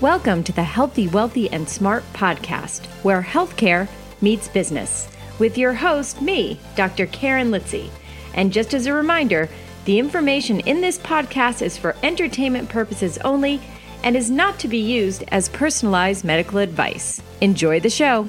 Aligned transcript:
Welcome 0.00 0.44
to 0.44 0.52
the 0.52 0.62
Healthy, 0.62 1.08
Wealthy, 1.08 1.50
and 1.50 1.68
Smart 1.68 2.02
podcast, 2.14 2.86
where 3.02 3.20
healthcare 3.20 3.86
meets 4.22 4.48
business, 4.48 5.10
with 5.38 5.58
your 5.58 5.74
host, 5.74 6.22
me, 6.22 6.58
Dr. 6.74 7.04
Karen 7.04 7.50
Litzy. 7.50 7.90
And 8.32 8.50
just 8.50 8.72
as 8.72 8.86
a 8.86 8.94
reminder, 8.94 9.50
the 9.84 9.98
information 9.98 10.60
in 10.60 10.80
this 10.80 10.96
podcast 10.96 11.60
is 11.60 11.76
for 11.76 11.96
entertainment 12.02 12.70
purposes 12.70 13.18
only 13.18 13.60
and 14.02 14.16
is 14.16 14.30
not 14.30 14.58
to 14.60 14.68
be 14.68 14.78
used 14.78 15.22
as 15.28 15.50
personalized 15.50 16.24
medical 16.24 16.60
advice. 16.60 17.20
Enjoy 17.42 17.78
the 17.78 17.90
show. 17.90 18.26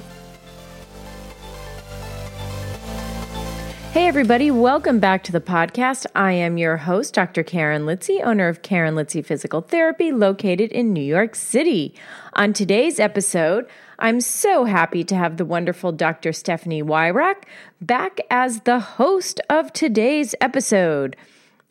Hey, 3.91 4.07
everybody, 4.07 4.51
welcome 4.51 4.99
back 5.01 5.21
to 5.25 5.33
the 5.33 5.41
podcast. 5.41 6.05
I 6.15 6.31
am 6.31 6.57
your 6.57 6.77
host, 6.77 7.13
Dr. 7.13 7.43
Karen 7.43 7.81
Litzy, 7.81 8.25
owner 8.25 8.47
of 8.47 8.61
Karen 8.61 8.95
Litzy 8.95 9.23
Physical 9.23 9.59
Therapy, 9.59 10.13
located 10.13 10.71
in 10.71 10.93
New 10.93 11.03
York 11.03 11.35
City. 11.35 11.93
On 12.31 12.53
today's 12.53 13.01
episode, 13.01 13.67
I'm 13.99 14.21
so 14.21 14.63
happy 14.63 15.03
to 15.03 15.15
have 15.15 15.35
the 15.35 15.43
wonderful 15.43 15.91
Dr. 15.91 16.31
Stephanie 16.31 16.81
Weyrauch 16.81 17.43
back 17.81 18.21
as 18.29 18.61
the 18.61 18.79
host 18.79 19.41
of 19.49 19.73
today's 19.73 20.35
episode. 20.39 21.17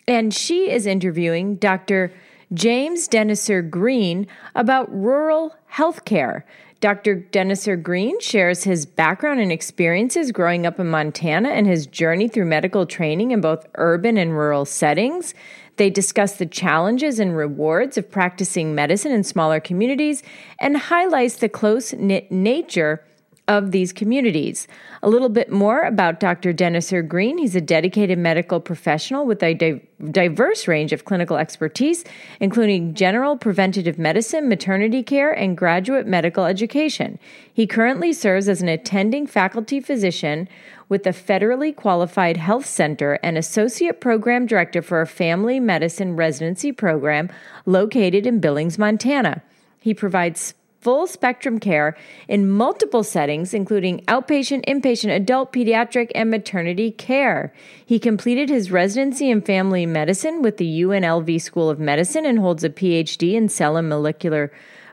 And 0.06 0.34
she 0.34 0.70
is 0.70 0.84
interviewing 0.84 1.56
Dr. 1.56 2.12
James 2.52 3.08
Denisar-Green 3.08 4.26
about 4.54 4.94
rural 4.94 5.56
healthcare. 5.72 6.42
Dr. 6.80 7.16
Denisar-Green 7.16 8.20
shares 8.20 8.64
his 8.64 8.86
background 8.86 9.38
and 9.38 9.52
experiences 9.52 10.32
growing 10.32 10.64
up 10.64 10.80
in 10.80 10.88
Montana 10.88 11.50
and 11.50 11.66
his 11.66 11.86
journey 11.86 12.26
through 12.26 12.46
medical 12.46 12.86
training 12.86 13.32
in 13.32 13.42
both 13.42 13.66
urban 13.74 14.16
and 14.16 14.32
rural 14.32 14.64
settings. 14.64 15.34
They 15.76 15.90
discuss 15.90 16.36
the 16.36 16.46
challenges 16.46 17.18
and 17.18 17.36
rewards 17.36 17.98
of 17.98 18.10
practicing 18.10 18.74
medicine 18.74 19.12
in 19.12 19.24
smaller 19.24 19.60
communities 19.60 20.22
and 20.58 20.76
highlights 20.76 21.36
the 21.36 21.50
close 21.50 21.92
knit 21.92 22.32
nature 22.32 23.04
of 23.50 23.72
these 23.72 23.92
communities. 23.92 24.68
A 25.02 25.10
little 25.10 25.28
bit 25.28 25.50
more 25.50 25.80
about 25.80 26.20
Dr. 26.20 26.52
Dennis 26.52 26.92
Er 26.92 27.02
Green. 27.02 27.36
He's 27.36 27.56
a 27.56 27.60
dedicated 27.60 28.16
medical 28.16 28.60
professional 28.60 29.26
with 29.26 29.42
a 29.42 29.54
di- 29.54 29.82
diverse 30.12 30.68
range 30.68 30.92
of 30.92 31.04
clinical 31.04 31.36
expertise, 31.36 32.04
including 32.38 32.94
general 32.94 33.36
preventative 33.36 33.98
medicine, 33.98 34.48
maternity 34.48 35.02
care, 35.02 35.32
and 35.32 35.56
graduate 35.56 36.06
medical 36.06 36.44
education. 36.44 37.18
He 37.52 37.66
currently 37.66 38.12
serves 38.12 38.48
as 38.48 38.62
an 38.62 38.68
attending 38.68 39.26
faculty 39.26 39.80
physician 39.80 40.48
with 40.88 41.02
the 41.02 41.10
Federally 41.10 41.74
Qualified 41.74 42.36
Health 42.36 42.66
Center 42.66 43.18
and 43.20 43.36
Associate 43.36 44.00
Program 44.00 44.46
Director 44.46 44.80
for 44.80 45.00
a 45.00 45.08
Family 45.08 45.58
Medicine 45.58 46.14
Residency 46.14 46.70
Program 46.70 47.28
located 47.66 48.28
in 48.28 48.38
Billings, 48.38 48.78
Montana. 48.78 49.42
He 49.80 49.92
provides 49.92 50.54
full 50.80 51.06
spectrum 51.06 51.58
care 51.58 51.96
in 52.26 52.48
multiple 52.48 53.04
settings, 53.04 53.52
including 53.52 54.00
outpatient, 54.06 54.64
inpatient, 54.66 55.14
adult, 55.14 55.52
pediatric, 55.52 56.10
and 56.14 56.30
maternity 56.30 56.90
care. 56.90 57.52
He 57.84 57.98
completed 57.98 58.48
his 58.48 58.70
residency 58.70 59.30
in 59.30 59.42
family 59.42 59.84
medicine 59.86 60.42
with 60.42 60.56
the 60.56 60.82
UNLV 60.82 61.40
School 61.40 61.68
of 61.68 61.78
Medicine 61.78 62.24
and 62.24 62.38
holds 62.38 62.64
a 62.64 62.70
PhD 62.70 63.34
in 63.34 63.48
cell 63.48 63.76
and 63.76 63.88
molecular 63.88 64.50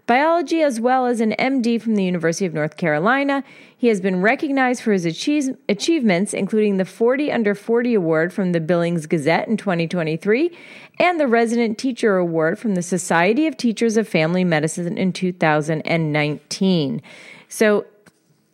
biology 0.07 0.63
as 0.63 0.79
well 0.79 1.05
as 1.05 1.21
an 1.21 1.33
MD 1.33 1.79
from 1.79 1.95
the 1.95 2.03
University 2.03 2.45
of 2.45 2.53
North 2.53 2.77
Carolina. 2.77 3.43
He 3.77 3.89
has 3.89 4.01
been 4.01 4.21
recognized 4.21 4.81
for 4.81 4.93
his 4.93 5.05
achieve- 5.05 5.55
achievements, 5.69 6.33
including 6.33 6.77
the 6.77 6.85
40 6.85 7.31
Under 7.31 7.53
40 7.53 7.93
Award 7.93 8.33
from 8.33 8.53
the 8.53 8.61
Billings 8.61 9.05
Gazette 9.05 9.47
in 9.47 9.57
2023 9.57 10.57
and 10.99 11.19
the 11.19 11.27
Resident 11.27 11.77
Teacher 11.77 12.17
Award 12.17 12.57
from 12.57 12.73
the 12.73 12.81
Society 12.81 13.45
of 13.45 13.57
Teachers 13.57 13.97
of 13.97 14.07
Family 14.07 14.43
Medicine 14.43 14.97
in 14.97 15.13
2019. 15.13 17.01
So 17.49 17.85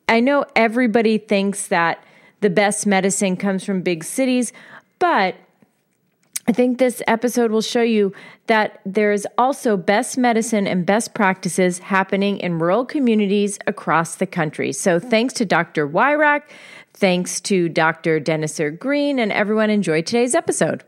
I 0.10 0.20
know 0.20 0.46
everybody 0.56 1.18
thinks 1.20 1.68
that 1.68 2.04
the 2.42 2.50
best 2.50 2.86
medicine 2.86 3.38
comes 3.38 3.64
from 3.64 3.82
big 3.82 4.04
cities, 4.04 4.52
but 5.00 5.36
I 6.46 6.52
think 6.52 6.78
this 6.78 7.02
episode 7.08 7.52
will 7.52 7.62
show 7.62 7.82
you 7.82 8.12
that 8.48 8.82
there 8.86 9.14
is 9.14 9.26
also 9.38 9.78
best 9.78 10.18
medicine 10.18 10.68
and 10.68 10.86
best 10.86 11.14
practices 11.14 11.80
happening 11.80 12.38
in 12.40 12.60
rural 12.60 12.86
communities 12.86 13.58
across 13.66 14.16
the 14.16 14.26
country. 14.26 14.74
So, 14.74 15.00
thanks 15.00 15.34
to 15.36 15.46
Dr. 15.46 15.88
Weyrauch, 15.88 16.44
thanks 16.96 17.40
to 17.42 17.70
Dr. 17.70 18.20
Denisar-Green, 18.20 19.20
and 19.20 19.32
everyone 19.32 19.70
enjoy 19.70 20.02
today's 20.02 20.36
episode. 20.36 20.84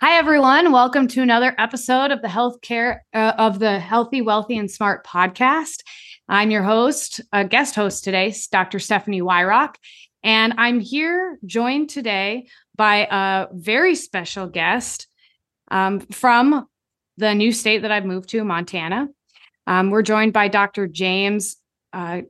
Hi, 0.00 0.18
everyone. 0.18 0.72
Welcome 0.72 1.06
to 1.08 1.22
another 1.22 1.54
episode 1.56 2.10
of 2.10 2.20
the 2.20 2.28
healthcare 2.28 3.00
uh, 3.14 3.34
of 3.38 3.60
the 3.60 3.78
Healthy, 3.78 4.22
Wealthy, 4.22 4.58
and 4.58 4.68
Smart 4.68 5.06
podcast. 5.06 5.84
I'm 6.28 6.50
your 6.50 6.64
host, 6.64 7.20
a 7.32 7.44
guest 7.44 7.76
host 7.76 8.02
today, 8.02 8.34
Dr. 8.50 8.80
Stephanie 8.80 9.22
Weyrauch, 9.22 9.76
and 10.24 10.54
I'm 10.58 10.80
here 10.80 11.38
joined 11.46 11.90
today 11.90 12.48
by 12.80 13.06
a 13.10 13.46
very 13.52 13.94
special 13.94 14.46
guest 14.46 15.06
um, 15.70 16.00
from 16.00 16.66
the 17.18 17.34
new 17.34 17.52
state 17.52 17.82
that 17.82 17.92
I've 17.92 18.06
moved 18.06 18.30
to, 18.30 18.42
Montana. 18.42 19.06
Um, 19.66 19.90
we're 19.90 20.00
joined 20.00 20.32
by 20.32 20.48
Dr. 20.48 20.86
James 20.86 21.58
uh, 21.92 22.22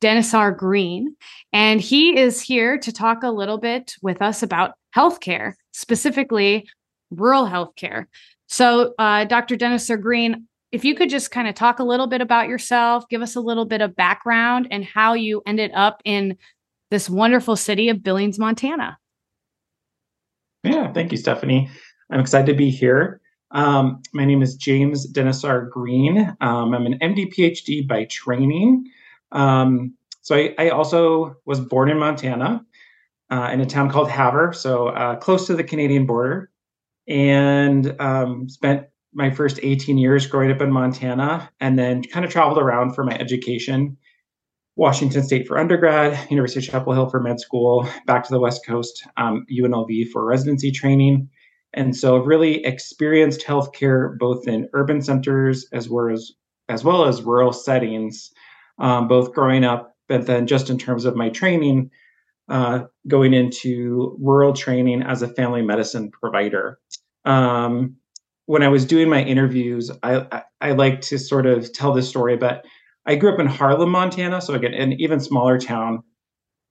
Denisar-Green, 0.00 1.14
and 1.52 1.80
he 1.80 2.18
is 2.18 2.40
here 2.40 2.78
to 2.78 2.92
talk 2.92 3.22
a 3.22 3.30
little 3.30 3.58
bit 3.58 3.94
with 4.02 4.20
us 4.20 4.42
about 4.42 4.72
healthcare, 4.92 5.52
specifically 5.70 6.68
rural 7.12 7.46
healthcare. 7.46 8.06
So, 8.48 8.92
uh, 8.98 9.22
Dr. 9.26 9.54
Denisar-Green, 9.54 10.48
if 10.72 10.84
you 10.84 10.96
could 10.96 11.10
just 11.10 11.30
kind 11.30 11.46
of 11.46 11.54
talk 11.54 11.78
a 11.78 11.84
little 11.84 12.08
bit 12.08 12.20
about 12.20 12.48
yourself, 12.48 13.08
give 13.08 13.22
us 13.22 13.36
a 13.36 13.40
little 13.40 13.66
bit 13.66 13.82
of 13.82 13.94
background 13.94 14.66
and 14.72 14.84
how 14.84 15.14
you 15.14 15.42
ended 15.46 15.70
up 15.74 16.02
in 16.04 16.38
this 16.90 17.08
wonderful 17.08 17.54
city 17.54 17.88
of 17.88 18.02
Billings, 18.02 18.36
Montana. 18.36 18.98
Yeah, 20.66 20.92
thank 20.92 21.12
you, 21.12 21.18
Stephanie. 21.18 21.70
I'm 22.10 22.20
excited 22.20 22.46
to 22.46 22.54
be 22.54 22.70
here. 22.70 23.20
Um, 23.52 24.02
my 24.12 24.24
name 24.24 24.42
is 24.42 24.56
James 24.56 25.10
Denisar-Green. 25.12 26.36
Um, 26.40 26.74
I'm 26.74 26.86
an 26.86 26.98
MD 26.98 27.32
PhD 27.32 27.86
by 27.86 28.04
training. 28.06 28.84
Um, 29.32 29.94
so 30.22 30.34
I, 30.34 30.54
I, 30.58 30.68
also 30.70 31.36
was 31.44 31.60
born 31.60 31.88
in 31.88 31.98
Montana 31.98 32.64
uh, 33.30 33.50
in 33.52 33.60
a 33.60 33.66
town 33.66 33.90
called 33.90 34.10
Havre, 34.10 34.52
so 34.52 34.88
uh, 34.88 35.16
close 35.16 35.46
to 35.46 35.54
the 35.54 35.64
Canadian 35.64 36.06
border, 36.06 36.50
and 37.08 37.94
um, 38.00 38.48
spent 38.48 38.86
my 39.14 39.30
first 39.30 39.60
18 39.62 39.98
years 39.98 40.26
growing 40.26 40.50
up 40.50 40.60
in 40.60 40.72
Montana, 40.72 41.50
and 41.60 41.78
then 41.78 42.02
kind 42.02 42.24
of 42.24 42.30
traveled 42.30 42.58
around 42.58 42.94
for 42.94 43.04
my 43.04 43.16
education. 43.18 43.96
Washington 44.76 45.22
State 45.22 45.48
for 45.48 45.58
undergrad, 45.58 46.30
University 46.30 46.60
of 46.60 46.70
Chapel 46.70 46.92
Hill 46.92 47.08
for 47.08 47.20
med 47.20 47.40
school, 47.40 47.88
back 48.06 48.24
to 48.24 48.30
the 48.32 48.40
West 48.40 48.64
Coast, 48.64 49.06
um, 49.16 49.46
UNLV 49.50 50.10
for 50.10 50.24
residency 50.24 50.70
training. 50.70 51.28
And 51.72 51.96
so 51.96 52.18
I've 52.18 52.26
really 52.26 52.64
experienced 52.64 53.44
healthcare 53.46 54.16
both 54.18 54.46
in 54.46 54.68
urban 54.72 55.02
centers 55.02 55.66
as 55.72 55.88
well 55.88 56.10
as 56.12 56.32
as 56.68 56.82
well 56.82 57.04
as 57.04 57.22
rural 57.22 57.52
settings, 57.52 58.32
um, 58.78 59.06
both 59.06 59.32
growing 59.32 59.64
up, 59.64 59.94
but 60.08 60.26
then 60.26 60.48
just 60.48 60.68
in 60.68 60.78
terms 60.78 61.04
of 61.04 61.14
my 61.14 61.28
training, 61.28 61.90
uh, 62.48 62.80
going 63.06 63.34
into 63.34 64.16
rural 64.20 64.52
training 64.52 65.02
as 65.02 65.22
a 65.22 65.28
family 65.28 65.62
medicine 65.62 66.10
provider. 66.10 66.80
Um, 67.24 67.96
when 68.46 68.64
I 68.64 68.68
was 68.68 68.84
doing 68.84 69.08
my 69.08 69.22
interviews, 69.22 69.92
I, 70.02 70.26
I, 70.32 70.42
I 70.60 70.70
like 70.72 71.00
to 71.02 71.18
sort 71.18 71.46
of 71.46 71.72
tell 71.72 71.92
this 71.92 72.08
story, 72.08 72.36
but 72.36 72.64
I 73.06 73.14
grew 73.14 73.32
up 73.32 73.40
in 73.40 73.46
Harlem, 73.46 73.90
Montana, 73.90 74.40
so 74.40 74.54
again, 74.54 74.74
an 74.74 74.92
even 75.00 75.20
smaller 75.20 75.58
town. 75.58 76.02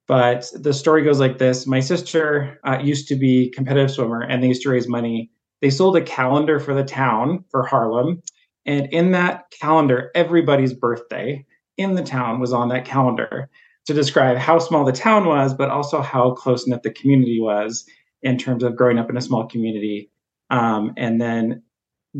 But 0.06 0.46
the 0.54 0.72
story 0.72 1.02
goes 1.02 1.18
like 1.18 1.38
this: 1.38 1.66
My 1.66 1.80
sister 1.80 2.60
uh, 2.64 2.78
used 2.82 3.08
to 3.08 3.16
be 3.16 3.50
competitive 3.50 3.90
swimmer, 3.90 4.20
and 4.22 4.42
they 4.42 4.48
used 4.48 4.62
to 4.62 4.70
raise 4.70 4.86
money. 4.86 5.30
They 5.62 5.70
sold 5.70 5.96
a 5.96 6.02
calendar 6.02 6.60
for 6.60 6.74
the 6.74 6.84
town 6.84 7.44
for 7.50 7.64
Harlem, 7.64 8.22
and 8.66 8.86
in 8.92 9.12
that 9.12 9.44
calendar, 9.50 10.10
everybody's 10.14 10.74
birthday 10.74 11.44
in 11.78 11.94
the 11.94 12.02
town 12.02 12.40
was 12.40 12.52
on 12.52 12.68
that 12.68 12.84
calendar 12.84 13.48
to 13.86 13.94
describe 13.94 14.36
how 14.36 14.58
small 14.58 14.84
the 14.84 14.92
town 14.92 15.26
was, 15.26 15.54
but 15.54 15.70
also 15.70 16.00
how 16.00 16.32
close 16.32 16.66
knit 16.66 16.82
the 16.82 16.90
community 16.90 17.40
was 17.40 17.84
in 18.22 18.36
terms 18.36 18.62
of 18.62 18.76
growing 18.76 18.98
up 18.98 19.08
in 19.08 19.16
a 19.16 19.20
small 19.22 19.46
community, 19.46 20.10
um, 20.50 20.92
and 20.96 21.20
then 21.20 21.62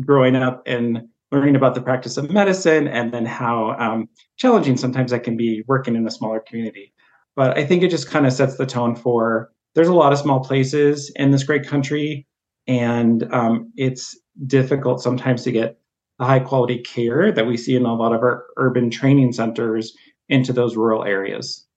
growing 0.05 0.35
up 0.35 0.67
in 0.67 1.09
learning 1.31 1.55
about 1.55 1.75
the 1.75 1.81
practice 1.81 2.17
of 2.17 2.31
medicine 2.31 2.87
and 2.87 3.13
then 3.13 3.25
how 3.25 3.75
um, 3.79 4.07
challenging 4.37 4.77
sometimes 4.77 5.11
that 5.11 5.23
can 5.23 5.35
be 5.35 5.63
working 5.67 5.95
in 5.95 6.07
a 6.07 6.11
smaller 6.11 6.39
community. 6.39 6.93
But 7.35 7.57
I 7.57 7.65
think 7.65 7.83
it 7.83 7.89
just 7.89 8.09
kind 8.09 8.25
of 8.25 8.33
sets 8.33 8.57
the 8.57 8.65
tone 8.65 8.95
for 8.95 9.51
there's 9.75 9.87
a 9.87 9.93
lot 9.93 10.11
of 10.11 10.19
small 10.19 10.39
places 10.39 11.11
in 11.15 11.31
this 11.31 11.43
great 11.43 11.67
country, 11.67 12.25
and 12.65 13.31
um, 13.31 13.71
it's 13.75 14.17
difficult 14.47 15.01
sometimes 15.01 15.43
to 15.43 15.51
get 15.51 15.77
the 16.17 16.25
high 16.25 16.39
quality 16.39 16.79
care 16.79 17.31
that 17.31 17.45
we 17.45 17.57
see 17.57 17.75
in 17.75 17.85
a 17.85 17.93
lot 17.93 18.13
of 18.13 18.21
our 18.21 18.45
urban 18.57 18.89
training 18.89 19.33
centers 19.33 19.93
into 20.29 20.51
those 20.51 20.75
rural 20.75 21.03
areas. 21.03 21.67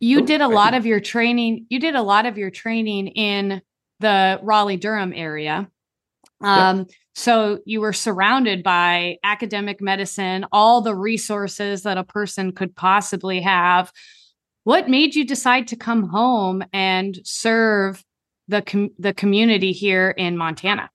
You 0.00 0.22
did 0.22 0.40
a 0.40 0.48
lot 0.48 0.74
of 0.74 0.84
your 0.84 0.98
training. 0.98 1.66
You 1.70 1.78
did 1.78 1.94
a 1.94 2.02
lot 2.02 2.26
of 2.26 2.36
your 2.36 2.50
training 2.50 3.06
in 3.08 3.62
the 4.02 4.38
Raleigh 4.42 4.76
Durham 4.76 5.14
area. 5.14 5.70
Um, 6.42 6.78
yep. 6.78 6.90
So 7.14 7.60
you 7.64 7.80
were 7.80 7.92
surrounded 7.92 8.62
by 8.62 9.16
academic 9.22 9.80
medicine, 9.80 10.46
all 10.52 10.80
the 10.80 10.94
resources 10.94 11.82
that 11.82 11.98
a 11.98 12.04
person 12.04 12.52
could 12.52 12.74
possibly 12.74 13.40
have. 13.40 13.92
What 14.64 14.88
made 14.88 15.14
you 15.14 15.24
decide 15.26 15.68
to 15.68 15.76
come 15.76 16.08
home 16.08 16.62
and 16.72 17.18
serve 17.24 18.04
the 18.48 18.62
com- 18.62 18.90
the 18.98 19.12
community 19.12 19.72
here 19.72 20.10
in 20.10 20.36
Montana? 20.36 20.90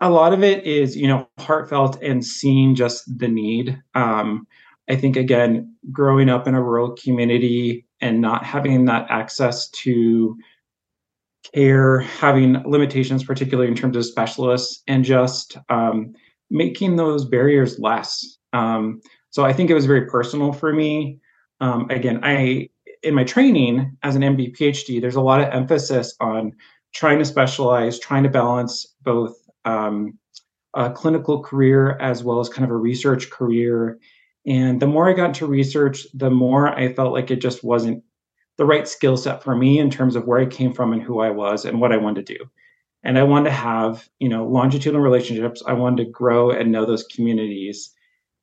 A 0.00 0.08
lot 0.08 0.32
of 0.32 0.42
it 0.42 0.64
is, 0.64 0.96
you 0.96 1.06
know, 1.06 1.28
heartfelt 1.38 2.02
and 2.02 2.24
seeing 2.24 2.74
just 2.74 3.18
the 3.18 3.28
need. 3.28 3.78
Um, 3.94 4.46
I 4.88 4.96
think 4.96 5.16
again, 5.16 5.76
growing 5.92 6.30
up 6.30 6.48
in 6.48 6.54
a 6.54 6.62
rural 6.62 6.92
community 6.92 7.85
and 8.00 8.20
not 8.20 8.44
having 8.44 8.84
that 8.86 9.06
access 9.08 9.68
to 9.70 10.36
care, 11.54 12.00
having 12.00 12.62
limitations, 12.64 13.24
particularly 13.24 13.68
in 13.70 13.76
terms 13.76 13.96
of 13.96 14.04
specialists, 14.04 14.82
and 14.86 15.04
just 15.04 15.56
um, 15.68 16.14
making 16.50 16.96
those 16.96 17.24
barriers 17.24 17.78
less. 17.78 18.38
Um, 18.52 19.00
so 19.30 19.44
I 19.44 19.52
think 19.52 19.70
it 19.70 19.74
was 19.74 19.86
very 19.86 20.06
personal 20.06 20.52
for 20.52 20.72
me. 20.72 21.20
Um, 21.60 21.88
again, 21.90 22.20
I 22.22 22.68
in 23.02 23.14
my 23.14 23.24
training 23.24 23.96
as 24.02 24.16
an 24.16 24.22
MD 24.22 24.56
PhD, 24.56 25.00
there's 25.00 25.16
a 25.16 25.20
lot 25.20 25.40
of 25.40 25.52
emphasis 25.52 26.14
on 26.20 26.52
trying 26.94 27.18
to 27.18 27.24
specialize, 27.24 27.98
trying 27.98 28.22
to 28.22 28.28
balance 28.28 28.94
both 29.02 29.36
um, 29.64 30.18
a 30.74 30.90
clinical 30.90 31.42
career 31.42 31.96
as 31.98 32.24
well 32.24 32.40
as 32.40 32.48
kind 32.48 32.64
of 32.64 32.70
a 32.70 32.76
research 32.76 33.30
career. 33.30 33.98
And 34.46 34.80
the 34.80 34.86
more 34.86 35.08
I 35.08 35.12
got 35.12 35.26
into 35.26 35.46
research, 35.46 36.06
the 36.14 36.30
more 36.30 36.68
I 36.68 36.92
felt 36.92 37.12
like 37.12 37.30
it 37.30 37.40
just 37.40 37.64
wasn't 37.64 38.04
the 38.58 38.64
right 38.64 38.86
skill 38.86 39.16
set 39.16 39.42
for 39.42 39.56
me 39.56 39.78
in 39.78 39.90
terms 39.90 40.16
of 40.16 40.26
where 40.26 40.38
I 40.38 40.46
came 40.46 40.72
from 40.72 40.92
and 40.92 41.02
who 41.02 41.20
I 41.20 41.30
was 41.30 41.64
and 41.64 41.80
what 41.80 41.92
I 41.92 41.96
wanted 41.96 42.26
to 42.26 42.34
do. 42.38 42.44
And 43.02 43.18
I 43.18 43.22
wanted 43.22 43.50
to 43.50 43.56
have, 43.56 44.08
you 44.18 44.28
know, 44.28 44.46
longitudinal 44.46 45.02
relationships. 45.02 45.62
I 45.66 45.74
wanted 45.74 46.04
to 46.04 46.10
grow 46.10 46.50
and 46.50 46.72
know 46.72 46.86
those 46.86 47.04
communities. 47.04 47.92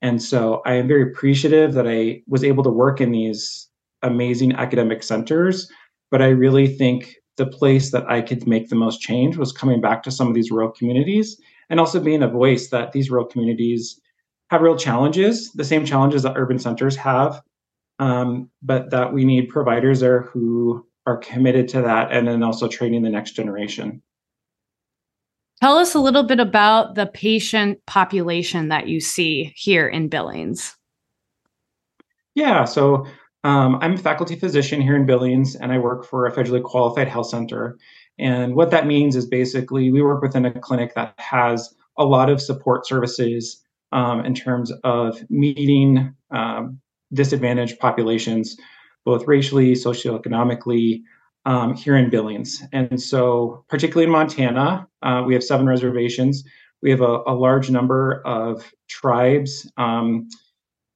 And 0.01 0.21
so 0.21 0.61
I 0.65 0.73
am 0.73 0.87
very 0.87 1.03
appreciative 1.03 1.73
that 1.73 1.87
I 1.87 2.21
was 2.27 2.43
able 2.43 2.63
to 2.63 2.69
work 2.69 3.01
in 3.01 3.11
these 3.11 3.67
amazing 4.01 4.53
academic 4.53 5.03
centers. 5.03 5.69
But 6.11 6.21
I 6.21 6.27
really 6.27 6.67
think 6.67 7.15
the 7.37 7.47
place 7.47 7.91
that 7.91 8.09
I 8.09 8.21
could 8.21 8.47
make 8.47 8.69
the 8.69 8.75
most 8.75 9.01
change 9.01 9.37
was 9.37 9.51
coming 9.51 9.81
back 9.81 10.03
to 10.03 10.11
some 10.11 10.27
of 10.27 10.35
these 10.35 10.51
rural 10.51 10.71
communities 10.71 11.39
and 11.69 11.79
also 11.79 11.99
being 11.99 12.21
a 12.21 12.27
voice 12.27 12.69
that 12.69 12.91
these 12.91 13.09
rural 13.09 13.25
communities 13.25 13.99
have 14.53 14.61
real 14.61 14.77
challenges, 14.77 15.51
the 15.53 15.63
same 15.63 15.83
challenges 15.83 16.21
that 16.23 16.37
urban 16.37 16.59
centers 16.59 16.95
have, 16.95 17.41
um, 17.97 18.49
but 18.61 18.91
that 18.91 19.11
we 19.11 19.25
need 19.25 19.49
providers 19.49 19.99
there 19.99 20.21
who 20.21 20.85
are 21.07 21.17
committed 21.17 21.67
to 21.67 21.81
that 21.81 22.11
and 22.11 22.27
then 22.27 22.43
also 22.43 22.67
training 22.67 23.01
the 23.01 23.09
next 23.09 23.31
generation. 23.31 24.01
Tell 25.59 25.77
us 25.77 25.95
a 25.95 25.99
little 25.99 26.23
bit 26.23 26.39
about 26.39 26.93
the 26.93 27.07
patient 27.07 27.79
population 27.87 28.69
that 28.69 28.87
you 28.87 28.99
see 28.99 29.53
here 29.55 29.87
in 29.87 30.07
Billings. 30.07 30.75
Yeah, 32.35 32.65
so 32.65 33.05
um, 33.43 33.77
I'm 33.81 33.93
a 33.93 33.97
faculty 33.97 34.35
physician 34.35 34.81
here 34.81 34.95
in 34.95 35.05
Billings, 35.05 35.55
and 35.55 35.71
I 35.71 35.79
work 35.79 36.05
for 36.05 36.27
a 36.27 36.31
federally 36.31 36.61
qualified 36.61 37.07
health 37.07 37.27
center. 37.27 37.77
And 38.19 38.55
what 38.55 38.69
that 38.71 38.85
means 38.85 39.15
is 39.15 39.25
basically 39.25 39.91
we 39.91 40.03
work 40.03 40.21
within 40.21 40.45
a 40.45 40.59
clinic 40.59 40.93
that 40.93 41.15
has 41.17 41.73
a 41.97 42.05
lot 42.05 42.29
of 42.29 42.39
support 42.39 42.85
services 42.85 43.63
um, 43.93 44.25
in 44.25 44.33
terms 44.33 44.71
of 44.83 45.23
meeting 45.29 46.13
um, 46.31 46.79
disadvantaged 47.13 47.79
populations, 47.79 48.57
both 49.05 49.27
racially, 49.27 49.73
socioeconomically, 49.73 51.03
um, 51.45 51.75
here 51.75 51.95
in 51.95 52.09
Billings. 52.09 52.63
And 52.71 53.01
so, 53.01 53.65
particularly 53.69 54.05
in 54.05 54.11
Montana, 54.11 54.87
uh, 55.01 55.23
we 55.25 55.33
have 55.33 55.43
seven 55.43 55.67
reservations. 55.67 56.43
We 56.81 56.89
have 56.89 57.01
a, 57.01 57.21
a 57.27 57.33
large 57.33 57.69
number 57.69 58.21
of 58.25 58.71
tribes 58.87 59.69
um, 59.77 60.27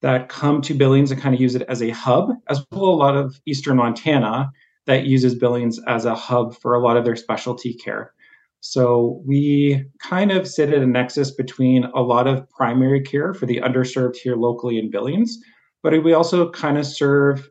that 0.02 0.30
come 0.30 0.62
to 0.62 0.74
Billings 0.74 1.12
and 1.12 1.22
kind 1.22 1.36
of 1.36 1.42
use 1.42 1.56
it 1.56 1.64
as 1.64 1.82
a 1.82 1.90
hub, 1.90 2.30
as 2.50 2.66
well 2.72 2.86
a 2.86 2.92
lot 2.92 3.16
of 3.16 3.40
Eastern 3.46 3.78
Montana 3.78 4.52
that 4.86 5.06
uses 5.06 5.36
Billings 5.36 5.80
as 5.86 6.06
a 6.06 6.16
hub 6.16 6.56
for 6.56 6.74
a 6.74 6.80
lot 6.80 6.98
of 6.98 7.04
their 7.04 7.16
specialty 7.16 7.74
care. 7.74 8.14
So 8.62 9.22
we 9.26 9.86
kind 10.02 10.32
of 10.32 10.48
sit 10.48 10.74
at 10.74 10.82
a 10.82 10.88
nexus 10.88 11.32
between 11.32 11.86
a 11.96 12.02
lot 12.02 12.28
of 12.28 12.50
primary 12.50 13.02
care 13.02 13.34
for 13.34 13.46
the 13.46 13.62
underserved 13.62 14.16
here 14.16 14.36
locally 14.36 14.78
in 14.78 14.90
Billings, 14.90 15.38
but 15.84 16.04
we 16.04 16.14
also 16.14 16.50
kind 16.50 16.78
of 16.78 16.86
serve 16.86 17.50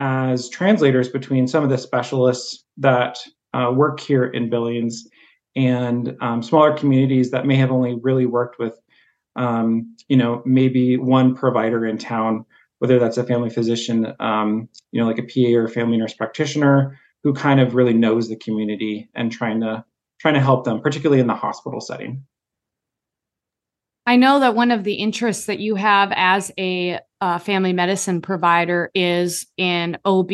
as 0.00 0.48
translators 0.48 1.08
between 1.08 1.46
some 1.46 1.64
of 1.64 1.70
the 1.70 1.78
specialists 1.78 2.64
that 2.76 3.18
uh, 3.52 3.72
work 3.74 4.00
here 4.00 4.24
in 4.24 4.50
Billings 4.50 5.04
and 5.56 6.16
um, 6.20 6.42
smaller 6.42 6.76
communities 6.76 7.30
that 7.30 7.46
may 7.46 7.56
have 7.56 7.70
only 7.70 7.96
really 8.02 8.26
worked 8.26 8.58
with, 8.58 8.74
um, 9.36 9.94
you 10.08 10.16
know, 10.16 10.42
maybe 10.44 10.96
one 10.96 11.34
provider 11.34 11.86
in 11.86 11.96
town, 11.96 12.44
whether 12.78 12.98
that's 12.98 13.18
a 13.18 13.24
family 13.24 13.50
physician, 13.50 14.12
um, 14.18 14.68
you 14.90 15.00
know, 15.00 15.06
like 15.06 15.18
a 15.18 15.22
PA 15.22 15.56
or 15.56 15.64
a 15.64 15.70
family 15.70 15.96
nurse 15.96 16.14
practitioner 16.14 16.98
who 17.22 17.32
kind 17.32 17.60
of 17.60 17.74
really 17.74 17.94
knows 17.94 18.28
the 18.28 18.36
community 18.36 19.08
and 19.14 19.30
trying 19.30 19.60
to 19.60 19.84
trying 20.20 20.34
to 20.34 20.40
help 20.40 20.64
them, 20.64 20.80
particularly 20.80 21.20
in 21.20 21.26
the 21.26 21.34
hospital 21.34 21.80
setting. 21.80 22.24
I 24.06 24.16
know 24.16 24.40
that 24.40 24.54
one 24.54 24.70
of 24.70 24.84
the 24.84 24.94
interests 24.94 25.46
that 25.46 25.60
you 25.60 25.76
have 25.76 26.12
as 26.14 26.52
a 26.58 26.98
uh, 27.20 27.38
family 27.38 27.72
medicine 27.72 28.20
provider 28.20 28.90
is 28.94 29.46
in 29.56 29.96
OB 30.04 30.30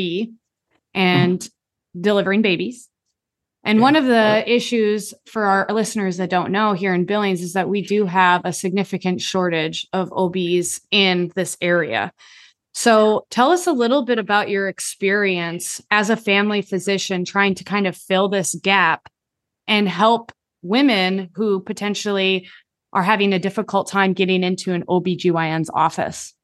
and 0.92 1.38
mm-hmm. 1.38 2.00
delivering 2.00 2.42
babies. 2.42 2.88
And 3.62 3.78
yeah. 3.78 3.82
one 3.82 3.96
of 3.96 4.06
the 4.06 4.42
issues 4.50 5.14
for 5.26 5.44
our 5.44 5.66
listeners 5.70 6.16
that 6.16 6.30
don't 6.30 6.50
know 6.50 6.72
here 6.72 6.94
in 6.94 7.04
Billings 7.04 7.42
is 7.42 7.52
that 7.52 7.68
we 7.68 7.82
do 7.82 8.06
have 8.06 8.42
a 8.44 8.52
significant 8.52 9.20
shortage 9.20 9.86
of 9.92 10.12
OBs 10.12 10.80
in 10.90 11.30
this 11.36 11.56
area. 11.60 12.12
So 12.72 13.26
tell 13.30 13.50
us 13.50 13.66
a 13.66 13.72
little 13.72 14.04
bit 14.04 14.18
about 14.18 14.48
your 14.48 14.68
experience 14.68 15.80
as 15.90 16.08
a 16.08 16.16
family 16.16 16.62
physician 16.62 17.24
trying 17.24 17.54
to 17.56 17.64
kind 17.64 17.86
of 17.86 17.96
fill 17.96 18.28
this 18.28 18.54
gap 18.54 19.08
and 19.70 19.88
help 19.88 20.32
women 20.62 21.30
who 21.34 21.60
potentially 21.60 22.46
are 22.92 23.04
having 23.04 23.32
a 23.32 23.38
difficult 23.38 23.88
time 23.88 24.12
getting 24.12 24.42
into 24.42 24.74
an 24.74 24.84
OBGYN's 24.88 25.70
office? 25.72 26.34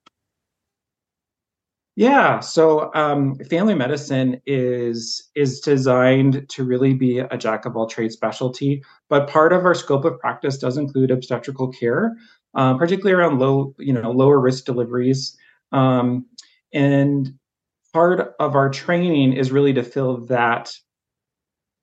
Yeah, 1.97 2.41
so 2.41 2.95
um, 2.95 3.37
family 3.51 3.75
medicine 3.75 4.41
is 4.47 5.31
is 5.35 5.61
designed 5.61 6.47
to 6.51 6.63
really 6.63 6.93
be 6.93 7.19
a 7.19 7.39
jack 7.39 7.65
of 7.65 7.75
all 7.75 7.87
trades 7.87 8.15
specialty, 8.15 8.85
but 9.09 9.29
part 9.29 9.53
of 9.53 9.65
our 9.65 9.75
scope 9.75 10.05
of 10.05 10.19
practice 10.21 10.59
does 10.59 10.77
include 10.77 11.11
obstetrical 11.11 11.73
care, 11.73 12.15
um, 12.55 12.79
particularly 12.79 13.15
around 13.15 13.39
low, 13.39 13.75
you 13.79 13.95
know, 13.95 14.11
lower 14.11 14.39
risk 14.39 14.67
deliveries, 14.67 15.37
um, 15.73 16.27
and 16.73 17.33
part 17.95 18.35
of 18.39 18.55
our 18.55 18.69
training 18.69 19.33
is 19.33 19.51
really 19.51 19.73
to 19.73 19.83
fill 19.83 20.19
that 20.27 20.75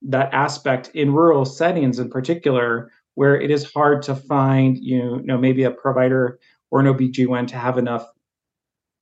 that 0.04 0.34
aspect 0.34 0.92
in 0.94 1.14
rural 1.14 1.46
settings, 1.46 2.00
in 2.00 2.10
particular, 2.10 2.92
where 3.16 3.40
it 3.40 3.52
is 3.52 3.72
hard 3.72 4.02
to 4.04 4.16
find, 4.16 4.78
you 4.78 5.22
know, 5.24 5.38
maybe 5.38 5.64
a 5.64 5.72
provider 5.72 6.40
or 6.72 6.80
an 6.80 6.88
OBGYN 6.88 7.48
to 7.48 7.56
have 7.56 7.78
enough 7.78 8.12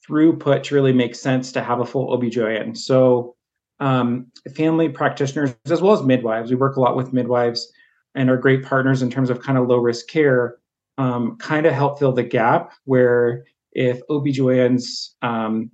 throughput 0.07 0.63
to 0.63 0.75
really 0.75 0.93
make 0.93 1.15
sense 1.15 1.51
to 1.51 1.61
have 1.61 1.79
a 1.79 1.85
full 1.85 2.17
OBGYN. 2.17 2.77
So 2.77 3.35
um, 3.79 4.27
family 4.55 4.89
practitioners 4.89 5.55
as 5.65 5.81
well 5.81 5.93
as 5.93 6.03
midwives, 6.03 6.49
we 6.49 6.55
work 6.55 6.75
a 6.75 6.81
lot 6.81 6.95
with 6.95 7.13
midwives 7.13 7.71
and 8.13 8.29
are 8.29 8.37
great 8.37 8.63
partners 8.63 9.01
in 9.01 9.09
terms 9.09 9.29
of 9.29 9.41
kind 9.41 9.57
of 9.57 9.67
low 9.67 9.77
risk 9.77 10.07
care, 10.07 10.57
um, 10.97 11.37
kind 11.37 11.65
of 11.65 11.73
help 11.73 11.97
fill 11.97 12.11
the 12.11 12.23
gap 12.23 12.73
where 12.85 13.45
if 13.71 14.05
OBGYNs, 14.09 15.15
um, 15.21 15.71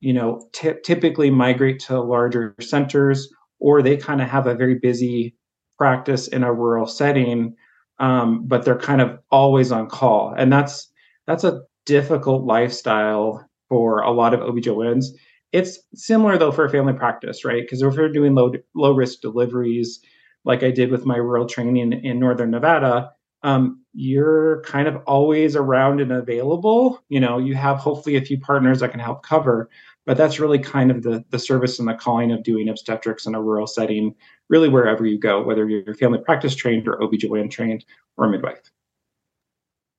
you 0.00 0.12
know, 0.12 0.48
t- 0.52 0.74
typically 0.84 1.30
migrate 1.30 1.80
to 1.80 1.98
larger 2.00 2.54
centers 2.60 3.32
or 3.60 3.82
they 3.82 3.96
kind 3.96 4.22
of 4.22 4.28
have 4.28 4.46
a 4.46 4.54
very 4.54 4.76
busy 4.76 5.34
practice 5.76 6.28
in 6.28 6.42
a 6.44 6.52
rural 6.52 6.86
setting, 6.86 7.54
um, 7.98 8.46
but 8.46 8.64
they're 8.64 8.78
kind 8.78 9.00
of 9.00 9.18
always 9.30 9.72
on 9.72 9.88
call, 9.88 10.34
and 10.36 10.52
that's 10.52 10.90
that's 11.26 11.44
a 11.44 11.62
difficult 11.86 12.44
lifestyle 12.44 13.44
for 13.68 14.00
a 14.00 14.10
lot 14.10 14.34
of 14.34 14.40
OBGYNs. 14.40 15.06
It's 15.52 15.78
similar 15.94 16.36
though 16.38 16.52
for 16.52 16.64
a 16.64 16.70
family 16.70 16.92
practice, 16.92 17.44
right? 17.44 17.62
Because 17.62 17.82
if 17.82 17.94
you're 17.94 18.12
doing 18.12 18.34
low 18.34 18.52
low 18.74 18.92
risk 18.92 19.20
deliveries, 19.20 20.00
like 20.44 20.62
I 20.62 20.70
did 20.70 20.90
with 20.90 21.06
my 21.06 21.16
rural 21.16 21.46
training 21.46 21.92
in 21.92 22.18
Northern 22.18 22.50
Nevada, 22.50 23.10
um, 23.42 23.82
you're 23.94 24.62
kind 24.62 24.88
of 24.88 24.96
always 25.06 25.54
around 25.56 26.00
and 26.00 26.12
available. 26.12 27.00
You 27.08 27.20
know, 27.20 27.38
you 27.38 27.54
have 27.54 27.78
hopefully 27.78 28.16
a 28.16 28.20
few 28.20 28.38
partners 28.40 28.80
that 28.80 28.90
can 28.90 29.00
help 29.00 29.22
cover, 29.22 29.68
but 30.08 30.16
that's 30.16 30.40
really 30.40 30.58
kind 30.58 30.90
of 30.90 31.02
the 31.02 31.22
the 31.28 31.38
service 31.38 31.78
and 31.78 31.86
the 31.86 31.92
calling 31.92 32.32
of 32.32 32.42
doing 32.42 32.70
obstetrics 32.70 33.26
in 33.26 33.34
a 33.34 33.42
rural 33.42 33.66
setting 33.66 34.14
really 34.48 34.70
wherever 34.70 35.04
you 35.04 35.18
go, 35.18 35.42
whether 35.42 35.68
you're 35.68 35.94
family 35.96 36.18
practice 36.18 36.56
trained 36.56 36.88
or 36.88 36.96
OBGYN 36.96 37.50
trained 37.50 37.84
or 38.16 38.26
midwife. 38.26 38.72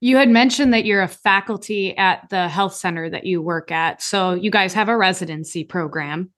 You 0.01 0.17
had 0.17 0.29
mentioned 0.29 0.73
that 0.73 0.83
you're 0.83 1.03
a 1.03 1.07
faculty 1.07 1.95
at 1.95 2.27
the 2.31 2.49
health 2.49 2.73
center 2.73 3.07
that 3.11 3.27
you 3.27 3.39
work 3.39 3.71
at. 3.71 4.01
So 4.01 4.33
you 4.33 4.49
guys 4.49 4.73
have 4.73 4.89
a 4.89 4.97
residency 4.97 5.63
program. 5.63 6.31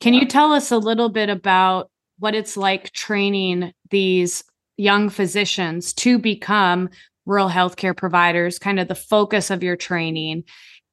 Can 0.00 0.12
you 0.12 0.26
tell 0.26 0.52
us 0.52 0.72
a 0.72 0.78
little 0.78 1.08
bit 1.08 1.28
about 1.28 1.92
what 2.18 2.34
it's 2.34 2.56
like 2.56 2.90
training 2.94 3.72
these 3.90 4.42
young 4.76 5.08
physicians 5.08 5.92
to 5.92 6.18
become 6.18 6.88
rural 7.26 7.48
healthcare 7.48 7.96
providers, 7.96 8.58
kind 8.58 8.80
of 8.80 8.88
the 8.88 8.96
focus 8.96 9.50
of 9.50 9.62
your 9.62 9.76
training, 9.76 10.42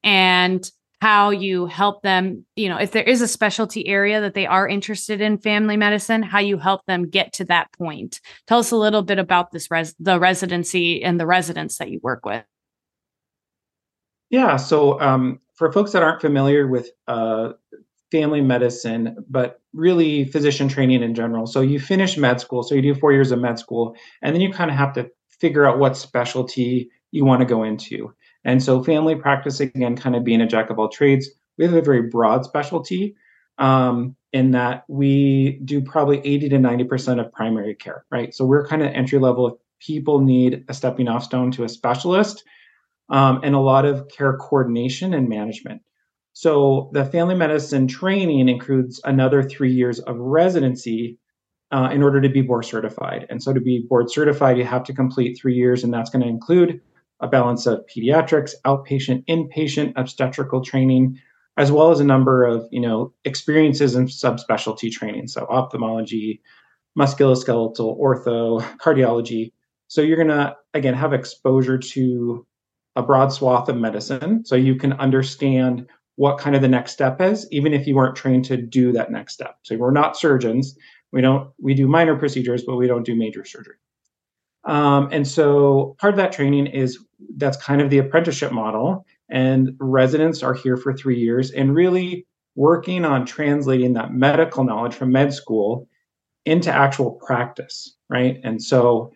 and 0.03 0.69
how 1.01 1.31
you 1.31 1.65
help 1.65 2.03
them, 2.03 2.45
you 2.55 2.69
know, 2.69 2.77
if 2.77 2.91
there 2.91 3.03
is 3.03 3.23
a 3.23 3.27
specialty 3.27 3.87
area 3.87 4.21
that 4.21 4.35
they 4.35 4.45
are 4.45 4.67
interested 4.67 5.19
in 5.19 5.39
family 5.39 5.75
medicine, 5.75 6.21
how 6.21 6.37
you 6.37 6.59
help 6.59 6.85
them 6.85 7.09
get 7.09 7.33
to 7.33 7.45
that 7.45 7.71
point. 7.73 8.21
Tell 8.45 8.59
us 8.59 8.69
a 8.69 8.77
little 8.77 9.01
bit 9.01 9.17
about 9.17 9.51
this 9.51 9.71
res- 9.71 9.95
the 9.99 10.19
residency 10.19 11.03
and 11.03 11.19
the 11.19 11.25
residents 11.25 11.79
that 11.79 11.89
you 11.89 11.99
work 12.03 12.23
with. 12.23 12.43
Yeah, 14.29 14.57
so 14.57 15.01
um, 15.01 15.39
for 15.55 15.71
folks 15.71 15.91
that 15.91 16.03
aren't 16.03 16.21
familiar 16.21 16.67
with 16.67 16.91
uh, 17.07 17.53
family 18.11 18.41
medicine, 18.41 19.17
but 19.27 19.59
really 19.73 20.25
physician 20.25 20.67
training 20.67 21.01
in 21.01 21.15
general. 21.15 21.47
So 21.47 21.61
you 21.61 21.79
finish 21.79 22.15
med 22.15 22.39
school, 22.39 22.61
so 22.61 22.75
you 22.75 22.81
do 22.81 22.93
four 22.93 23.11
years 23.11 23.31
of 23.31 23.39
med 23.39 23.57
school, 23.57 23.95
and 24.21 24.35
then 24.35 24.41
you 24.41 24.53
kind 24.53 24.69
of 24.69 24.77
have 24.77 24.93
to 24.93 25.09
figure 25.29 25.65
out 25.65 25.79
what 25.79 25.97
specialty 25.97 26.91
you 27.09 27.25
want 27.25 27.39
to 27.39 27.45
go 27.45 27.63
into. 27.63 28.13
And 28.43 28.61
so, 28.63 28.83
family 28.83 29.15
practice, 29.15 29.59
again, 29.59 29.95
kind 29.95 30.15
of 30.15 30.23
being 30.23 30.41
a 30.41 30.47
jack 30.47 30.69
of 30.69 30.79
all 30.79 30.89
trades, 30.89 31.29
we 31.57 31.65
have 31.65 31.73
a 31.73 31.81
very 31.81 32.03
broad 32.03 32.43
specialty 32.45 33.15
um, 33.57 34.15
in 34.33 34.51
that 34.51 34.83
we 34.87 35.59
do 35.63 35.81
probably 35.81 36.19
80 36.25 36.49
to 36.49 36.57
90% 36.57 37.19
of 37.19 37.31
primary 37.31 37.75
care, 37.75 38.05
right? 38.09 38.33
So, 38.33 38.45
we're 38.45 38.65
kind 38.65 38.81
of 38.81 38.91
entry 38.93 39.19
level. 39.19 39.47
If 39.47 39.53
people 39.79 40.21
need 40.21 40.63
a 40.69 40.73
stepping 40.73 41.07
off 41.07 41.23
stone 41.23 41.51
to 41.51 41.63
a 41.63 41.69
specialist, 41.69 42.43
um, 43.11 43.41
and 43.43 43.53
a 43.53 43.59
lot 43.59 43.85
of 43.85 44.07
care 44.07 44.37
coordination 44.37 45.13
and 45.13 45.29
management. 45.29 45.81
So, 46.33 46.89
the 46.93 47.05
family 47.05 47.35
medicine 47.35 47.87
training 47.87 48.47
includes 48.47 49.01
another 49.03 49.43
three 49.43 49.71
years 49.71 49.99
of 49.99 50.17
residency 50.17 51.19
uh, 51.71 51.89
in 51.91 52.01
order 52.01 52.21
to 52.21 52.29
be 52.29 52.41
board 52.41 52.65
certified. 52.65 53.27
And 53.29 53.43
so, 53.43 53.53
to 53.53 53.59
be 53.59 53.85
board 53.87 54.09
certified, 54.09 54.57
you 54.57 54.63
have 54.63 54.85
to 54.85 54.93
complete 54.93 55.37
three 55.39 55.53
years, 55.53 55.83
and 55.83 55.93
that's 55.93 56.09
going 56.09 56.23
to 56.23 56.29
include 56.29 56.81
a 57.21 57.27
balance 57.27 57.65
of 57.65 57.85
pediatrics, 57.85 58.53
outpatient, 58.65 59.25
inpatient 59.27 59.93
obstetrical 59.95 60.61
training, 60.61 61.19
as 61.57 61.71
well 61.71 61.91
as 61.91 61.99
a 61.99 62.03
number 62.03 62.43
of 62.43 62.67
you 62.71 62.81
know 62.81 63.13
experiences 63.25 63.95
in 63.95 64.07
subspecialty 64.07 64.91
training, 64.91 65.27
so 65.27 65.45
ophthalmology, 65.49 66.41
musculoskeletal, 66.97 67.99
ortho, 67.99 68.61
cardiology. 68.79 69.53
So 69.87 70.01
you're 70.01 70.17
gonna 70.17 70.55
again 70.73 70.93
have 70.93 71.13
exposure 71.13 71.77
to 71.77 72.45
a 72.95 73.03
broad 73.03 73.31
swath 73.31 73.69
of 73.69 73.77
medicine, 73.77 74.43
so 74.45 74.55
you 74.55 74.75
can 74.75 74.93
understand 74.93 75.87
what 76.15 76.37
kind 76.37 76.55
of 76.55 76.61
the 76.61 76.67
next 76.67 76.91
step 76.91 77.21
is, 77.21 77.47
even 77.51 77.73
if 77.73 77.87
you 77.87 77.95
weren't 77.95 78.15
trained 78.15 78.45
to 78.45 78.57
do 78.57 78.91
that 78.91 79.11
next 79.11 79.33
step. 79.33 79.57
So 79.63 79.75
we're 79.77 79.91
not 79.91 80.17
surgeons. 80.17 80.75
We 81.11 81.21
don't 81.21 81.51
we 81.61 81.73
do 81.73 81.87
minor 81.87 82.17
procedures, 82.17 82.63
but 82.63 82.75
we 82.75 82.87
don't 82.87 83.05
do 83.05 83.15
major 83.15 83.45
surgery. 83.45 83.75
Um, 84.65 85.09
and 85.11 85.27
so 85.27 85.95
part 85.99 86.13
of 86.13 86.17
that 86.17 86.31
training 86.31 86.67
is 86.67 86.99
that's 87.37 87.57
kind 87.57 87.81
of 87.81 87.89
the 87.89 87.97
apprenticeship 87.97 88.51
model. 88.51 89.05
And 89.29 89.75
residents 89.79 90.43
are 90.43 90.53
here 90.53 90.77
for 90.77 90.93
three 90.93 91.17
years 91.17 91.51
and 91.51 91.75
really 91.75 92.27
working 92.55 93.05
on 93.05 93.25
translating 93.25 93.93
that 93.93 94.13
medical 94.13 94.63
knowledge 94.63 94.93
from 94.93 95.11
med 95.11 95.33
school 95.33 95.87
into 96.45 96.71
actual 96.71 97.11
practice, 97.11 97.95
right? 98.09 98.39
And 98.43 98.61
so 98.61 99.11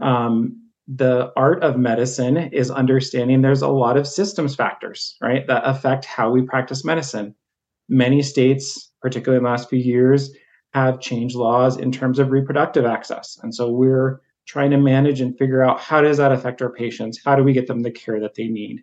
um, 0.00 0.60
the 0.86 1.32
art 1.36 1.62
of 1.64 1.76
medicine 1.76 2.36
is 2.36 2.70
understanding 2.70 3.42
there's 3.42 3.62
a 3.62 3.68
lot 3.68 3.96
of 3.96 4.06
systems 4.06 4.54
factors, 4.54 5.16
right, 5.20 5.46
that 5.48 5.62
affect 5.64 6.04
how 6.04 6.30
we 6.30 6.42
practice 6.42 6.84
medicine. 6.84 7.34
Many 7.88 8.22
states, 8.22 8.90
particularly 9.00 9.38
in 9.38 9.44
the 9.44 9.50
last 9.50 9.68
few 9.68 9.78
years, 9.78 10.30
have 10.74 11.00
changed 11.00 11.34
laws 11.34 11.76
in 11.76 11.90
terms 11.90 12.18
of 12.18 12.30
reproductive 12.30 12.84
access. 12.84 13.38
And 13.42 13.54
so 13.54 13.70
we're 13.70 14.20
trying 14.46 14.70
to 14.70 14.78
manage 14.78 15.20
and 15.20 15.36
figure 15.36 15.62
out 15.62 15.80
how 15.80 16.00
does 16.00 16.18
that 16.18 16.32
affect 16.32 16.62
our 16.62 16.70
patients? 16.70 17.20
How 17.24 17.36
do 17.36 17.42
we 17.42 17.52
get 17.52 17.66
them 17.66 17.82
the 17.82 17.90
care 17.90 18.20
that 18.20 18.34
they 18.34 18.46
need? 18.46 18.82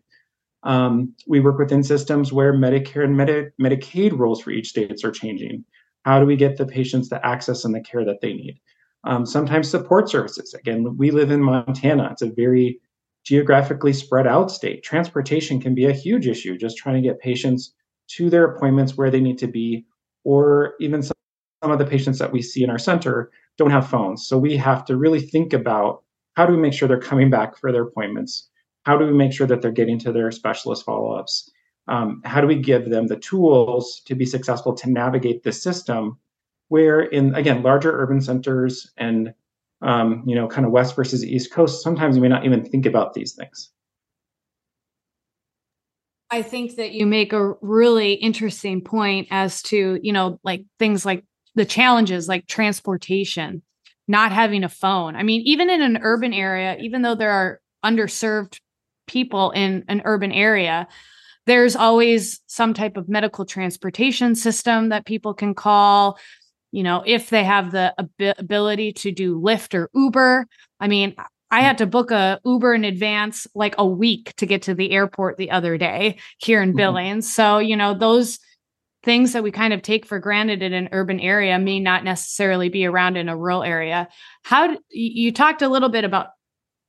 Um, 0.64 1.14
we 1.28 1.40
work 1.40 1.58
within 1.58 1.84
systems 1.84 2.32
where 2.32 2.54
Medicare 2.54 3.04
and 3.04 3.18
Medi- 3.18 3.50
Medicaid 3.62 4.18
rules 4.18 4.42
for 4.42 4.52
each 4.52 4.70
states 4.70 5.04
are 5.04 5.12
changing. 5.12 5.66
How 6.04 6.20
do 6.20 6.26
we 6.26 6.36
get 6.36 6.58
the 6.58 6.66
patients 6.66 7.10
the 7.10 7.26
access 7.26 7.66
and 7.66 7.74
the 7.74 7.82
care 7.82 8.06
that 8.06 8.22
they 8.22 8.34
need? 8.34 8.60
Um, 9.06 9.26
sometimes 9.26 9.70
support 9.70 10.10
services. 10.10 10.54
Again, 10.54 10.96
we 10.98 11.12
live 11.12 11.32
in 11.32 11.42
Montana. 11.42 12.10
It's 12.12 12.22
a 12.22 12.30
very 12.30 12.80
geographically 13.26 13.94
spread 13.94 14.28
out 14.28 14.52
state. 14.52 14.84
Transportation 14.84 15.60
can 15.62 15.76
be 15.76 15.86
a 15.86 15.94
huge 15.94 16.28
issue, 16.28 16.58
just 16.58 16.78
trying 16.78 17.02
to 17.02 17.08
get 17.08 17.20
patients 17.20 17.74
to 18.10 18.30
their 18.30 18.46
appointments 18.46 18.98
where 18.98 19.10
they 19.10 19.22
need 19.22 19.38
to 19.38 19.48
be, 19.48 19.86
or 20.24 20.74
even 20.80 21.02
some, 21.02 21.16
some 21.62 21.72
of 21.72 21.80
the 21.80 21.86
patients 21.86 22.20
that 22.20 22.32
we 22.32 22.42
see 22.42 22.64
in 22.64 22.70
our 22.70 22.78
center 22.78 23.32
don't 23.58 23.72
have 23.72 23.90
phones. 23.90 24.26
So 24.26 24.38
we 24.38 24.56
have 24.58 24.86
to 24.86 24.98
really 24.98 25.20
think 25.20 25.54
about 25.54 26.04
how 26.36 26.46
do 26.46 26.54
we 26.54 26.60
make 26.60 26.74
sure 26.74 26.88
they're 26.88 27.00
coming 27.00 27.30
back 27.30 27.58
for 27.58 27.72
their 27.72 27.84
appointments? 27.84 28.50
How 28.86 28.98
do 28.98 29.06
we 29.06 29.14
make 29.14 29.34
sure 29.34 29.48
that 29.48 29.62
they're 29.62 29.72
getting 29.72 30.00
to 30.00 30.12
their 30.12 30.32
specialist 30.32 30.84
follow 30.84 31.14
ups? 31.14 31.50
Um, 31.88 32.22
how 32.26 32.42
do 32.42 32.48
we 32.48 32.56
give 32.56 32.90
them 32.90 33.08
the 33.08 33.18
tools 33.18 34.02
to 34.06 34.16
be 34.16 34.26
successful 34.26 34.74
to 34.76 34.90
navigate 34.90 35.44
this 35.44 35.62
system? 35.62 36.18
Where 36.70 37.02
in 37.02 37.36
again 37.36 37.62
larger 37.62 37.92
urban 37.92 38.22
centers 38.22 38.92
and 38.98 39.34
um, 39.82 40.24
you 40.26 40.36
know 40.36 40.48
kind 40.48 40.66
of 40.66 40.72
west 40.72 40.96
versus 40.96 41.24
east 41.24 41.52
coast, 41.52 41.84
sometimes 41.84 42.16
you 42.16 42.22
may 42.22 42.30
not 42.30 42.46
even 42.46 42.64
think 42.64 42.86
about 42.86 43.14
these 43.14 43.34
things. 43.34 43.70
I 46.34 46.42
think 46.42 46.78
that 46.78 46.94
you 46.94 47.06
make 47.06 47.32
a 47.32 47.54
really 47.62 48.14
interesting 48.14 48.82
point 48.82 49.28
as 49.30 49.62
to, 49.64 50.00
you 50.02 50.12
know, 50.12 50.40
like 50.44 50.66
things 50.80 51.06
like 51.06 51.24
the 51.56 51.66
challenges 51.66 52.28
like 52.28 52.48
transportation, 52.48 53.62
not 54.08 54.32
having 54.32 54.64
a 54.64 54.70
phone. 54.70 55.16
I 55.16 55.24
mean, 55.24 55.42
even 55.46 55.70
in 55.70 55.82
an 55.82 56.00
urban 56.02 56.34
area, 56.34 56.78
even 56.80 57.02
though 57.02 57.16
there 57.16 57.32
are 57.32 57.60
underserved 57.86 58.60
people 59.08 59.52
in 59.52 59.84
an 59.88 60.02
urban 60.06 60.32
area, 60.32 60.88
there's 61.46 61.76
always 61.76 62.42
some 62.48 62.74
type 62.74 62.98
of 62.98 63.10
medical 63.10 63.46
transportation 63.46 64.36
system 64.36 64.90
that 64.90 65.06
people 65.06 65.34
can 65.34 65.54
call. 65.54 66.18
You 66.72 66.84
know, 66.84 67.04
if 67.06 67.30
they 67.30 67.44
have 67.44 67.72
the 67.72 67.94
ab- 68.00 68.36
ability 68.40 68.94
to 68.94 69.12
do 69.12 69.40
Lyft 69.40 69.76
or 69.76 69.90
Uber. 69.94 70.48
I 70.80 70.88
mean, 70.88 71.16
I 71.52 71.62
had 71.62 71.78
to 71.78 71.86
book 71.86 72.10
a 72.10 72.40
Uber 72.46 72.74
in 72.74 72.84
advance 72.84 73.46
like 73.54 73.76
a 73.78 73.86
week 73.86 74.34
to 74.38 74.48
get 74.48 74.64
to 74.64 74.74
the 74.74 74.90
airport 74.92 75.38
the 75.38 75.52
other 75.52 75.78
day 75.78 76.18
here 76.40 76.64
in 76.64 76.70
mm-hmm. 76.70 76.78
Billings. 76.78 77.32
So, 77.32 77.60
you 77.60 77.76
know, 77.76 77.94
those 77.94 78.40
things 79.04 79.34
that 79.34 79.44
we 79.44 79.52
kind 79.52 79.74
of 79.74 79.82
take 79.82 80.06
for 80.06 80.20
granted 80.20 80.62
in 80.62 80.74
an 80.74 80.90
urban 80.92 81.20
area 81.20 81.60
may 81.60 81.80
not 81.80 82.04
necessarily 82.04 82.70
be 82.70 82.86
around 82.86 83.18
in 83.18 83.30
a 83.30 83.38
rural 83.38 83.64
area. 83.64 84.08
How 84.44 84.78
you 84.90 85.32
talked 85.32 85.62
a 85.62 85.70
little 85.70 85.90
bit 85.90 86.04
about 86.04 86.28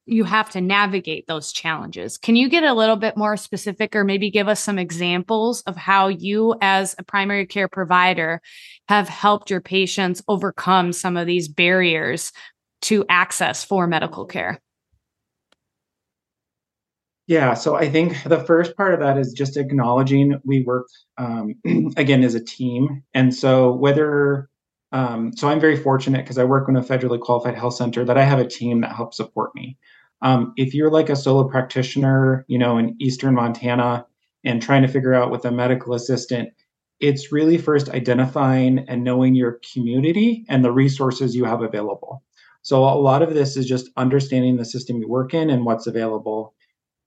you 0.07 0.25
have 0.25 0.51
to 0.51 0.61
navigate 0.61 1.27
those 1.27 1.51
challenges. 1.51 2.19
Can 2.19 2.37
you 2.37 2.49
get 2.49 2.63
a 2.63 2.75
little 2.75 2.97
bit 2.97 3.17
more 3.17 3.37
specific 3.37 3.97
or 3.97 4.05
maybe 4.05 4.31
give 4.31 4.49
us 4.49 4.61
some 4.61 4.79
examples 4.79 5.63
of 5.63 5.77
how 5.77 6.09
you 6.09 6.55
as 6.61 6.95
a 6.99 7.03
primary 7.03 7.47
care 7.47 7.69
provider 7.69 8.43
have 8.89 9.09
helped 9.09 9.51
your 9.51 9.63
patients 9.63 10.23
overcome 10.29 10.93
some 10.93 11.17
of 11.17 11.27
these 11.27 11.49
barriers 11.49 12.33
to 12.83 13.07
access 13.09 13.65
for 13.65 13.87
medical 13.87 14.27
care? 14.27 14.61
Yeah, 17.27 17.55
so 17.55 17.75
I 17.75 17.89
think 17.89 18.23
the 18.25 18.41
first 18.45 18.77
part 18.77 18.93
of 18.93 19.01
that 19.01 19.17
is 19.17 19.33
just 19.33 19.57
acknowledging 19.57 20.39
we 20.45 20.63
work 20.63 20.87
um, 21.17 21.55
again 21.97 22.23
as 22.23 22.35
a 22.35 22.45
team, 22.45 23.03
and 23.15 23.35
so 23.35 23.73
whether 23.73 24.51
um, 24.93 25.33
so 25.35 25.49
I'm 25.49 25.59
very 25.61 25.77
fortunate 25.77 26.25
because 26.25 26.39
I 26.39 26.45
work 26.45 26.69
in 26.69 26.77
a 26.77 26.83
federally 26.83 27.19
qualified 27.19 27.57
health 27.57 27.75
center 27.75 28.05
that 28.05 28.19
I 28.19 28.25
have 28.25 28.39
a 28.39 28.47
team 28.47 28.83
that 28.83 28.95
helps 28.95 29.17
support 29.17 29.55
me. 29.55 29.77
Um, 30.23 30.53
if 30.57 30.75
you're 30.75 30.91
like 30.91 31.09
a 31.09 31.17
solo 31.17 31.49
practitioner, 31.49 32.45
you 32.47 32.59
know, 32.59 32.79
in 32.79 32.95
Eastern 33.01 33.35
Montana 33.35 34.07
and 34.45 34.63
trying 34.63 34.83
to 34.83 34.89
figure 34.89 35.15
out 35.15 35.31
with 35.33 35.45
a 35.47 35.51
medical 35.51 35.95
assistant, 35.95 36.51
it's 37.01 37.33
really 37.33 37.59
first 37.59 37.89
identifying 37.89 38.81
and 38.89 39.03
knowing 39.03 39.35
your 39.35 39.61
community 39.73 40.45
and 40.49 40.65
the 40.65 40.71
resources 40.73 41.35
you 41.35 41.45
have 41.45 41.63
available. 41.63 42.23
So 42.63 42.85
a 42.85 42.95
lot 42.95 43.23
of 43.23 43.35
this 43.35 43.57
is 43.57 43.67
just 43.67 43.91
understanding 43.97 44.57
the 44.57 44.65
system 44.65 44.99
you 44.99 45.09
work 45.09 45.35
in 45.35 45.51
and 45.51 45.65
what's 45.65 45.87
available 45.87 46.55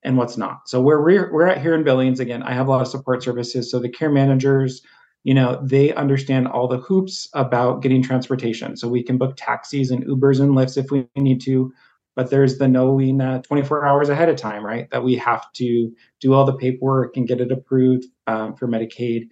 and 0.07 0.17
what's 0.17 0.37
not. 0.37 0.69
So 0.69 0.81
where 0.81 1.01
we're 1.01 1.31
we're 1.33 1.47
at 1.47 1.61
here 1.61 1.75
in 1.75 1.83
Billings, 1.83 2.21
again, 2.21 2.41
I 2.41 2.53
have 2.53 2.67
a 2.67 2.71
lot 2.71 2.81
of 2.81 2.87
support 2.87 3.21
services. 3.21 3.69
So 3.69 3.77
the 3.77 3.89
care 3.89 4.09
managers, 4.09 4.81
you 5.25 5.33
know, 5.33 5.61
they 5.61 5.93
understand 5.93 6.47
all 6.47 6.69
the 6.69 6.77
hoops 6.77 7.27
about 7.33 7.81
getting 7.81 8.01
transportation. 8.01 8.77
So 8.77 8.87
we 8.87 9.03
can 9.03 9.17
book 9.17 9.35
taxis 9.35 9.91
and 9.91 10.05
Ubers 10.05 10.39
and 10.39 10.51
Lyfts 10.51 10.77
if 10.77 10.91
we 10.91 11.07
need 11.17 11.41
to. 11.41 11.73
But 12.15 12.29
there's 12.29 12.57
the 12.57 12.69
knowing 12.69 13.17
that 13.17 13.43
24 13.43 13.85
hours 13.85 14.07
ahead 14.07 14.29
of 14.29 14.37
time, 14.37 14.65
right? 14.65 14.89
That 14.91 15.03
we 15.03 15.15
have 15.17 15.51
to 15.53 15.91
do 16.21 16.33
all 16.33 16.45
the 16.45 16.55
paperwork 16.55 17.17
and 17.17 17.27
get 17.27 17.41
it 17.41 17.51
approved 17.51 18.05
um, 18.27 18.55
for 18.55 18.67
Medicaid. 18.67 19.27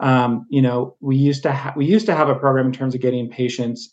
Um, 0.00 0.46
you 0.50 0.60
know, 0.60 0.96
we 1.00 1.16
used 1.16 1.42
to 1.44 1.52
ha- 1.52 1.72
we 1.76 1.86
used 1.86 2.06
to 2.06 2.14
have 2.14 2.28
a 2.28 2.34
program 2.34 2.66
in 2.66 2.72
terms 2.72 2.94
of 2.94 3.00
getting 3.00 3.30
patients 3.30 3.90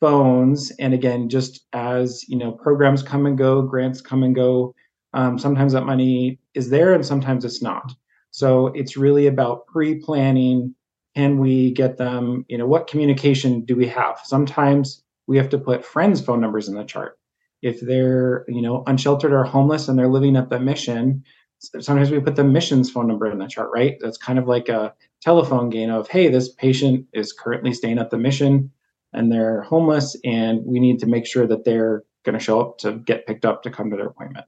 phones, 0.00 0.70
and 0.78 0.92
again, 0.94 1.28
just 1.28 1.66
as 1.72 2.24
you 2.28 2.36
know, 2.38 2.52
programs 2.52 3.02
come 3.02 3.26
and 3.26 3.36
go, 3.36 3.62
grants 3.62 4.00
come 4.00 4.22
and 4.22 4.34
go 4.34 4.74
um, 5.16 5.38
sometimes 5.38 5.72
that 5.72 5.86
money 5.86 6.38
is 6.54 6.68
there 6.68 6.94
and 6.94 7.04
sometimes 7.04 7.44
it's 7.44 7.62
not. 7.62 7.92
So 8.30 8.66
it's 8.68 8.98
really 8.98 9.26
about 9.26 9.66
pre 9.66 9.96
planning. 9.96 10.74
Can 11.16 11.38
we 11.38 11.72
get 11.72 11.96
them, 11.96 12.44
you 12.48 12.58
know, 12.58 12.66
what 12.66 12.86
communication 12.86 13.64
do 13.64 13.74
we 13.74 13.88
have? 13.88 14.20
Sometimes 14.24 15.02
we 15.26 15.38
have 15.38 15.48
to 15.48 15.58
put 15.58 15.86
friends' 15.86 16.20
phone 16.20 16.42
numbers 16.42 16.68
in 16.68 16.74
the 16.74 16.84
chart. 16.84 17.18
If 17.62 17.80
they're, 17.80 18.44
you 18.46 18.60
know, 18.60 18.84
unsheltered 18.86 19.32
or 19.32 19.42
homeless 19.42 19.88
and 19.88 19.98
they're 19.98 20.08
living 20.08 20.36
at 20.36 20.50
the 20.50 20.60
mission, 20.60 21.24
sometimes 21.58 22.10
we 22.10 22.20
put 22.20 22.36
the 22.36 22.44
mission's 22.44 22.90
phone 22.90 23.08
number 23.08 23.30
in 23.30 23.38
the 23.38 23.46
chart, 23.46 23.70
right? 23.72 23.96
That's 24.00 24.18
kind 24.18 24.38
of 24.38 24.46
like 24.46 24.68
a 24.68 24.92
telephone 25.22 25.70
game 25.70 25.90
of, 25.90 26.06
hey, 26.08 26.28
this 26.28 26.52
patient 26.52 27.06
is 27.14 27.32
currently 27.32 27.72
staying 27.72 27.98
at 27.98 28.10
the 28.10 28.18
mission 28.18 28.70
and 29.14 29.32
they're 29.32 29.62
homeless, 29.62 30.14
and 30.24 30.60
we 30.66 30.78
need 30.78 30.98
to 30.98 31.06
make 31.06 31.26
sure 31.26 31.46
that 31.46 31.64
they're 31.64 32.04
going 32.24 32.38
to 32.38 32.44
show 32.44 32.60
up 32.60 32.76
to 32.78 32.92
get 32.98 33.26
picked 33.26 33.46
up 33.46 33.62
to 33.62 33.70
come 33.70 33.88
to 33.88 33.96
their 33.96 34.08
appointment. 34.08 34.44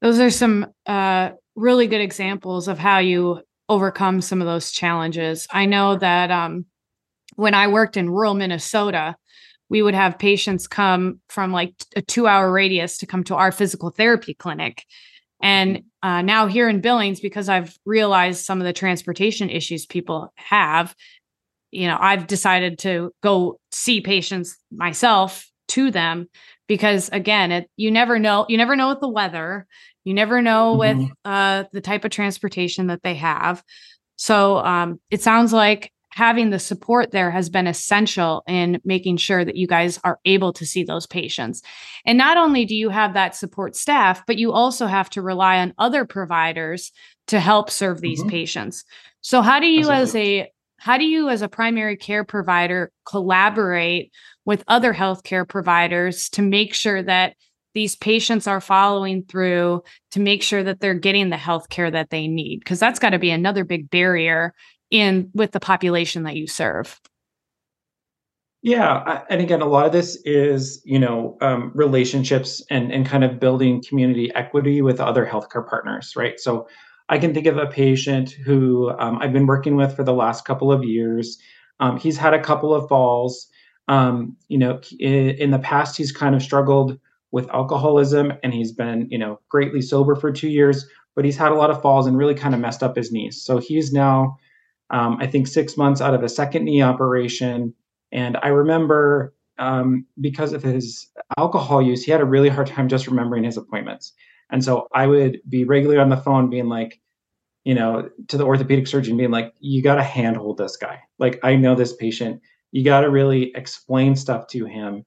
Those 0.00 0.20
are 0.20 0.30
some 0.30 0.66
uh, 0.86 1.30
really 1.56 1.86
good 1.86 2.00
examples 2.00 2.68
of 2.68 2.78
how 2.78 2.98
you 2.98 3.42
overcome 3.68 4.20
some 4.20 4.40
of 4.40 4.46
those 4.46 4.70
challenges. 4.70 5.46
I 5.50 5.66
know 5.66 5.96
that 5.96 6.30
um, 6.30 6.66
when 7.36 7.54
I 7.54 7.68
worked 7.68 7.96
in 7.96 8.10
rural 8.10 8.34
Minnesota, 8.34 9.16
we 9.68 9.82
would 9.82 9.94
have 9.94 10.18
patients 10.18 10.66
come 10.66 11.20
from 11.28 11.52
like 11.52 11.74
a 11.94 12.02
two 12.02 12.26
hour 12.26 12.50
radius 12.50 12.98
to 12.98 13.06
come 13.06 13.24
to 13.24 13.34
our 13.34 13.52
physical 13.52 13.90
therapy 13.90 14.34
clinic. 14.34 14.84
And 15.42 15.78
mm-hmm. 15.78 16.08
uh, 16.08 16.22
now 16.22 16.46
here 16.46 16.68
in 16.68 16.80
Billings, 16.80 17.20
because 17.20 17.48
I've 17.48 17.76
realized 17.84 18.44
some 18.44 18.60
of 18.60 18.66
the 18.66 18.72
transportation 18.72 19.50
issues 19.50 19.86
people 19.86 20.32
have, 20.36 20.94
you 21.70 21.86
know, 21.86 21.98
I've 22.00 22.26
decided 22.26 22.78
to 22.80 23.12
go 23.22 23.60
see 23.70 24.00
patients 24.00 24.56
myself 24.70 25.50
to 25.68 25.90
them 25.90 26.28
because 26.66 27.10
again, 27.10 27.52
it 27.52 27.70
you 27.76 27.90
never 27.90 28.18
know, 28.18 28.46
you 28.48 28.56
never 28.56 28.74
know 28.74 28.88
with 28.88 29.00
the 29.00 29.08
weather, 29.08 29.66
you 30.04 30.14
never 30.14 30.40
know 30.42 30.76
mm-hmm. 30.76 31.00
with 31.00 31.10
uh, 31.24 31.64
the 31.72 31.80
type 31.80 32.04
of 32.04 32.10
transportation 32.10 32.88
that 32.88 33.02
they 33.02 33.14
have. 33.14 33.62
So 34.16 34.58
um, 34.58 35.00
it 35.10 35.22
sounds 35.22 35.52
like 35.52 35.92
having 36.10 36.50
the 36.50 36.58
support 36.58 37.10
there 37.10 37.30
has 37.30 37.48
been 37.48 37.66
essential 37.66 38.42
in 38.48 38.80
making 38.84 39.16
sure 39.16 39.44
that 39.44 39.56
you 39.56 39.66
guys 39.66 40.00
are 40.04 40.18
able 40.24 40.52
to 40.52 40.66
see 40.66 40.82
those 40.82 41.06
patients. 41.06 41.62
And 42.04 42.18
not 42.18 42.36
only 42.36 42.64
do 42.64 42.74
you 42.74 42.88
have 42.88 43.14
that 43.14 43.36
support 43.36 43.76
staff, 43.76 44.24
but 44.26 44.38
you 44.38 44.52
also 44.52 44.86
have 44.86 45.10
to 45.10 45.22
rely 45.22 45.58
on 45.58 45.74
other 45.78 46.04
providers 46.04 46.90
to 47.28 47.38
help 47.38 47.70
serve 47.70 48.00
these 48.00 48.20
mm-hmm. 48.20 48.30
patients. 48.30 48.84
So 49.20 49.42
how 49.42 49.60
do 49.60 49.66
you 49.66 49.90
as 49.90 50.14
a 50.16 50.50
how 50.78 50.96
do 50.96 51.04
you 51.04 51.28
as 51.28 51.42
a 51.42 51.48
primary 51.48 51.96
care 51.96 52.24
provider 52.24 52.90
collaborate 53.04 54.12
with 54.44 54.64
other 54.68 54.94
healthcare 54.94 55.46
providers 55.46 56.28
to 56.30 56.42
make 56.42 56.72
sure 56.72 57.02
that 57.02 57.34
these 57.78 57.94
patients 57.94 58.48
are 58.48 58.60
following 58.60 59.22
through 59.22 59.80
to 60.10 60.18
make 60.18 60.42
sure 60.42 60.64
that 60.64 60.80
they're 60.80 60.94
getting 60.94 61.30
the 61.30 61.36
health 61.36 61.68
care 61.68 61.88
that 61.88 62.10
they 62.10 62.26
need 62.26 62.58
because 62.58 62.80
that's 62.80 62.98
got 62.98 63.10
to 63.10 63.20
be 63.20 63.30
another 63.30 63.62
big 63.62 63.88
barrier 63.88 64.52
in 64.90 65.30
with 65.32 65.52
the 65.52 65.60
population 65.60 66.24
that 66.24 66.34
you 66.34 66.48
serve. 66.48 67.00
Yeah 68.62 69.22
and 69.30 69.40
again 69.40 69.62
a 69.62 69.66
lot 69.66 69.86
of 69.86 69.92
this 69.92 70.20
is 70.24 70.82
you 70.84 70.98
know 70.98 71.36
um, 71.40 71.70
relationships 71.72 72.60
and 72.68 72.90
and 72.90 73.06
kind 73.06 73.22
of 73.22 73.38
building 73.38 73.80
community 73.88 74.34
equity 74.34 74.82
with 74.82 74.98
other 74.98 75.24
healthcare 75.24 75.64
partners 75.64 76.14
right? 76.16 76.40
So 76.40 76.66
i 77.08 77.16
can 77.16 77.32
think 77.32 77.46
of 77.46 77.58
a 77.58 77.66
patient 77.66 78.32
who 78.32 78.90
um, 78.98 79.18
i've 79.20 79.32
been 79.32 79.46
working 79.46 79.76
with 79.76 79.94
for 79.94 80.02
the 80.02 80.12
last 80.12 80.44
couple 80.44 80.72
of 80.72 80.82
years. 80.82 81.38
Um, 81.78 81.96
he's 81.96 82.16
had 82.16 82.34
a 82.34 82.42
couple 82.42 82.74
of 82.74 82.88
falls. 82.88 83.46
Um, 83.86 84.36
you 84.48 84.58
know 84.58 84.80
in, 84.98 85.28
in 85.44 85.50
the 85.52 85.60
past 85.60 85.96
he's 85.96 86.10
kind 86.10 86.34
of 86.34 86.42
struggled 86.42 86.98
with 87.30 87.48
alcoholism 87.50 88.32
and 88.42 88.52
he's 88.54 88.72
been 88.72 89.06
you 89.10 89.18
know 89.18 89.38
greatly 89.48 89.82
sober 89.82 90.14
for 90.14 90.32
two 90.32 90.48
years 90.48 90.86
but 91.14 91.24
he's 91.24 91.36
had 91.36 91.52
a 91.52 91.56
lot 91.56 91.70
of 91.70 91.82
falls 91.82 92.06
and 92.06 92.16
really 92.16 92.34
kind 92.34 92.54
of 92.54 92.60
messed 92.60 92.82
up 92.82 92.96
his 92.96 93.12
knees 93.12 93.42
so 93.42 93.58
he's 93.58 93.92
now 93.92 94.36
um, 94.90 95.18
I 95.20 95.26
think 95.26 95.46
six 95.46 95.76
months 95.76 96.00
out 96.00 96.14
of 96.14 96.22
a 96.22 96.28
second 96.28 96.64
knee 96.64 96.82
operation. 96.82 97.74
And 98.10 98.36
I 98.42 98.48
remember 98.48 99.34
um, 99.58 100.06
because 100.20 100.52
of 100.52 100.62
his 100.62 101.08
alcohol 101.36 101.82
use, 101.82 102.04
he 102.04 102.10
had 102.10 102.20
a 102.20 102.26
really 102.26 102.48
hard 102.48 102.68
time 102.68 102.88
just 102.88 103.06
remembering 103.06 103.44
his 103.44 103.56
appointments. 103.56 104.12
And 104.50 104.64
so 104.64 104.88
I 104.94 105.06
would 105.06 105.40
be 105.48 105.64
regularly 105.64 106.00
on 106.00 106.08
the 106.08 106.16
phone 106.16 106.48
being 106.48 106.68
like, 106.68 107.00
you 107.64 107.74
know, 107.74 108.08
to 108.28 108.38
the 108.38 108.46
orthopedic 108.46 108.86
surgeon, 108.86 109.16
being 109.16 109.30
like, 109.30 109.52
you 109.60 109.82
got 109.82 109.96
to 109.96 110.02
handhold 110.02 110.56
this 110.56 110.76
guy. 110.76 111.00
Like, 111.18 111.38
I 111.42 111.56
know 111.56 111.74
this 111.74 111.94
patient. 111.94 112.40
You 112.72 112.82
got 112.82 113.02
to 113.02 113.10
really 113.10 113.52
explain 113.54 114.16
stuff 114.16 114.46
to 114.48 114.64
him. 114.64 115.04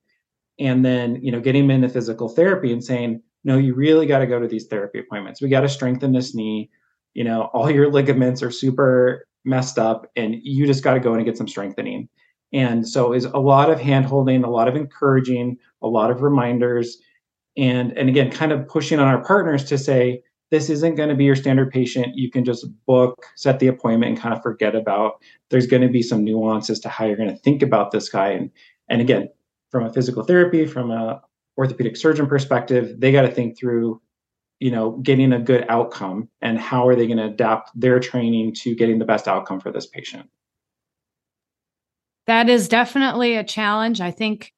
And 0.60 0.86
then, 0.86 1.20
you 1.24 1.32
know, 1.32 1.40
getting 1.40 1.66
him 1.66 1.72
into 1.72 1.90
physical 1.90 2.30
therapy 2.30 2.72
and 2.72 2.84
saying, 2.84 3.22
no, 3.44 3.58
you 3.58 3.74
really 3.74 4.06
got 4.06 4.20
to 4.20 4.28
go 4.28 4.40
to 4.40 4.48
these 4.48 4.68
therapy 4.68 5.00
appointments. 5.00 5.42
We 5.42 5.50
got 5.50 5.62
to 5.62 5.70
strengthen 5.70 6.14
this 6.14 6.36
knee. 6.36 6.70
You 7.14 7.24
know, 7.24 7.50
all 7.54 7.70
your 7.70 7.92
ligaments 7.92 8.44
are 8.44 8.52
super 8.52 9.26
messed 9.44 9.80
up 9.80 10.10
and 10.16 10.36
you 10.44 10.68
just 10.68 10.84
got 10.84 10.94
to 10.94 11.00
go 11.00 11.14
in 11.14 11.20
and 11.20 11.26
get 11.26 11.38
some 11.38 11.48
strengthening. 11.48 12.08
And 12.54 12.88
so 12.88 13.14
is 13.14 13.26
a 13.26 13.40
lot 13.40 13.70
of 13.70 13.80
hand 13.80 14.06
holding, 14.06 14.44
a 14.44 14.50
lot 14.50 14.68
of 14.68 14.76
encouraging, 14.76 15.58
a 15.82 15.88
lot 15.88 16.12
of 16.12 16.22
reminders, 16.22 16.98
and 17.58 17.98
and 17.98 18.10
again, 18.10 18.32
kind 18.32 18.52
of 18.52 18.68
pushing 18.68 19.00
on 19.00 19.08
our 19.08 19.24
partners 19.24 19.64
to 19.66 19.78
say, 19.78 20.22
this 20.52 20.70
isn't 20.70 20.96
going 20.96 21.10
to 21.10 21.16
be 21.16 21.24
your 21.24 21.36
standard 21.36 21.72
patient. 21.72 22.16
You 22.16 22.30
can 22.30 22.44
just 22.44 22.66
book, 22.86 23.26
set 23.36 23.60
the 23.60 23.68
appointment, 23.68 24.12
and 24.12 24.22
kind 24.22 24.36
of 24.36 24.42
forget 24.42 24.76
about. 24.76 25.22
There's 25.50 25.68
going 25.68 25.82
to 25.82 25.88
be 25.88 26.02
some 26.02 26.24
nuances 26.24 26.80
to 26.82 26.90
how 26.90 27.06
you're 27.06 27.16
going 27.18 27.30
to 27.30 27.38
think 27.38 27.62
about 27.62 27.92
this 27.92 28.10
guy. 28.10 28.30
And 28.30 28.52
and 28.90 29.02
again, 29.02 29.30
from 29.72 29.86
a 29.86 29.94
physical 29.94 30.24
therapy, 30.24 30.66
from 30.66 30.92
a 30.92 31.22
orthopedic 31.58 31.98
surgeon 31.98 32.28
perspective, 32.28 33.00
they 33.00 33.12
got 33.12 33.24
to 33.24 33.32
think 33.32 33.58
through 33.58 34.02
you 34.60 34.72
know 34.72 34.92
getting 35.04 35.34
a 35.34 35.40
good 35.40 35.66
outcome 35.70 36.30
and 36.42 36.60
how 36.60 36.88
are 36.88 36.96
they 36.96 37.08
going 37.08 37.18
to 37.18 37.26
adapt 37.26 37.72
their 37.74 38.00
training 38.00 38.54
to 38.54 38.76
getting 38.76 39.00
the 39.00 39.06
best 39.06 39.28
outcome 39.28 39.60
for 39.60 39.72
this 39.72 39.88
patient. 39.88 40.30
That 42.28 42.50
is 42.50 42.68
definitely 42.68 43.36
a 43.36 43.44
challenge. 43.44 44.00
I 44.00 44.12
think 44.12 44.54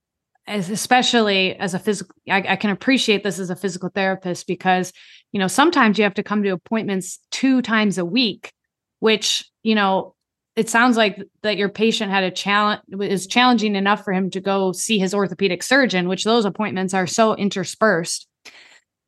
especially 0.47 1.55
as 1.55 1.73
a 1.73 1.79
physical 1.79 2.13
I, 2.29 2.43
I, 2.49 2.55
can 2.57 2.69
appreciate 2.69 3.23
this 3.23 3.39
as 3.39 3.49
a 3.49 3.55
physical 3.55 3.89
therapist 3.89 4.45
because 4.45 4.91
you 5.31 5.39
know 5.39 5.47
sometimes 5.47 5.97
you 5.97 6.03
have 6.03 6.15
to 6.15 6.23
come 6.23 6.43
to 6.43 6.49
appointments 6.49 7.19
two 7.31 7.61
times 7.61 7.97
a 7.97 8.03
week 8.03 8.51
which 8.99 9.49
you 9.63 9.73
know 9.73 10.15
it 10.55 10.69
sounds 10.69 10.97
like 10.97 11.19
that 11.41 11.57
your 11.57 11.69
patient 11.69 12.11
had 12.11 12.23
a 12.23 12.31
challenge 12.31 12.81
is 13.01 13.27
challenging 13.27 13.75
enough 13.75 14.03
for 14.03 14.13
him 14.13 14.29
to 14.29 14.39
go 14.39 14.71
see 14.71 14.99
his 14.99 15.13
orthopedic 15.13 15.63
surgeon 15.63 16.07
which 16.07 16.23
those 16.23 16.45
appointments 16.45 16.93
are 16.93 17.07
so 17.07 17.35
interspersed 17.35 18.27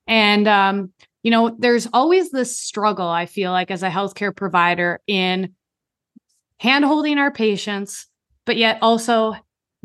and, 0.07 0.47
um, 0.47 0.91
you 1.23 1.31
know, 1.31 1.55
there's 1.57 1.87
always 1.91 2.31
this 2.31 2.59
struggle, 2.59 3.07
I 3.07 3.25
feel 3.25 3.51
like, 3.51 3.71
as 3.71 3.83
a 3.83 3.89
healthcare 3.89 4.35
provider 4.35 5.01
in 5.07 5.55
handholding 6.61 7.17
our 7.17 7.31
patients, 7.31 8.07
but 8.45 8.57
yet 8.57 8.77
also 8.81 9.35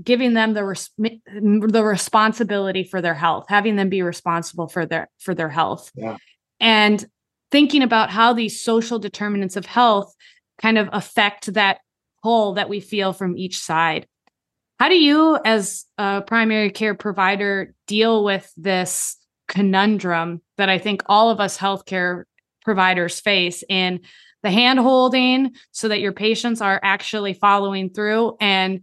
giving 0.03 0.35
them 0.35 0.55
the 0.55 0.65
res- 0.65 0.91
the 0.99 1.83
responsibility 1.85 2.85
for 2.85 3.01
their 3.01 3.15
health, 3.15 3.47
having 3.49 3.77
them 3.77 3.89
be 3.89 4.03
responsible 4.03 4.69
for 4.69 4.85
their 4.85 5.09
for 5.19 5.35
their 5.35 5.49
health. 5.49 5.91
Yeah. 5.95 6.17
And 6.59 7.05
thinking 7.51 7.83
about 7.83 8.11
how 8.11 8.35
these 8.35 8.61
social 8.61 8.99
determinants 8.99 9.57
of 9.57 9.65
health 9.65 10.15
kind 10.61 10.79
of 10.79 10.89
affect 10.93 11.53
that 11.55 11.81
pull 12.23 12.55
that 12.55 12.69
we 12.69 12.81
feel 12.81 13.13
from 13.13 13.37
each 13.37 13.59
side. 13.59 14.07
How 14.79 14.89
do 14.89 14.99
you, 14.99 15.39
as 15.45 15.85
a 15.99 16.23
primary 16.23 16.71
care 16.71 16.95
provider, 16.95 17.75
deal 17.87 18.25
with 18.25 18.51
this 18.57 19.17
conundrum 19.49 20.41
that 20.57 20.69
I 20.69 20.79
think 20.79 21.03
all 21.07 21.31
of 21.31 21.41
us 21.41 21.59
healthcare 21.59 22.25
providers 22.65 23.21
face 23.21 23.65
in 23.69 24.01
the 24.43 24.51
hand 24.51 24.79
holding 24.79 25.53
so 25.73 25.89
that 25.89 26.01
your 26.01 26.13
patients 26.13 26.61
are 26.61 26.81
actually 26.83 27.35
following 27.35 27.91
through 27.91 28.37
and 28.41 28.81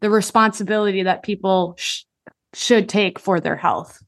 the 0.00 0.10
responsibility 0.10 1.04
that 1.04 1.22
people 1.22 1.74
sh- 1.78 2.02
should 2.54 2.88
take 2.88 3.18
for 3.18 3.38
their 3.38 3.56
health 3.56 4.02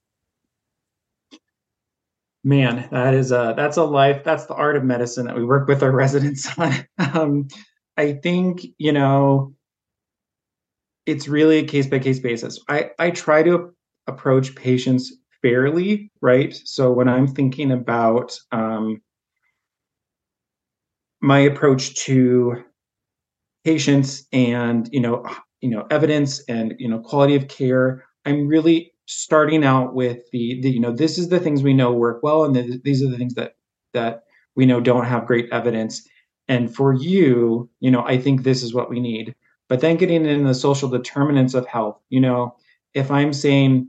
man 2.44 2.88
that 2.92 3.14
is 3.14 3.32
a 3.32 3.54
that's 3.56 3.76
a 3.76 3.84
life 3.84 4.22
that's 4.24 4.46
the 4.46 4.54
art 4.54 4.76
of 4.76 4.84
medicine 4.84 5.26
that 5.26 5.36
we 5.36 5.44
work 5.44 5.66
with 5.68 5.82
our 5.82 5.90
residents 6.04 6.48
on 6.58 6.72
um, 6.98 7.48
i 7.96 8.12
think 8.12 8.64
you 8.78 8.92
know 8.92 9.52
it's 11.04 11.26
really 11.26 11.58
a 11.58 11.66
case 11.66 11.86
by 11.86 11.98
case 11.98 12.20
basis 12.20 12.60
i 12.68 12.90
i 12.98 13.10
try 13.10 13.42
to 13.42 13.72
approach 14.06 14.54
patients 14.56 15.12
fairly, 15.42 16.10
right? 16.20 16.58
So 16.64 16.92
when 16.92 17.08
I'm 17.08 17.26
thinking 17.26 17.70
about 17.70 18.36
um, 18.50 19.00
my 21.20 21.38
approach 21.40 21.94
to 22.06 22.64
patients 23.64 24.24
and 24.32 24.88
you 24.92 25.00
know 25.00 25.26
you 25.60 25.68
know 25.68 25.86
evidence 25.90 26.42
and 26.48 26.74
you 26.78 26.88
know 26.88 26.98
quality 26.98 27.36
of 27.36 27.48
care, 27.48 28.04
I'm 28.24 28.48
really 28.48 28.92
starting 29.08 29.64
out 29.64 29.94
with 29.94 30.30
the, 30.32 30.60
the 30.60 30.70
you 30.70 30.78
know 30.78 30.92
this 30.92 31.16
is 31.16 31.30
the 31.30 31.40
things 31.40 31.62
we 31.62 31.72
know 31.72 31.92
work 31.92 32.22
well, 32.22 32.44
and 32.44 32.54
the, 32.54 32.80
these 32.84 33.02
are 33.02 33.08
the 33.08 33.16
things 33.16 33.34
that 33.34 33.56
that 33.94 34.24
we 34.54 34.66
know 34.66 34.80
don't 34.80 35.06
have 35.06 35.26
great 35.26 35.48
evidence. 35.50 36.06
And 36.46 36.74
for 36.74 36.94
you, 36.94 37.68
you 37.80 37.90
know, 37.90 38.04
I 38.06 38.18
think 38.18 38.42
this 38.42 38.62
is 38.62 38.72
what 38.72 38.88
we 38.88 39.00
need. 39.00 39.34
But 39.68 39.80
then 39.80 39.96
getting 39.96 40.24
in 40.24 40.44
the 40.44 40.54
social 40.54 40.88
determinants 40.88 41.54
of 41.54 41.66
health, 41.66 42.00
you 42.08 42.20
know, 42.20 42.54
if 42.94 43.10
I'm 43.10 43.32
saying, 43.32 43.88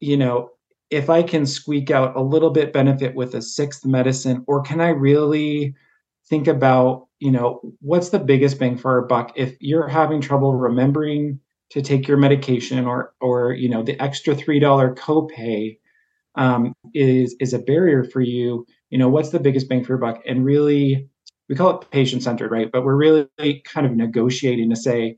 you 0.00 0.16
know, 0.16 0.50
if 0.90 1.10
I 1.10 1.22
can 1.22 1.46
squeak 1.46 1.90
out 1.90 2.16
a 2.16 2.22
little 2.22 2.50
bit 2.50 2.72
benefit 2.72 3.14
with 3.16 3.34
a 3.34 3.42
sixth 3.42 3.84
medicine, 3.84 4.44
or 4.46 4.62
can 4.62 4.80
I 4.80 4.88
really 4.88 5.74
think 6.28 6.46
about, 6.46 7.08
you 7.18 7.30
know, 7.30 7.60
what's 7.80 8.10
the 8.10 8.20
biggest 8.20 8.58
bang 8.58 8.76
for 8.76 8.92
our 8.92 9.02
buck? 9.02 9.32
If 9.36 9.56
you're 9.60 9.88
having 9.88 10.20
trouble 10.20 10.54
remembering 10.54 11.40
to 11.70 11.82
take 11.82 12.06
your 12.06 12.16
medication 12.16 12.86
or 12.86 13.14
or 13.20 13.52
you 13.52 13.68
know 13.68 13.82
the 13.82 14.00
extra 14.00 14.34
three 14.34 14.58
dollar 14.58 14.94
copay 14.94 15.78
um, 16.36 16.74
is 16.94 17.34
is 17.40 17.52
a 17.52 17.58
barrier 17.58 18.04
for 18.04 18.20
you. 18.20 18.66
You 18.90 18.98
know 18.98 19.08
what's 19.08 19.30
the 19.30 19.40
biggest 19.40 19.68
bang 19.68 19.84
for 19.84 19.92
your 19.92 19.98
buck? 19.98 20.22
And 20.26 20.44
really 20.44 21.08
we 21.48 21.54
call 21.54 21.78
it 21.80 21.90
patient 21.90 22.22
centered 22.22 22.50
right? 22.50 22.70
But 22.70 22.84
we're 22.84 22.96
really 22.96 23.62
kind 23.64 23.86
of 23.86 23.92
negotiating 23.92 24.70
to 24.70 24.76
say 24.76 25.16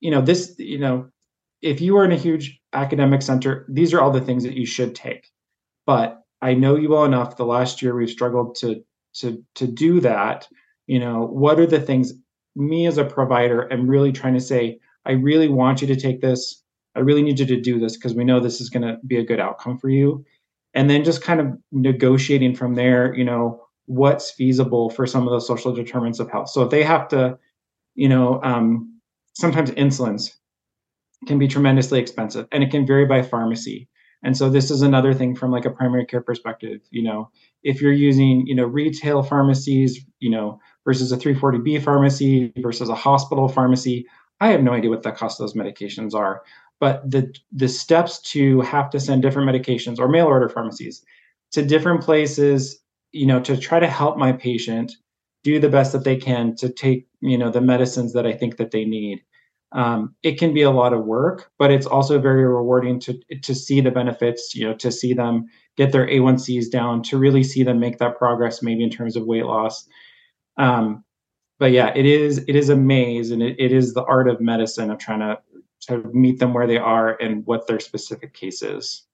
you 0.00 0.10
know 0.10 0.20
this 0.20 0.54
you 0.58 0.78
know 0.78 1.08
if 1.62 1.80
you 1.80 1.96
are 1.96 2.04
in 2.04 2.12
a 2.12 2.16
huge 2.16 2.60
academic 2.72 3.22
center 3.22 3.66
these 3.68 3.94
are 3.94 4.00
all 4.00 4.10
the 4.10 4.20
things 4.20 4.44
that 4.44 4.56
you 4.56 4.66
should 4.66 4.94
take. 4.94 5.30
But 5.86 6.18
i 6.42 6.54
know 6.54 6.76
you 6.76 6.90
well 6.90 7.04
enough 7.04 7.36
the 7.36 7.46
last 7.46 7.82
year 7.82 7.94
we've 7.96 8.10
struggled 8.10 8.56
to 8.56 8.82
to 9.14 9.42
to 9.56 9.66
do 9.66 10.00
that. 10.00 10.48
You 10.86 11.00
know 11.00 11.26
what 11.26 11.58
are 11.60 11.66
the 11.66 11.80
things 11.80 12.12
me 12.54 12.86
as 12.86 12.98
a 12.98 13.04
provider 13.04 13.72
am 13.72 13.88
really 13.88 14.12
trying 14.12 14.34
to 14.34 14.40
say 14.40 14.78
i 15.06 15.12
really 15.12 15.48
want 15.48 15.80
you 15.80 15.86
to 15.88 15.96
take 15.96 16.20
this. 16.20 16.62
I 16.94 17.00
really 17.00 17.22
need 17.22 17.38
you 17.38 17.46
to 17.46 17.60
do 17.60 17.80
this 17.80 17.96
because 17.96 18.14
we 18.14 18.24
know 18.24 18.38
this 18.38 18.60
is 18.60 18.68
going 18.68 18.82
to 18.82 18.98
be 19.06 19.16
a 19.16 19.24
good 19.24 19.40
outcome 19.40 19.78
for 19.78 19.88
you. 19.88 20.24
And 20.74 20.90
then 20.90 21.04
just 21.04 21.22
kind 21.22 21.40
of 21.40 21.46
negotiating 21.70 22.54
from 22.54 22.74
there 22.74 23.14
you 23.14 23.24
know 23.24 23.62
what's 23.86 24.30
feasible 24.30 24.90
for 24.90 25.06
some 25.06 25.26
of 25.26 25.30
those 25.30 25.46
social 25.46 25.74
determinants 25.74 26.20
of 26.20 26.30
health. 26.30 26.48
So 26.50 26.62
if 26.62 26.70
they 26.70 26.82
have 26.82 27.08
to 27.08 27.38
you 27.94 28.08
know 28.08 28.40
um, 28.42 29.00
sometimes 29.34 29.70
insulins 29.72 30.30
can 31.26 31.38
be 31.38 31.48
tremendously 31.48 32.00
expensive 32.00 32.46
and 32.52 32.62
it 32.62 32.70
can 32.70 32.86
vary 32.86 33.06
by 33.06 33.22
pharmacy. 33.22 33.88
And 34.24 34.36
so 34.36 34.48
this 34.48 34.70
is 34.70 34.82
another 34.82 35.14
thing 35.14 35.34
from 35.34 35.50
like 35.50 35.64
a 35.64 35.70
primary 35.70 36.06
care 36.06 36.22
perspective 36.22 36.80
you 36.90 37.02
know. 37.02 37.30
If 37.62 37.80
you're 37.80 37.92
using 37.92 38.46
you 38.46 38.54
know 38.54 38.64
retail 38.64 39.22
pharmacies 39.22 40.04
you 40.20 40.30
know 40.30 40.58
versus 40.84 41.12
a 41.12 41.16
340b 41.16 41.82
pharmacy 41.82 42.52
versus 42.58 42.88
a 42.88 42.94
hospital 42.94 43.48
pharmacy 43.48 44.06
i 44.42 44.48
have 44.48 44.62
no 44.62 44.72
idea 44.72 44.90
what 44.90 45.02
the 45.02 45.12
cost 45.12 45.40
of 45.40 45.44
those 45.44 45.54
medications 45.54 46.14
are 46.14 46.42
but 46.80 47.08
the 47.08 47.32
the 47.52 47.68
steps 47.68 48.20
to 48.20 48.60
have 48.60 48.90
to 48.90 49.00
send 49.00 49.22
different 49.22 49.48
medications 49.48 49.98
or 49.98 50.08
mail 50.08 50.26
order 50.26 50.48
pharmacies 50.48 51.04
to 51.52 51.64
different 51.64 52.02
places 52.02 52.82
you 53.12 53.26
know 53.26 53.40
to 53.40 53.56
try 53.56 53.78
to 53.78 53.88
help 53.88 54.16
my 54.16 54.32
patient 54.32 54.92
do 55.44 55.58
the 55.58 55.68
best 55.68 55.92
that 55.92 56.04
they 56.04 56.16
can 56.16 56.54
to 56.56 56.68
take 56.68 57.06
you 57.20 57.38
know 57.38 57.50
the 57.50 57.60
medicines 57.60 58.12
that 58.12 58.26
i 58.26 58.32
think 58.32 58.56
that 58.56 58.70
they 58.70 58.84
need. 58.84 59.22
Um, 59.74 60.14
it 60.22 60.38
can 60.38 60.52
be 60.52 60.60
a 60.60 60.70
lot 60.70 60.92
of 60.92 61.06
work 61.06 61.50
but 61.58 61.70
it's 61.70 61.86
also 61.86 62.18
very 62.18 62.44
rewarding 62.44 63.00
to 63.00 63.18
to 63.42 63.54
see 63.54 63.80
the 63.80 63.90
benefits 63.90 64.54
you 64.54 64.66
know 64.66 64.74
to 64.74 64.92
see 64.92 65.14
them 65.14 65.46
get 65.76 65.92
their 65.92 66.06
a1cs 66.06 66.70
down 66.70 67.02
to 67.04 67.16
really 67.16 67.42
see 67.42 67.62
them 67.62 67.80
make 67.80 67.98
that 67.98 68.18
progress 68.18 68.62
maybe 68.62 68.84
in 68.84 68.90
terms 68.90 69.16
of 69.16 69.24
weight 69.24 69.46
loss. 69.46 69.88
Um, 70.58 71.04
but 71.62 71.70
yeah 71.70 71.92
it 71.94 72.06
is 72.06 72.38
it 72.48 72.56
is 72.56 72.68
a 72.70 72.76
maze 72.76 73.30
and 73.30 73.42
it, 73.42 73.54
it 73.58 73.72
is 73.72 73.94
the 73.94 74.04
art 74.04 74.28
of 74.28 74.40
medicine 74.40 74.90
of 74.90 74.98
trying 74.98 75.20
to 75.20 75.38
to 75.82 75.98
meet 76.12 76.38
them 76.38 76.54
where 76.54 76.66
they 76.66 76.78
are 76.78 77.16
and 77.20 77.44
what 77.46 77.66
their 77.66 77.80
specific 77.80 78.32
case 78.34 78.62
is. 78.62 79.04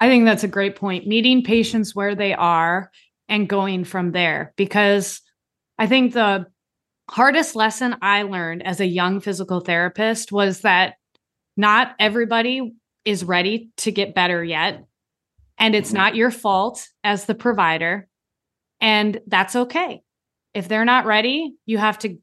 I 0.00 0.08
think 0.08 0.24
that's 0.24 0.44
a 0.44 0.48
great 0.48 0.76
point. 0.76 1.06
Meeting 1.06 1.42
patients 1.42 1.94
where 1.94 2.14
they 2.14 2.34
are 2.34 2.90
and 3.28 3.48
going 3.48 3.84
from 3.84 4.12
there. 4.12 4.52
Because 4.56 5.20
I 5.78 5.86
think 5.86 6.12
the 6.12 6.46
hardest 7.08 7.56
lesson 7.56 7.96
I 8.02 8.22
learned 8.24 8.66
as 8.66 8.80
a 8.80 8.86
young 8.86 9.20
physical 9.20 9.60
therapist 9.60 10.32
was 10.32 10.60
that 10.60 10.94
not 11.56 11.94
everybody 11.98 12.74
is 13.04 13.24
ready 13.24 13.70
to 13.78 13.92
get 13.92 14.14
better 14.14 14.44
yet. 14.44 14.84
And 15.58 15.74
it's 15.74 15.88
mm-hmm. 15.88 15.98
not 15.98 16.16
your 16.16 16.30
fault 16.30 16.86
as 17.02 17.24
the 17.24 17.34
provider. 17.34 18.08
And 18.80 19.20
that's 19.26 19.56
okay. 19.56 20.02
If 20.54 20.68
they're 20.68 20.84
not 20.84 21.06
ready, 21.06 21.54
you 21.66 21.78
have 21.78 21.98
to 22.00 22.18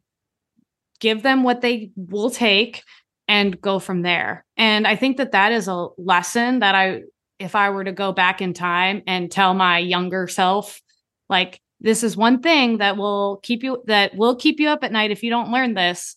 give 1.00 1.24
them 1.24 1.44
what 1.44 1.62
they 1.62 1.92
will 1.96 2.30
take 2.30 2.84
and 3.28 3.60
go 3.62 3.80
from 3.80 4.02
there. 4.02 4.46
And 4.58 4.88
I 4.88 4.96
think 4.96 5.18
that 5.18 5.32
that 5.32 5.52
is 5.52 5.68
a 5.68 5.88
lesson 5.98 6.60
that 6.60 6.76
I, 6.76 7.02
if 7.38 7.56
I 7.56 7.70
were 7.70 7.84
to 7.84 7.92
go 7.92 8.12
back 8.12 8.42
in 8.42 8.54
time 8.54 9.04
and 9.08 9.32
tell 9.32 9.54
my 9.54 9.78
younger 9.80 10.28
self, 10.28 10.82
like, 11.30 11.62
this 11.80 12.04
is 12.04 12.18
one 12.18 12.42
thing 12.42 12.80
that 12.80 12.98
will 12.98 13.40
keep 13.42 13.64
you, 13.64 13.82
that 13.88 14.16
will 14.16 14.36
keep 14.36 14.60
you 14.60 14.68
up 14.68 14.84
at 14.84 14.92
night 14.92 15.12
if 15.12 15.24
you 15.24 15.30
don't 15.30 15.52
learn 15.52 15.74
this, 15.74 16.16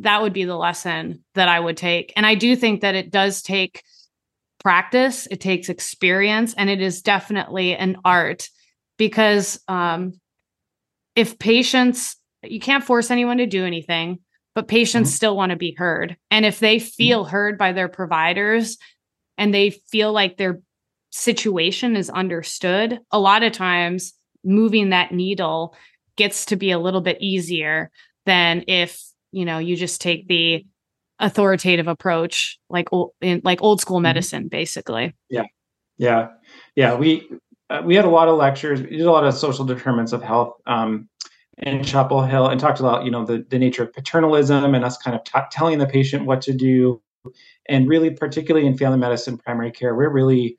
that 0.00 0.20
would 0.20 0.32
be 0.32 0.44
the 0.44 0.56
lesson 0.56 1.24
that 1.34 1.48
I 1.48 1.58
would 1.58 1.76
take. 1.76 2.12
And 2.16 2.26
I 2.26 2.34
do 2.34 2.54
think 2.56 2.82
that 2.82 2.94
it 2.94 3.10
does 3.10 3.42
take 3.42 3.82
practice, 4.58 5.26
it 5.30 5.40
takes 5.40 5.68
experience, 5.68 6.52
and 6.54 6.68
it 6.68 6.82
is 6.82 7.00
definitely 7.00 7.74
an 7.74 7.96
art 8.04 8.48
because 8.98 9.58
um, 9.68 10.12
if 11.20 11.38
patients, 11.38 12.16
you 12.42 12.60
can't 12.60 12.84
force 12.84 13.10
anyone 13.10 13.36
to 13.36 13.46
do 13.46 13.64
anything 13.64 14.18
but 14.54 14.68
patients 14.68 15.10
mm-hmm. 15.10 15.16
still 15.16 15.36
want 15.36 15.50
to 15.50 15.56
be 15.56 15.74
heard. 15.76 16.16
And 16.30 16.44
if 16.44 16.58
they 16.58 16.78
feel 16.78 17.22
mm-hmm. 17.22 17.30
heard 17.30 17.58
by 17.58 17.72
their 17.72 17.88
providers 17.88 18.78
and 19.38 19.54
they 19.54 19.70
feel 19.70 20.12
like 20.12 20.36
their 20.36 20.60
situation 21.10 21.96
is 21.96 22.10
understood, 22.10 23.00
a 23.10 23.18
lot 23.18 23.42
of 23.42 23.52
times 23.52 24.12
moving 24.44 24.90
that 24.90 25.12
needle 25.12 25.76
gets 26.16 26.46
to 26.46 26.56
be 26.56 26.70
a 26.70 26.78
little 26.78 27.00
bit 27.00 27.18
easier 27.20 27.90
than 28.26 28.64
if, 28.66 29.02
you 29.32 29.44
know, 29.44 29.58
you 29.58 29.76
just 29.76 30.00
take 30.00 30.26
the 30.26 30.64
authoritative 31.18 31.86
approach 31.86 32.58
like 32.68 32.88
in, 33.20 33.40
like 33.44 33.62
old 33.62 33.80
school 33.80 33.98
mm-hmm. 33.98 34.04
medicine 34.04 34.48
basically. 34.48 35.14
Yeah. 35.28 35.44
Yeah. 35.96 36.28
Yeah, 36.76 36.94
we 36.94 37.28
uh, 37.68 37.82
we 37.84 37.94
had 37.94 38.04
a 38.04 38.10
lot 38.10 38.26
of 38.26 38.36
lectures. 38.36 38.80
We 38.80 38.96
did 38.96 39.02
a 39.02 39.12
lot 39.12 39.24
of 39.24 39.34
social 39.34 39.64
determinants 39.64 40.12
of 40.12 40.22
health 40.22 40.54
um, 40.66 41.09
in 41.62 41.82
Chapel 41.82 42.22
Hill 42.22 42.46
and 42.48 42.60
talked 42.60 42.80
about 42.80 43.04
you 43.04 43.10
know 43.10 43.24
the, 43.24 43.44
the 43.48 43.58
nature 43.58 43.82
of 43.82 43.92
paternalism 43.92 44.74
and 44.74 44.84
us 44.84 44.96
kind 44.96 45.16
of 45.16 45.24
t- 45.24 45.38
telling 45.50 45.78
the 45.78 45.86
patient 45.86 46.26
what 46.26 46.40
to 46.42 46.52
do. 46.52 47.00
And 47.68 47.88
really 47.88 48.10
particularly 48.10 48.66
in 48.66 48.76
family 48.76 48.98
medicine 48.98 49.36
primary 49.36 49.70
care 49.70 49.94
we're 49.94 50.10
really 50.10 50.56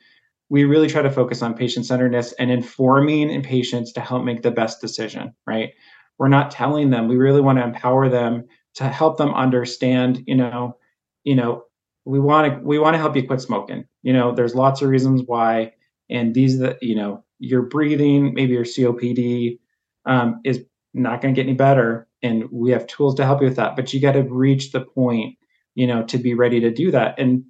we 0.49 0.65
really 0.65 0.87
try 0.87 1.01
to 1.01 1.09
focus 1.09 1.41
on 1.41 1.53
patient 1.53 1.85
centeredness 1.85 2.33
and 2.33 2.51
informing 2.51 3.41
patients 3.41 3.91
to 3.93 4.01
help 4.01 4.23
make 4.23 4.41
the 4.43 4.51
best 4.51 4.81
decision 4.81 5.33
right? 5.47 5.71
We're 6.19 6.27
not 6.27 6.51
telling 6.51 6.91
them. 6.91 7.07
We 7.07 7.17
really 7.17 7.41
want 7.41 7.57
to 7.57 7.63
empower 7.63 8.07
them 8.07 8.45
to 8.75 8.87
help 8.87 9.17
them 9.17 9.33
understand 9.33 10.23
you 10.27 10.35
know 10.35 10.77
you 11.23 11.35
know 11.35 11.63
we 12.05 12.19
want 12.19 12.53
to 12.53 12.59
we 12.65 12.79
want 12.79 12.93
to 12.93 12.99
help 12.99 13.15
you 13.15 13.25
quit 13.25 13.41
smoking. 13.41 13.85
You 14.03 14.13
know 14.13 14.33
there's 14.33 14.55
lots 14.55 14.81
of 14.81 14.89
reasons 14.89 15.23
why. 15.25 15.73
And 16.09 16.35
these 16.35 16.59
that 16.59 16.77
you 16.81 16.95
know 16.95 17.23
your 17.39 17.63
breathing 17.63 18.35
maybe 18.35 18.53
your 18.53 18.65
copd 18.65 19.57
um, 20.05 20.39
is 20.43 20.63
not 20.93 21.21
going 21.21 21.34
to 21.34 21.39
get 21.39 21.47
any 21.47 21.56
better 21.56 22.08
and 22.23 22.45
we 22.51 22.71
have 22.71 22.86
tools 22.88 23.15
to 23.15 23.25
help 23.25 23.41
you 23.41 23.47
with 23.47 23.56
that 23.56 23.75
but 23.75 23.93
you 23.93 24.01
got 24.01 24.13
to 24.13 24.23
reach 24.23 24.71
the 24.71 24.82
point 24.82 25.36
you 25.75 25.88
know 25.88 26.04
to 26.04 26.17
be 26.17 26.34
ready 26.34 26.60
to 26.60 26.71
do 26.71 26.91
that 26.91 27.17
and 27.17 27.43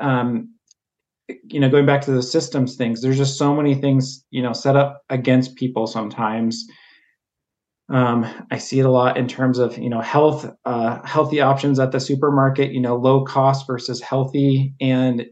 um 0.00 0.52
you 1.44 1.60
know 1.60 1.68
going 1.68 1.86
back 1.86 2.00
to 2.00 2.10
the 2.10 2.22
systems 2.22 2.76
things 2.76 3.02
there's 3.02 3.18
just 3.18 3.38
so 3.38 3.54
many 3.54 3.74
things 3.74 4.24
you 4.30 4.42
know 4.42 4.52
set 4.52 4.76
up 4.76 5.02
against 5.10 5.56
people 5.56 5.86
sometimes 5.86 6.66
um, 7.90 8.26
I 8.50 8.58
see 8.58 8.80
it 8.80 8.86
a 8.86 8.90
lot 8.90 9.16
in 9.16 9.26
terms 9.28 9.58
of 9.58 9.78
you 9.78 9.88
know 9.88 10.00
health, 10.00 10.50
uh, 10.64 11.00
healthy 11.06 11.40
options 11.40 11.78
at 11.78 11.92
the 11.92 12.00
supermarket. 12.00 12.72
You 12.72 12.80
know, 12.80 12.96
low 12.96 13.24
cost 13.24 13.66
versus 13.66 14.00
healthy, 14.00 14.74
and 14.80 15.26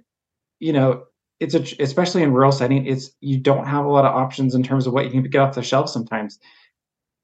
you 0.59 0.73
know 0.73 1.05
it's 1.39 1.55
a, 1.55 1.83
especially 1.83 2.23
in 2.23 2.33
rural 2.33 2.53
setting. 2.53 2.87
It's 2.87 3.11
you 3.21 3.39
don't 3.39 3.67
have 3.67 3.85
a 3.85 3.89
lot 3.91 4.07
of 4.07 4.15
options 4.15 4.55
in 4.55 4.63
terms 4.63 4.87
of 4.87 4.95
what 4.95 5.05
you 5.05 5.11
can 5.11 5.23
get 5.25 5.41
off 5.41 5.55
the 5.55 5.63
shelf 5.63 5.91
sometimes. 5.91 6.39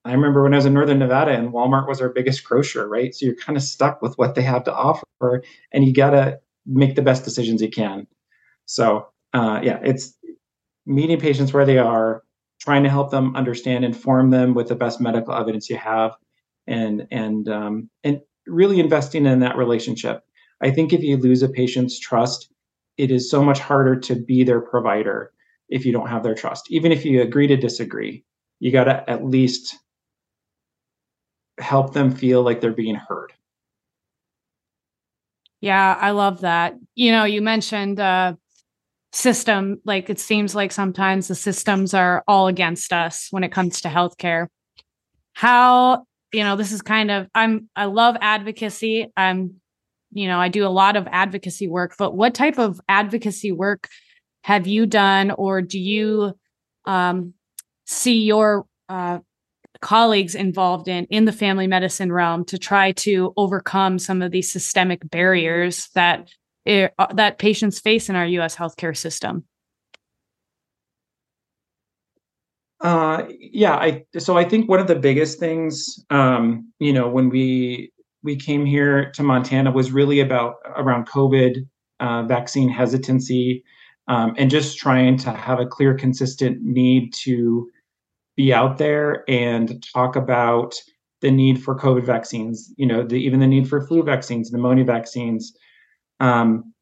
I 0.04 0.12
remember 0.12 0.42
when 0.42 0.52
I 0.52 0.56
was 0.56 0.66
in 0.66 0.74
Northern 0.74 0.98
Nevada 0.98 1.32
and 1.32 1.52
Walmart 1.52 1.86
was 1.86 2.00
our 2.00 2.08
biggest 2.08 2.44
grocer, 2.44 2.88
right? 2.88 3.14
So 3.14 3.26
you're 3.26 3.36
kind 3.36 3.56
of 3.56 3.62
stuck 3.62 4.02
with 4.02 4.14
what 4.16 4.34
they 4.34 4.42
have 4.42 4.64
to 4.64 4.74
offer 4.74 5.42
and 5.72 5.84
you 5.84 5.92
got 5.92 6.10
to 6.10 6.40
make 6.66 6.96
the 6.96 7.02
best 7.02 7.24
decisions 7.24 7.62
you 7.62 7.70
can. 7.70 8.06
So, 8.66 9.08
uh, 9.32 9.60
yeah, 9.62 9.78
it's 9.82 10.16
meeting 10.86 11.20
patients 11.20 11.52
where 11.52 11.64
they 11.64 11.78
are, 11.78 12.22
trying 12.60 12.82
to 12.84 12.90
help 12.90 13.10
them 13.10 13.34
understand, 13.36 13.84
inform 13.84 14.30
them 14.30 14.54
with 14.54 14.68
the 14.68 14.74
best 14.74 15.00
medical 15.00 15.34
evidence 15.34 15.68
you 15.68 15.76
have, 15.76 16.12
and 16.66 17.06
and 17.10 17.48
um, 17.48 17.90
and 18.04 18.20
really 18.46 18.78
investing 18.80 19.26
in 19.26 19.40
that 19.40 19.56
relationship. 19.56 20.22
I 20.60 20.70
think 20.70 20.92
if 20.92 21.02
you 21.02 21.16
lose 21.16 21.42
a 21.42 21.48
patient's 21.48 21.98
trust, 21.98 22.52
it 22.98 23.10
is 23.10 23.30
so 23.30 23.42
much 23.42 23.58
harder 23.58 23.98
to 24.00 24.14
be 24.14 24.44
their 24.44 24.60
provider 24.60 25.32
if 25.68 25.84
you 25.84 25.92
don't 25.92 26.08
have 26.08 26.22
their 26.22 26.34
trust. 26.34 26.70
Even 26.70 26.92
if 26.92 27.04
you 27.04 27.20
agree 27.20 27.48
to 27.48 27.56
disagree, 27.56 28.24
you 28.60 28.70
got 28.70 28.84
to 28.84 29.08
at 29.10 29.24
least 29.24 29.76
help 31.58 31.92
them 31.92 32.10
feel 32.10 32.42
like 32.42 32.60
they're 32.60 32.72
being 32.72 32.94
heard. 32.94 33.32
Yeah, 35.60 35.96
I 35.98 36.10
love 36.10 36.40
that. 36.40 36.74
You 36.94 37.12
know, 37.12 37.24
you 37.24 37.40
mentioned 37.40 38.00
uh 38.00 38.34
system 39.12 39.78
like 39.84 40.08
it 40.08 40.18
seems 40.18 40.54
like 40.54 40.72
sometimes 40.72 41.28
the 41.28 41.34
systems 41.34 41.92
are 41.92 42.24
all 42.26 42.46
against 42.48 42.92
us 42.92 43.28
when 43.30 43.44
it 43.44 43.52
comes 43.52 43.82
to 43.82 43.88
healthcare. 43.88 44.46
How, 45.34 46.06
you 46.32 46.42
know, 46.42 46.56
this 46.56 46.72
is 46.72 46.82
kind 46.82 47.10
of 47.10 47.28
I'm 47.34 47.68
I 47.76 47.84
love 47.86 48.16
advocacy. 48.20 49.12
I'm 49.16 49.60
you 50.14 50.26
know, 50.28 50.38
I 50.38 50.48
do 50.48 50.66
a 50.66 50.68
lot 50.68 50.96
of 50.96 51.06
advocacy 51.10 51.68
work, 51.68 51.94
but 51.98 52.14
what 52.14 52.34
type 52.34 52.58
of 52.58 52.80
advocacy 52.88 53.52
work 53.52 53.88
have 54.44 54.66
you 54.66 54.84
done 54.86 55.30
or 55.30 55.62
do 55.62 55.78
you 55.78 56.36
um 56.84 57.34
see 57.86 58.24
your 58.24 58.66
uh 58.88 59.20
colleagues 59.82 60.34
involved 60.34 60.88
in 60.88 61.04
in 61.06 61.26
the 61.26 61.32
family 61.32 61.66
medicine 61.66 62.10
realm 62.10 62.44
to 62.46 62.56
try 62.56 62.92
to 62.92 63.34
overcome 63.36 63.98
some 63.98 64.22
of 64.22 64.30
these 64.30 64.50
systemic 64.50 65.08
barriers 65.10 65.90
that 65.94 66.30
uh, 66.66 66.88
that 67.14 67.38
patients 67.38 67.80
face 67.80 68.08
in 68.08 68.16
our 68.16 68.26
U.S. 68.26 68.56
healthcare 68.56 68.96
system? 68.96 69.44
Uh, 72.80 73.24
yeah, 73.38 73.74
I 73.74 74.04
so 74.18 74.36
I 74.36 74.44
think 74.44 74.68
one 74.68 74.80
of 74.80 74.86
the 74.86 74.96
biggest 74.96 75.38
things, 75.38 76.04
um, 76.10 76.72
you 76.78 76.92
know, 76.92 77.08
when 77.08 77.28
we 77.28 77.92
we 78.22 78.36
came 78.36 78.64
here 78.64 79.10
to 79.12 79.22
Montana 79.22 79.70
was 79.70 79.92
really 79.92 80.20
about 80.20 80.54
around 80.76 81.08
COVID 81.08 81.66
uh, 82.00 82.22
vaccine 82.24 82.68
hesitancy 82.68 83.64
um, 84.08 84.34
and 84.36 84.50
just 84.50 84.78
trying 84.78 85.16
to 85.18 85.30
have 85.32 85.60
a 85.60 85.66
clear, 85.66 85.94
consistent 85.94 86.62
need 86.62 87.12
to 87.14 87.70
be 88.36 88.52
out 88.52 88.78
there 88.78 89.24
and 89.28 89.84
talk 89.92 90.16
about 90.16 90.74
the 91.20 91.30
need 91.30 91.62
for 91.62 91.78
COVID 91.78 92.04
vaccines. 92.04 92.72
You 92.76 92.86
know, 92.86 93.02
the, 93.02 93.16
even 93.16 93.40
the 93.40 93.46
need 93.46 93.68
for 93.68 93.86
flu 93.86 94.02
vaccines, 94.02 94.50
pneumonia 94.50 94.84
vaccines. 94.84 95.56
Um, 96.20 96.72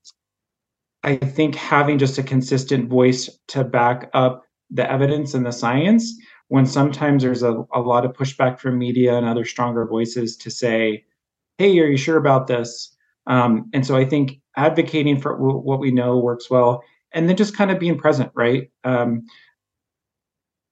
I 1.02 1.16
think 1.16 1.54
having 1.54 1.98
just 1.98 2.18
a 2.18 2.22
consistent 2.22 2.88
voice 2.88 3.30
to 3.48 3.64
back 3.64 4.10
up 4.12 4.44
the 4.70 4.90
evidence 4.90 5.34
and 5.34 5.44
the 5.44 5.52
science 5.52 6.14
when 6.48 6.66
sometimes 6.66 7.22
there's 7.22 7.42
a, 7.42 7.64
a 7.72 7.80
lot 7.80 8.04
of 8.04 8.12
pushback 8.12 8.58
from 8.58 8.78
media 8.78 9.16
and 9.16 9.26
other 9.26 9.44
stronger 9.44 9.86
voices 9.86 10.36
to 10.36 10.50
say, 10.50 11.04
hey, 11.58 11.78
are 11.78 11.86
you 11.86 11.96
sure 11.96 12.16
about 12.16 12.48
this? 12.48 12.94
Um, 13.26 13.70
and 13.72 13.86
so 13.86 13.96
I 13.96 14.04
think 14.04 14.40
advocating 14.56 15.20
for 15.20 15.34
w- 15.34 15.58
what 15.58 15.78
we 15.78 15.90
know 15.90 16.18
works 16.18 16.50
well, 16.50 16.82
and 17.12 17.28
then 17.28 17.36
just 17.36 17.56
kind 17.56 17.70
of 17.70 17.78
being 17.78 17.98
present, 17.98 18.32
right? 18.34 18.70
Um, 18.84 19.24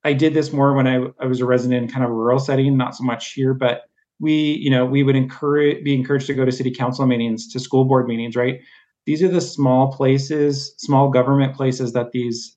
I 0.05 0.13
did 0.13 0.35
this 0.35 0.53
more 0.53 0.75
when 0.75 0.87
I, 0.87 1.07
I 1.21 1.27
was 1.27 1.41
a 1.41 1.47
resident 1.47 1.83
in 1.83 1.91
kind 1.91 2.05
of 2.05 2.11
a 2.11 2.15
rural 2.15 2.39
setting, 2.39 2.77
not 2.77 2.95
so 2.95 3.05
much 3.05 3.33
here, 3.33 3.53
but 3.53 3.83
we, 4.21 4.33
you 4.33 4.71
know, 4.71 4.87
we 4.87 5.03
would 5.03 5.17
encourage 5.17 5.85
be 5.85 5.95
encouraged 5.95 6.27
to 6.29 6.35
go 6.35 6.45
to 6.45 6.53
city 6.53 6.71
council 6.71 7.07
meetings, 7.07 7.51
to 7.53 7.61
school 7.61 7.85
board 7.85 8.07
meetings, 8.07 8.37
right? 8.37 8.61
These 9.07 9.23
are 9.23 9.29
the 9.29 9.41
small 9.41 9.93
places, 9.93 10.75
small 10.79 11.09
government 11.09 11.55
places 11.55 11.93
that 11.93 12.13
these 12.13 12.57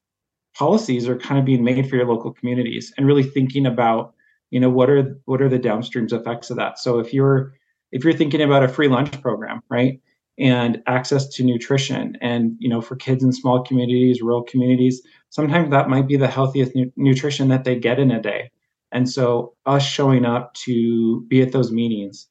policies 0.56 1.08
are 1.08 1.18
kind 1.18 1.40
of 1.40 1.46
being 1.46 1.64
made 1.64 1.90
for 1.90 1.96
your 1.96 2.06
local 2.06 2.34
communities 2.34 2.94
and 2.98 3.08
really 3.08 3.24
thinking 3.24 3.66
about 3.66 4.14
you 4.50 4.60
know 4.60 4.70
what 4.70 4.90
are 4.90 5.18
what 5.26 5.42
are 5.42 5.50
the 5.50 5.60
downstreams 5.60 6.12
effects 6.12 6.50
of 6.50 6.58
that 6.58 6.78
so 6.78 7.00
if 7.00 7.14
you're 7.14 7.54
if 7.92 8.04
you're 8.04 8.14
thinking 8.14 8.42
about 8.42 8.64
a 8.64 8.68
free 8.68 8.88
lunch 8.88 9.20
program 9.22 9.62
right 9.70 10.02
and 10.42 10.82
access 10.88 11.28
to 11.28 11.44
nutrition 11.44 12.18
and 12.22 12.56
you 12.60 12.68
know 12.68 12.82
for 12.82 12.96
kids 12.96 13.24
in 13.24 13.32
small 13.32 13.64
communities 13.64 14.22
rural 14.22 14.44
communities 14.44 15.02
sometimes 15.30 15.70
that 15.70 15.90
might 15.90 16.08
be 16.08 16.18
the 16.18 16.28
healthiest 16.28 16.76
nu- 16.76 16.92
nutrition 16.98 17.48
that 17.48 17.64
they 17.64 17.76
get 17.76 18.00
in 18.00 18.12
a 18.12 18.22
day 18.22 18.52
and 18.92 19.10
so 19.10 19.54
us 19.66 19.86
showing 19.86 20.26
up 20.26 20.54
to 20.56 21.22
be 21.30 21.42
at 21.42 21.52
those 21.54 21.72
meetings 21.72 22.28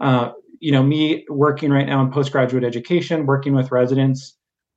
uh, 0.00 0.30
you 0.60 0.70
know 0.70 0.82
me 0.82 1.24
working 1.30 1.70
right 1.72 1.86
now 1.86 2.02
in 2.02 2.12
postgraduate 2.12 2.64
education 2.64 3.26
working 3.26 3.54
with 3.54 3.72
residents 3.72 4.36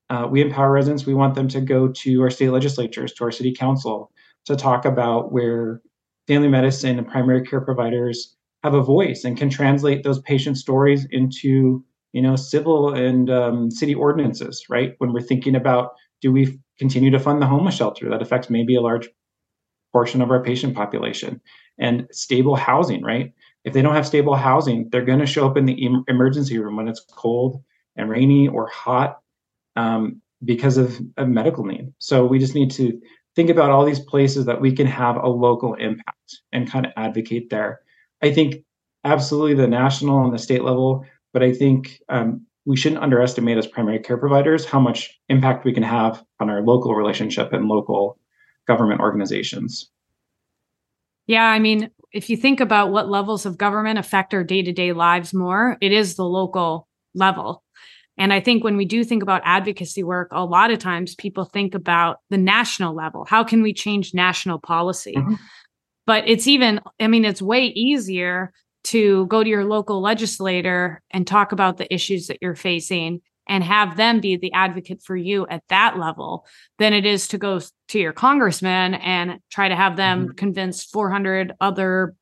uh, 0.09 0.27
we 0.29 0.41
empower 0.41 0.71
residents. 0.71 1.05
We 1.05 1.13
want 1.13 1.35
them 1.35 1.47
to 1.49 1.61
go 1.61 1.89
to 1.89 2.21
our 2.21 2.29
state 2.29 2.51
legislatures, 2.51 3.13
to 3.13 3.25
our 3.25 3.31
city 3.31 3.53
council, 3.53 4.11
to 4.45 4.55
talk 4.55 4.85
about 4.85 5.31
where 5.31 5.81
family 6.27 6.47
medicine 6.47 6.97
and 6.97 7.07
primary 7.07 7.43
care 7.43 7.61
providers 7.61 8.35
have 8.63 8.73
a 8.73 8.81
voice 8.81 9.23
and 9.23 9.37
can 9.37 9.49
translate 9.49 10.03
those 10.03 10.21
patient 10.21 10.57
stories 10.57 11.05
into 11.11 11.83
you 12.13 12.21
know 12.21 12.35
civil 12.35 12.93
and 12.93 13.29
um, 13.29 13.71
city 13.71 13.93
ordinances 13.93 14.65
right 14.69 14.95
when 14.99 15.13
we're 15.13 15.21
thinking 15.21 15.55
about 15.55 15.91
do 16.21 16.31
we 16.31 16.59
continue 16.79 17.11
to 17.11 17.19
fund 17.19 17.41
the 17.41 17.47
homeless 17.47 17.75
shelter 17.75 18.09
that 18.09 18.21
affects 18.21 18.49
maybe 18.49 18.75
a 18.75 18.81
large 18.81 19.09
portion 19.91 20.21
of 20.21 20.31
our 20.31 20.43
patient 20.43 20.75
population 20.75 21.41
and 21.79 22.07
stable 22.11 22.55
housing 22.55 23.03
right 23.03 23.33
if 23.63 23.73
they 23.73 23.81
don't 23.81 23.95
have 23.95 24.07
stable 24.07 24.35
housing 24.35 24.87
they're 24.91 25.05
going 25.05 25.19
to 25.19 25.25
show 25.25 25.47
up 25.47 25.57
in 25.57 25.65
the 25.65 25.85
em- 25.85 26.03
emergency 26.07 26.57
room 26.57 26.75
when 26.75 26.87
it's 26.87 27.05
cold 27.11 27.61
and 27.95 28.09
rainy 28.09 28.47
or 28.47 28.67
hot 28.67 29.19
um, 29.75 30.21
because 30.43 30.77
of 30.77 30.99
a 31.17 31.25
medical 31.25 31.65
need. 31.65 31.91
So 31.99 32.25
we 32.25 32.39
just 32.39 32.55
need 32.55 32.71
to 32.71 32.99
think 33.35 33.49
about 33.49 33.71
all 33.71 33.85
these 33.85 33.99
places 33.99 34.45
that 34.45 34.61
we 34.61 34.71
can 34.71 34.87
have 34.87 35.17
a 35.17 35.27
local 35.27 35.73
impact 35.75 36.41
and 36.51 36.69
kind 36.69 36.85
of 36.85 36.91
advocate 36.97 37.49
there. 37.49 37.81
I 38.21 38.31
think 38.31 38.55
absolutely 39.03 39.55
the 39.55 39.67
national 39.67 40.23
and 40.23 40.33
the 40.33 40.39
state 40.39 40.63
level, 40.63 41.05
but 41.37 41.45
I 41.45 41.53
think 41.53 42.01
um, 42.09 42.47
we 42.65 42.75
shouldn't 42.75 43.03
underestimate 43.03 43.59
as 43.59 43.67
primary 43.67 43.99
care 43.99 44.17
providers 44.17 44.65
how 44.65 44.79
much 44.79 45.15
impact 45.29 45.65
we 45.65 45.71
can 45.71 45.83
have 45.83 46.23
on 46.39 46.49
our 46.49 46.63
local 46.63 46.95
relationship 46.95 47.53
and 47.53 47.67
local 47.67 48.17
government 48.67 49.01
organizations. 49.01 49.91
Yeah, 51.27 51.43
I 51.43 51.59
mean, 51.59 51.91
if 52.11 52.31
you 52.31 52.37
think 52.37 52.59
about 52.59 52.91
what 52.91 53.07
levels 53.07 53.45
of 53.45 53.55
government 53.55 53.99
affect 53.99 54.33
our 54.33 54.43
day 54.43 54.63
to 54.63 54.71
day 54.71 54.93
lives 54.93 55.31
more, 55.31 55.77
it 55.79 55.91
is 55.91 56.15
the 56.15 56.25
local 56.25 56.87
level. 57.13 57.63
And 58.17 58.33
I 58.33 58.39
think 58.39 58.63
when 58.63 58.77
we 58.77 58.85
do 58.85 59.03
think 59.03 59.21
about 59.21 59.43
advocacy 59.45 60.01
work, 60.01 60.29
a 60.31 60.43
lot 60.43 60.71
of 60.71 60.79
times 60.79 61.13
people 61.13 61.45
think 61.45 61.75
about 61.75 62.17
the 62.31 62.37
national 62.39 62.95
level. 62.95 63.25
How 63.29 63.43
can 63.43 63.61
we 63.61 63.75
change 63.75 64.15
national 64.15 64.57
policy? 64.57 65.13
Mm-hmm. 65.15 65.35
But 66.07 66.27
it's 66.27 66.47
even, 66.47 66.81
I 66.99 67.05
mean, 67.05 67.25
it's 67.25 67.43
way 67.43 67.65
easier 67.65 68.53
to 68.87 69.25
go 69.27 69.43
to 69.43 69.49
your 69.49 69.65
local 69.65 70.01
legislator 70.01 71.01
and 71.11 71.25
talk 71.25 71.51
about 71.51 71.77
the 71.77 71.91
issues 71.93 72.27
that 72.27 72.37
you're 72.41 72.55
facing 72.55 73.21
and 73.47 73.63
have 73.63 73.95
them 73.95 74.19
be 74.19 74.35
the 74.35 74.51
advocate 74.51 75.01
for 75.01 75.15
you 75.15 75.47
at 75.47 75.63
that 75.69 75.97
level 75.97 76.45
than 76.79 76.93
it 76.93 77.05
is 77.05 77.29
to 77.29 77.37
go 77.37 77.61
to 77.87 77.99
your 77.99 78.13
congressman 78.13 78.93
and 78.95 79.39
try 79.49 79.69
to 79.69 79.75
have 79.75 79.95
them 79.95 80.25
mm-hmm. 80.25 80.35
convince 80.35 80.83
400 80.83 81.53
other 81.61 82.15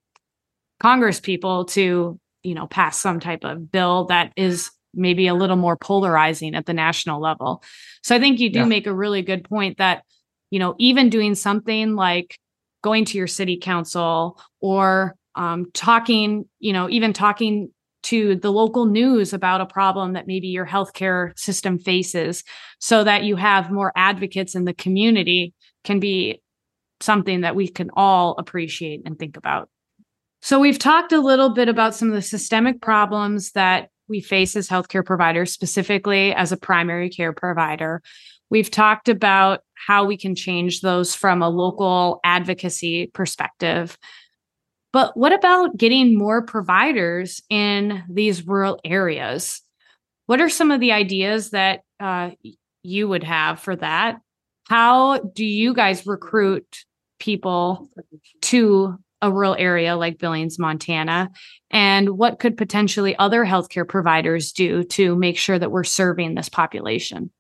congress 0.80 1.19
people 1.19 1.65
to 1.65 2.19
you 2.43 2.54
know 2.54 2.67
pass 2.67 2.97
some 2.99 3.19
type 3.19 3.43
of 3.43 3.71
bill 3.71 4.06
that 4.06 4.32
is 4.36 4.69
maybe 4.95 5.28
a 5.28 5.34
little 5.34 5.56
more 5.56 5.75
polarizing 5.75 6.56
at 6.56 6.65
the 6.65 6.73
national 6.73 7.21
level. 7.21 7.62
So 8.01 8.15
I 8.15 8.19
think 8.19 8.39
you 8.39 8.49
do 8.49 8.60
yeah. 8.60 8.65
make 8.65 8.88
a 8.88 8.93
really 8.93 9.21
good 9.21 9.43
point 9.43 9.78
that, 9.78 10.04
you 10.49 10.60
know, 10.60 10.75
even 10.80 11.10
doing 11.10 11.36
something 11.36 11.95
like 11.95 12.38
going 12.82 13.06
to 13.06 13.17
your 13.17 13.28
city 13.28 13.58
council 13.58 14.39
or 14.62 15.15
um, 15.36 15.71
talking, 15.74 16.45
you 16.60 16.74
know, 16.74 16.89
even 16.89 17.13
talking 17.13 17.69
to 18.04 18.36
the 18.36 18.52
local 18.52 18.86
news 18.86 19.34
about 19.34 19.62
a 19.62 19.65
problem 19.65 20.13
that 20.13 20.28
maybe 20.28 20.48
your 20.48 20.65
healthcare 20.65 21.38
system 21.38 21.80
faces 21.80 22.43
so 22.80 23.04
that 23.04 23.24
you 23.24 23.36
have 23.36 23.71
more 23.71 23.91
advocates 23.95 24.54
in 24.54 24.65
the 24.65 24.76
community 24.76 25.54
can 25.84 26.00
be 26.00 26.41
something 27.02 27.41
that 27.41 27.56
we 27.56 27.67
can 27.67 27.89
all 27.95 28.36
appreciate 28.38 29.02
and 29.06 29.17
think 29.17 29.38
about. 29.38 29.69
So, 30.41 30.60
we've 30.60 30.78
talked 30.78 31.12
a 31.12 31.19
little 31.19 31.50
bit 31.50 31.67
about 31.67 31.95
some 31.95 32.10
of 32.10 32.13
the 32.13 32.21
systemic 32.21 32.80
problems 32.80 33.52
that 33.54 33.89
we 34.08 34.21
face 34.21 34.56
as 34.56 34.69
healthcare 34.69 35.04
providers, 35.04 35.52
specifically 35.52 36.34
as 36.34 36.52
a 36.52 36.58
primary 36.58 37.10
care 37.10 37.34
provider. 37.34 38.04
We've 38.52 38.69
talked 38.69 39.10
about 39.10 39.62
how 39.74 40.06
we 40.06 40.17
can 40.17 40.36
change 40.36 40.82
those 40.82 41.15
from 41.15 41.41
a 41.41 41.50
local 41.50 42.19
advocacy 42.24 43.08
perspective. 43.08 43.98
But 44.95 45.17
what 45.17 45.34
about 45.34 45.75
getting 45.75 46.17
more 46.17 46.41
providers 46.41 47.41
in 47.49 48.01
these 48.10 48.47
rural 48.47 48.79
areas? 48.86 49.62
What 50.27 50.39
are 50.39 50.47
some 50.47 50.71
of 50.71 50.79
the 50.79 50.93
ideas 50.93 51.49
that 51.49 51.81
uh, 51.99 52.29
you 52.81 53.10
would 53.10 53.25
have 53.25 53.60
for 53.60 53.75
that? 53.75 54.21
How 54.69 55.17
do 55.17 55.43
you 55.43 55.73
guys 55.73 56.08
recruit 56.08 56.86
people 57.19 57.89
to 58.43 58.97
a 59.21 59.29
rural 59.29 59.58
area 59.60 59.97
like 59.97 60.17
Billings, 60.17 60.58
Montana? 60.58 61.29
And 61.69 62.12
what 62.12 62.39
could 62.39 62.55
potentially 62.55 63.17
other 63.17 63.43
healthcare 63.43 63.86
providers 63.86 64.53
do 64.53 64.86
to 64.86 65.17
make 65.17 65.38
sure 65.38 65.60
that 65.60 65.71
we're 65.71 65.84
serving 65.84 66.36
this 66.36 66.47
population? 66.47 67.31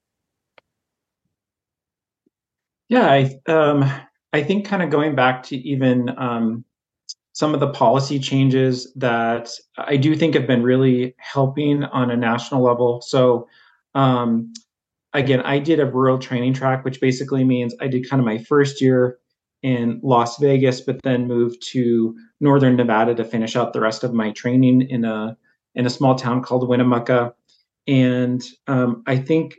Yeah, 2.89 3.09
I 3.09 3.39
um, 3.49 3.89
I 4.33 4.43
think 4.43 4.65
kind 4.65 4.83
of 4.83 4.89
going 4.89 5.15
back 5.15 5.43
to 5.43 5.55
even 5.55 6.09
um, 6.17 6.65
some 7.35 7.53
of 7.53 7.59
the 7.59 7.67
policy 7.67 8.17
changes 8.17 8.91
that 8.95 9.49
I 9.77 9.97
do 9.97 10.15
think 10.15 10.35
have 10.35 10.47
been 10.47 10.63
really 10.63 11.15
helping 11.17 11.83
on 11.83 12.09
a 12.09 12.15
national 12.15 12.63
level. 12.63 13.01
So 13.01 13.49
um, 13.93 14.53
again, 15.13 15.41
I 15.41 15.59
did 15.59 15.81
a 15.81 15.85
rural 15.85 16.17
training 16.17 16.53
track, 16.53 16.85
which 16.85 17.01
basically 17.01 17.43
means 17.43 17.75
I 17.81 17.89
did 17.89 18.09
kind 18.09 18.21
of 18.21 18.25
my 18.25 18.37
first 18.37 18.79
year 18.79 19.17
in 19.61 19.99
Las 20.01 20.37
Vegas, 20.39 20.79
but 20.79 21.01
then 21.03 21.27
moved 21.27 21.61
to 21.71 22.15
northern 22.39 22.77
Nevada 22.77 23.13
to 23.15 23.25
finish 23.25 23.57
out 23.57 23.73
the 23.73 23.81
rest 23.81 24.05
of 24.05 24.13
my 24.13 24.31
training 24.31 24.83
in 24.83 25.03
a 25.03 25.35
in 25.75 25.85
a 25.85 25.89
small 25.89 26.15
town 26.15 26.41
called 26.41 26.69
Winnemucca. 26.69 27.33
And 27.85 28.41
um, 28.67 29.03
I 29.07 29.17
think 29.17 29.55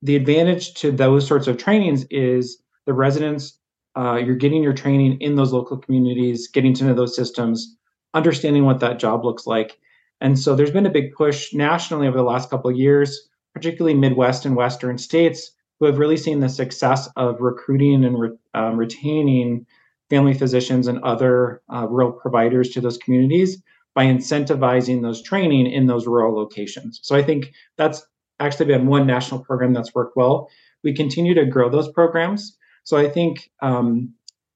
the 0.00 0.16
advantage 0.16 0.72
to 0.74 0.90
those 0.90 1.26
sorts 1.26 1.46
of 1.46 1.58
trainings 1.58 2.06
is 2.10 2.62
the 2.86 2.94
residents. 2.94 3.57
Uh, 3.98 4.14
you're 4.14 4.36
getting 4.36 4.62
your 4.62 4.72
training 4.72 5.20
in 5.20 5.34
those 5.34 5.52
local 5.52 5.76
communities, 5.76 6.46
getting 6.46 6.72
to 6.72 6.84
know 6.84 6.94
those 6.94 7.16
systems, 7.16 7.76
understanding 8.14 8.64
what 8.64 8.78
that 8.78 9.00
job 9.00 9.24
looks 9.24 9.46
like. 9.46 9.78
And 10.20 10.38
so 10.38 10.54
there's 10.54 10.70
been 10.70 10.86
a 10.86 10.90
big 10.90 11.12
push 11.14 11.52
nationally 11.52 12.06
over 12.06 12.16
the 12.16 12.22
last 12.22 12.48
couple 12.48 12.70
of 12.70 12.76
years, 12.76 13.28
particularly 13.54 13.94
Midwest 13.94 14.44
and 14.44 14.54
Western 14.54 14.98
states, 14.98 15.50
who 15.78 15.86
have 15.86 15.98
really 15.98 16.16
seen 16.16 16.40
the 16.40 16.48
success 16.48 17.08
of 17.16 17.40
recruiting 17.40 18.04
and 18.04 18.20
re- 18.20 18.38
um, 18.54 18.76
retaining 18.76 19.66
family 20.10 20.34
physicians 20.34 20.86
and 20.86 21.02
other 21.02 21.60
uh, 21.72 21.86
rural 21.88 22.12
providers 22.12 22.70
to 22.70 22.80
those 22.80 22.98
communities 22.98 23.60
by 23.94 24.04
incentivizing 24.04 25.02
those 25.02 25.22
training 25.22 25.66
in 25.66 25.86
those 25.86 26.06
rural 26.06 26.36
locations. 26.36 27.00
So 27.02 27.16
I 27.16 27.22
think 27.22 27.52
that's 27.76 28.06
actually 28.38 28.66
been 28.66 28.86
one 28.86 29.06
national 29.06 29.44
program 29.44 29.72
that's 29.72 29.94
worked 29.94 30.16
well. 30.16 30.48
We 30.84 30.94
continue 30.94 31.34
to 31.34 31.44
grow 31.44 31.68
those 31.68 31.90
programs. 31.90 32.56
So 32.88 32.96
I 32.96 33.06
think 33.06 33.50
um, 33.60 34.14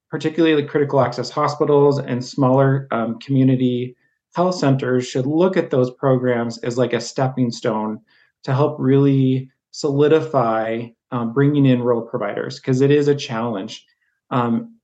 particularly 0.09 0.55
the 0.55 0.67
critical 0.67 1.03
access 1.03 1.29
hospitals 1.29 1.99
and 1.99 2.25
smaller 2.25 2.89
um, 2.91 3.19
community 3.19 3.95
health 4.35 4.55
centers 4.55 5.07
should 5.07 5.27
look 5.27 5.59
at 5.59 5.69
those 5.69 5.91
programs 5.91 6.57
as 6.65 6.79
like 6.79 6.95
a 6.95 7.01
stepping 7.03 7.51
stone 7.51 8.01
to 8.45 8.55
help 8.55 8.79
really 8.81 9.51
solidify 9.73 10.87
um, 11.11 11.35
bringing 11.35 11.67
in 11.67 11.83
rural 11.83 12.01
providers 12.01 12.59
because 12.59 12.81
it 12.81 12.91
is 12.91 13.07
a 13.07 13.15
challenge. 13.15 13.85
Um, 14.31 14.79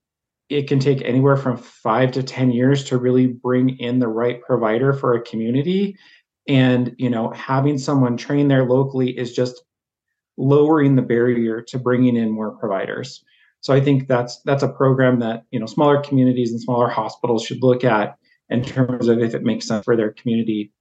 it 0.49 0.67
can 0.67 0.77
take 0.77 1.01
anywhere 1.01 1.35
from 1.35 1.57
five 1.57 2.11
to 2.11 2.21
10 2.21 2.51
years 2.51 2.83
to 2.83 2.99
really 2.99 3.25
bring 3.25 3.79
in 3.79 3.97
the 3.97 4.07
right 4.07 4.43
provider 4.43 4.93
for 4.93 5.15
a 5.15 5.23
community. 5.23 5.97
And, 6.47 6.93
you 6.99 7.09
know, 7.09 7.31
having 7.31 7.79
someone 7.79 8.15
train 8.15 8.47
there 8.47 8.65
locally 8.65 9.09
is 9.09 9.33
just 9.33 9.63
lowering 10.37 10.95
the 10.95 11.01
barrier 11.01 11.63
to 11.63 11.79
bringing 11.79 12.15
in 12.15 12.29
more 12.29 12.51
providers. 12.51 13.23
So 13.61 13.73
I 13.73 13.81
think 13.81 14.07
that's 14.07 14.41
that's 14.43 14.63
a 14.63 14.69
program 14.69 15.19
that 15.19 15.45
you 15.51 15.59
know 15.59 15.65
smaller 15.65 16.01
communities 16.01 16.51
and 16.51 16.61
smaller 16.61 16.89
hospitals 16.89 17.43
should 17.45 17.61
look 17.61 17.83
at 17.83 18.17
in 18.49 18.63
terms 18.63 19.07
of 19.07 19.19
if 19.19 19.35
it 19.35 19.43
makes 19.43 19.67
sense 19.67 19.85
for 19.85 19.95
their 19.95 20.11
community. 20.11 20.71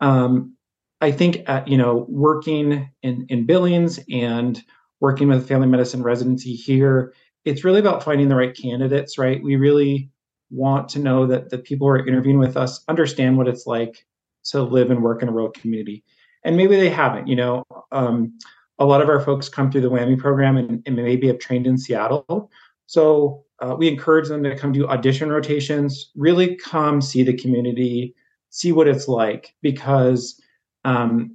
Um, 0.00 0.56
I 1.00 1.12
think 1.12 1.48
at, 1.48 1.68
you 1.68 1.78
know 1.78 2.06
working 2.08 2.90
in 3.02 3.26
in 3.28 3.46
Billings 3.46 4.00
and 4.10 4.62
working 5.00 5.28
with 5.28 5.46
family 5.46 5.68
medicine 5.68 6.02
residency 6.02 6.54
here, 6.54 7.14
it's 7.44 7.64
really 7.64 7.80
about 7.80 8.02
finding 8.02 8.28
the 8.28 8.36
right 8.36 8.56
candidates. 8.56 9.18
Right, 9.18 9.42
we 9.42 9.56
really 9.56 10.10
want 10.50 10.88
to 10.90 10.98
know 10.98 11.26
that 11.26 11.50
the 11.50 11.58
people 11.58 11.86
who 11.86 11.94
are 11.94 12.06
interviewing 12.06 12.38
with 12.38 12.56
us 12.56 12.82
understand 12.88 13.36
what 13.36 13.48
it's 13.48 13.66
like 13.66 14.04
to 14.44 14.62
live 14.62 14.90
and 14.90 15.02
work 15.02 15.22
in 15.22 15.28
a 15.28 15.32
rural 15.32 15.50
community, 15.50 16.04
and 16.44 16.56
maybe 16.56 16.76
they 16.76 16.90
haven't. 16.90 17.28
You 17.28 17.36
know. 17.36 17.64
Um, 17.92 18.36
a 18.78 18.84
lot 18.84 19.00
of 19.00 19.08
our 19.08 19.20
folks 19.20 19.48
come 19.48 19.70
through 19.70 19.80
the 19.80 19.90
WWAMI 19.90 20.18
program 20.18 20.56
and, 20.56 20.82
and 20.86 20.96
maybe 20.96 21.26
have 21.26 21.38
trained 21.38 21.66
in 21.66 21.78
Seattle. 21.78 22.50
So 22.86 23.44
uh, 23.60 23.74
we 23.76 23.88
encourage 23.88 24.28
them 24.28 24.42
to 24.42 24.56
come 24.56 24.72
do 24.72 24.86
audition 24.86 25.30
rotations, 25.30 26.10
really 26.14 26.56
come 26.56 27.00
see 27.00 27.22
the 27.22 27.36
community, 27.36 28.14
see 28.50 28.72
what 28.72 28.88
it's 28.88 29.08
like, 29.08 29.54
because 29.62 30.40
um, 30.84 31.34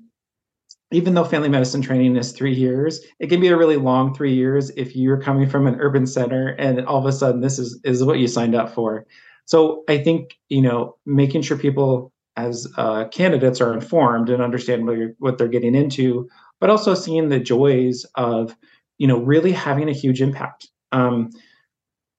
even 0.91 1.13
though 1.13 1.23
family 1.23 1.49
medicine 1.49 1.81
training 1.81 2.15
is 2.15 2.31
three 2.31 2.53
years, 2.53 3.01
it 3.19 3.27
can 3.27 3.39
be 3.39 3.47
a 3.47 3.57
really 3.57 3.77
long 3.77 4.13
three 4.13 4.33
years 4.33 4.69
if 4.71 4.95
you're 4.95 5.21
coming 5.21 5.49
from 5.49 5.65
an 5.65 5.79
urban 5.79 6.05
center 6.05 6.49
and 6.59 6.85
all 6.85 6.99
of 6.99 7.05
a 7.05 7.11
sudden 7.11 7.41
this 7.41 7.57
is 7.57 7.79
is 7.83 8.03
what 8.03 8.19
you 8.19 8.27
signed 8.27 8.55
up 8.55 8.73
for. 8.73 9.05
So 9.45 9.83
I 9.87 9.97
think 9.97 10.37
you 10.49 10.61
know 10.61 10.97
making 11.05 11.41
sure 11.41 11.57
people 11.57 12.11
as 12.37 12.67
uh, 12.77 13.07
candidates 13.09 13.59
are 13.59 13.73
informed 13.73 14.29
and 14.29 14.41
understand 14.41 14.85
what, 14.85 14.97
what 15.19 15.37
they're 15.37 15.47
getting 15.47 15.75
into 15.75 16.29
but 16.61 16.69
also 16.69 16.93
seeing 16.93 17.27
the 17.27 17.39
joys 17.39 18.05
of 18.15 18.55
you 18.97 19.07
know 19.07 19.17
really 19.19 19.51
having 19.51 19.89
a 19.89 19.93
huge 19.93 20.21
impact. 20.21 20.69
Um, 20.93 21.31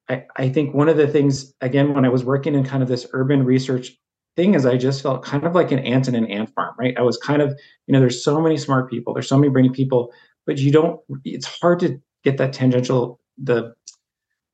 I, 0.08 0.24
I 0.36 0.48
think 0.50 0.74
one 0.74 0.88
of 0.88 0.96
the 0.96 1.06
things 1.06 1.54
again 1.60 1.94
when 1.94 2.04
i 2.04 2.08
was 2.08 2.24
working 2.24 2.54
in 2.54 2.64
kind 2.64 2.82
of 2.82 2.88
this 2.88 3.06
urban 3.12 3.44
research 3.44 3.92
thing 4.36 4.54
is 4.54 4.66
i 4.66 4.76
just 4.76 5.02
felt 5.02 5.24
kind 5.24 5.44
of 5.44 5.54
like 5.54 5.70
an 5.70 5.78
ant 5.80 6.08
in 6.08 6.14
an 6.14 6.26
ant 6.26 6.52
farm 6.54 6.74
right? 6.78 6.94
I 6.98 7.02
was 7.02 7.16
kind 7.16 7.40
of 7.40 7.58
you 7.86 7.92
know 7.92 8.00
there's 8.00 8.22
so 8.22 8.40
many 8.40 8.56
smart 8.56 8.90
people 8.90 9.14
there's 9.14 9.28
so 9.28 9.38
many 9.38 9.48
brainy 9.48 9.70
people 9.70 10.12
but 10.46 10.58
you 10.58 10.72
don't 10.72 11.00
it's 11.24 11.46
hard 11.46 11.80
to 11.80 12.00
get 12.24 12.38
that 12.38 12.52
tangential 12.52 13.20
the 13.38 13.74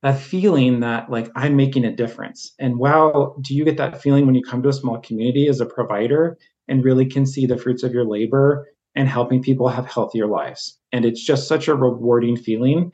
that 0.02 0.18
feeling 0.18 0.80
that 0.80 1.10
like 1.10 1.30
i'm 1.34 1.56
making 1.56 1.84
a 1.84 1.94
difference. 1.94 2.54
And 2.58 2.78
wow 2.78 3.34
do 3.40 3.54
you 3.54 3.64
get 3.64 3.78
that 3.78 4.00
feeling 4.02 4.26
when 4.26 4.34
you 4.34 4.42
come 4.42 4.62
to 4.62 4.68
a 4.68 4.72
small 4.72 4.98
community 5.00 5.48
as 5.48 5.60
a 5.60 5.66
provider 5.66 6.38
and 6.68 6.84
really 6.84 7.06
can 7.06 7.26
see 7.26 7.46
the 7.46 7.56
fruits 7.56 7.82
of 7.82 7.92
your 7.92 8.04
labor 8.04 8.68
and 8.98 9.08
helping 9.08 9.40
people 9.40 9.68
have 9.68 9.86
healthier 9.86 10.26
lives. 10.26 10.76
And 10.90 11.04
it's 11.04 11.24
just 11.24 11.46
such 11.46 11.68
a 11.68 11.74
rewarding 11.74 12.36
feeling. 12.36 12.92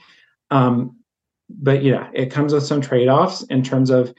Um, 0.51 0.97
but 1.49 1.83
yeah, 1.83 2.11
it 2.13 2.31
comes 2.31 2.53
with 2.53 2.65
some 2.65 2.83
trade-offs 2.83 3.43
in 3.45 3.63
terms 3.63 3.89
of 3.89 4.13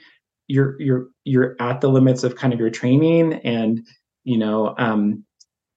you're 0.48 0.80
you're 0.82 1.08
you're 1.24 1.56
at 1.60 1.82
the 1.82 1.88
limits 1.88 2.24
of 2.24 2.36
kind 2.36 2.54
of 2.54 2.60
your 2.60 2.72
training 2.72 3.34
and 3.44 3.86
you 4.24 4.38
know 4.38 4.74
um, 4.78 5.24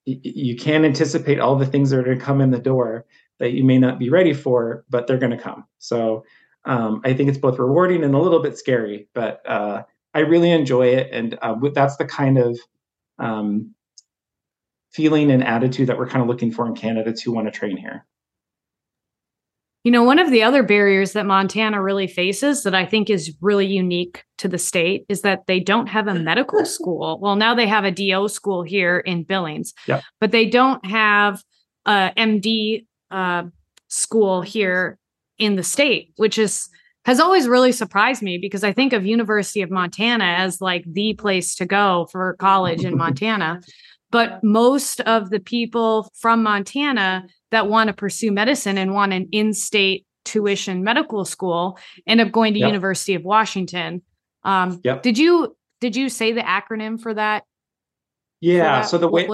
y- 0.07 0.21
you 0.23 0.57
can't 0.57 0.85
anticipate 0.85 1.41
all 1.41 1.57
the 1.57 1.67
things 1.67 1.91
that 1.91 1.99
are 1.99 2.03
going 2.03 2.19
to 2.19 2.25
come 2.25 2.41
in 2.41 2.51
the 2.51 2.59
door 2.59 3.05
that 3.39 3.53
you 3.53 3.65
may 3.65 3.79
not 3.79 3.99
be 3.99 4.11
ready 4.11 4.35
for 4.35 4.85
but 4.91 5.07
they're 5.07 5.17
going 5.17 5.33
to 5.33 5.43
come 5.43 5.65
so 5.79 6.23
um, 6.67 7.01
i 7.05 7.15
think 7.15 7.31
it's 7.31 7.39
both 7.39 7.59
rewarding 7.59 8.05
and 8.05 8.15
a 8.15 8.19
little 8.19 8.43
bit 8.43 8.59
scary 8.59 9.09
but 9.15 9.41
uh, 9.49 9.83
i 10.13 10.19
really 10.19 10.51
enjoy 10.51 10.87
it 10.87 11.09
and 11.13 11.39
uh, 11.41 11.55
that's 11.73 11.97
the 11.97 12.05
kind 12.05 12.37
of 12.37 12.59
um, 13.19 13.75
feeling 14.93 15.31
and 15.31 15.45
attitude 15.45 15.89
that 15.89 15.99
we're 15.99 16.09
kind 16.09 16.23
of 16.23 16.29
looking 16.29 16.51
for 16.51 16.67
in 16.67 16.75
candidates 16.75 17.23
who 17.23 17.33
want 17.33 17.47
to 17.47 17.51
train 17.51 17.77
here. 17.77 18.07
You 19.85 19.93
know, 19.93 20.03
one 20.03 20.19
of 20.19 20.31
the 20.31 20.43
other 20.43 20.63
barriers 20.63 21.13
that 21.13 21.25
Montana 21.25 21.81
really 21.81 22.09
faces 22.09 22.63
that 22.65 22.75
I 22.75 22.85
think 22.85 23.09
is 23.09 23.35
really 23.41 23.67
unique 23.67 24.25
to 24.39 24.49
the 24.49 24.59
state 24.59 25.07
is 25.09 25.23
that 25.23 25.47
they 25.47 25.61
don't 25.61 25.87
have 25.87 26.09
a 26.09 26.15
medical 26.19 26.65
school. 26.65 27.19
Well, 27.21 27.37
now 27.37 27.55
they 27.55 27.67
have 27.67 27.85
a 27.85 27.91
DO 27.91 28.29
school 28.29 28.63
here 28.63 28.99
in 28.99 29.23
Billings, 29.23 29.73
yep. 29.87 30.03
but 30.21 30.31
they 30.31 30.47
don't 30.47 30.85
have 30.85 31.43
a 31.87 32.13
MD 32.17 32.87
uh, 33.11 33.45
school 33.89 34.43
here 34.43 34.99
in 35.39 35.57
the 35.57 35.63
state, 35.63 36.13
which 36.17 36.39
is 36.39 36.69
has 37.05 37.21
always 37.21 37.49
really 37.49 37.73
surprised 37.73 38.23
me 38.23 38.37
because 38.37 38.63
I 38.63 38.75
think 38.75 38.93
of 38.93 39.07
University 39.07 39.63
of 39.63 39.71
Montana 39.71 40.25
as 40.25 40.61
like 40.61 40.85
the 40.87 41.15
place 41.15 41.55
to 41.55 41.65
go 41.65 42.07
for 42.13 42.37
college 42.39 42.85
in 42.85 42.97
Montana. 42.99 43.63
But 44.11 44.43
most 44.43 45.01
of 45.01 45.31
the 45.31 45.41
people 45.41 46.11
from 46.15 46.43
Montana 46.43 47.27
that 47.51 47.69
want 47.69 47.89
to 47.89 47.95
pursue 47.95 48.33
medicine 48.33 48.79
and 48.79 48.95
want 48.95 49.13
an 49.13 49.29
in-state 49.33 50.07
tuition 50.25 50.85
medical 50.85 51.25
school 51.25 51.79
end 52.07 52.21
up 52.21 52.31
going 52.31 52.53
to 52.55 52.61
yep. 52.61 52.69
University 52.69 53.15
of 53.15 53.25
Washington. 53.25 54.03
Um, 54.45 54.81
yep. 54.85 55.03
Did 55.03 55.19
you 55.19 55.57
did 55.81 55.97
you 55.97 56.09
say 56.09 56.33
the 56.33 56.41
acronym 56.41 57.01
for 57.01 57.15
that? 57.15 57.45
Yeah. 58.41 58.81
For 58.81 58.83
that? 58.83 58.89
So 58.89 58.99
the 58.99 59.09
way. 59.09 59.29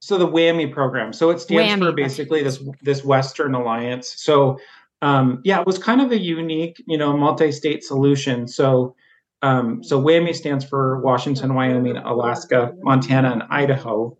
So 0.00 0.18
the 0.18 0.28
WWAMI 0.28 0.72
program. 0.72 1.12
So 1.12 1.30
it 1.30 1.40
stands 1.40 1.84
for 1.84 1.92
basically 1.92 2.42
this 2.42 2.62
this 2.82 3.04
Western 3.04 3.54
Alliance. 3.54 4.14
So 4.16 4.58
um, 5.02 5.40
yeah, 5.44 5.60
it 5.60 5.66
was 5.66 5.78
kind 5.78 6.00
of 6.00 6.12
a 6.12 6.18
unique, 6.18 6.82
you 6.86 6.98
know, 6.98 7.16
multi-state 7.16 7.82
solution. 7.82 8.46
So 8.46 8.94
um, 9.42 9.82
so 9.82 10.00
WWAMI 10.00 10.34
stands 10.34 10.64
for 10.64 11.00
Washington, 11.00 11.54
Wyoming, 11.54 11.96
Alaska, 11.96 12.72
Montana, 12.80 13.32
and 13.32 13.42
Idaho. 13.50 14.16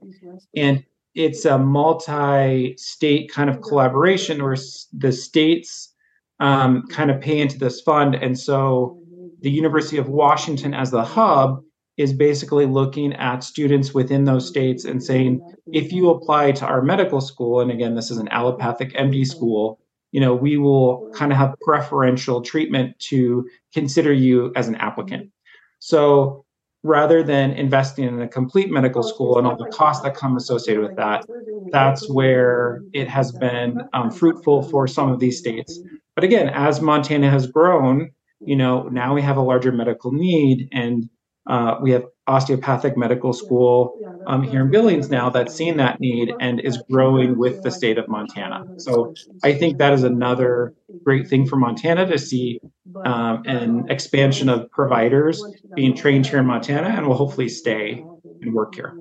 And 0.55 0.85
it's 1.15 1.45
a 1.47 1.59
multi-state 1.59 3.33
kind 3.33 3.49
of 3.49 3.63
collaboration 3.63 4.43
where 4.43 4.57
the 4.93 5.13
states 5.13 5.95
um, 6.41 6.87
kind 6.91 7.11
of 7.11 7.21
pay 7.21 7.41
into 7.41 7.59
this 7.59 7.81
fund. 7.81 8.15
And 8.15 8.39
so 8.39 9.01
the 9.41 9.51
University 9.51 9.97
of 9.97 10.09
Washington 10.09 10.75
as 10.75 10.91
the 10.91 11.05
hub 11.05 11.63
is 11.97 12.13
basically 12.13 12.67
looking 12.67 13.15
at 13.15 13.43
students 13.43 13.95
within 13.95 14.25
those 14.25 14.47
states 14.47 14.85
and 14.85 15.03
saying, 15.03 15.41
if 15.73 15.93
you 15.93 16.11
apply 16.11 16.53
to 16.53 16.67
our 16.67 16.83
medical 16.83 17.23
school, 17.23 17.61
and 17.61 17.71
again, 17.71 17.95
this 17.95 18.11
is 18.11 18.19
an 18.19 18.29
allopathic 18.29 18.93
MD 18.93 19.27
school, 19.27 19.81
you 20.13 20.21
know, 20.21 20.35
we 20.35 20.57
will 20.57 21.11
kind 21.15 21.33
of 21.33 21.39
have 21.39 21.55
preferential 21.63 22.41
treatment 22.41 22.99
to 22.99 23.49
consider 23.73 24.13
you 24.13 24.53
as 24.57 24.69
an 24.69 24.77
applicant. 24.77 25.31
So 25.79 26.45
rather 26.83 27.23
than 27.23 27.53
investing 27.53 28.05
in 28.05 28.21
a 28.21 28.29
complete 28.29 28.71
medical 28.71 29.03
school 29.03 29.39
and 29.39 29.47
all 29.47 29.57
the 29.57 29.67
costs 29.67 30.03
that 30.05 30.15
come 30.15 30.37
associated 30.37 30.83
with 30.83 30.97
that, 30.97 31.27
that's 31.73 32.09
where 32.11 32.83
it 32.93 33.09
has 33.09 33.33
been 33.33 33.81
um, 33.93 34.11
fruitful 34.11 34.63
for 34.63 34.87
some 34.87 35.11
of 35.11 35.19
these 35.19 35.39
states. 35.39 35.81
But 36.15 36.25
again, 36.25 36.49
as 36.49 36.81
Montana 36.81 37.29
has 37.29 37.47
grown, 37.47 38.11
you 38.41 38.57
know, 38.57 38.85
now 38.85 39.15
we 39.15 39.23
have 39.23 39.37
a 39.37 39.43
larger 39.43 39.73
medical 39.73 40.13
need 40.13 40.69
and 40.73 41.09
uh, 41.47 41.77
we 41.81 41.91
have 41.93 42.05
osteopathic 42.27 42.97
medical 42.97 43.33
school 43.33 43.99
um, 44.27 44.43
here 44.43 44.63
in 44.63 44.71
Billings 44.71 45.11
now 45.11 45.31
that's 45.31 45.55
seen 45.55 45.77
that 45.77 46.01
need 46.01 46.35
and 46.41 46.61
is 46.61 46.83
growing 46.91 47.39
with 47.39 47.63
the 47.63 47.71
state 47.71 47.99
of 47.99 48.09
Montana. 48.09 48.65
So 48.79 49.15
I 49.45 49.55
think 49.55 49.79
that 49.79 49.93
is 49.93 50.03
another 50.03 50.75
great 51.05 51.29
thing 51.29 51.47
for 51.47 51.57
Montana 51.57 52.07
to 52.07 52.19
see 52.19 52.59
um, 53.05 53.43
an 53.47 53.87
expansion 53.89 54.49
of 54.49 54.69
providers 54.73 55.43
being 55.77 55.95
trained 55.95 56.27
here 56.27 56.41
in 56.41 56.47
Montana 56.47 56.89
and 56.89 57.07
will 57.07 57.15
hopefully 57.15 57.49
stay 57.49 58.03
and 58.43 58.53
work 58.53 58.75
here. 58.75 58.95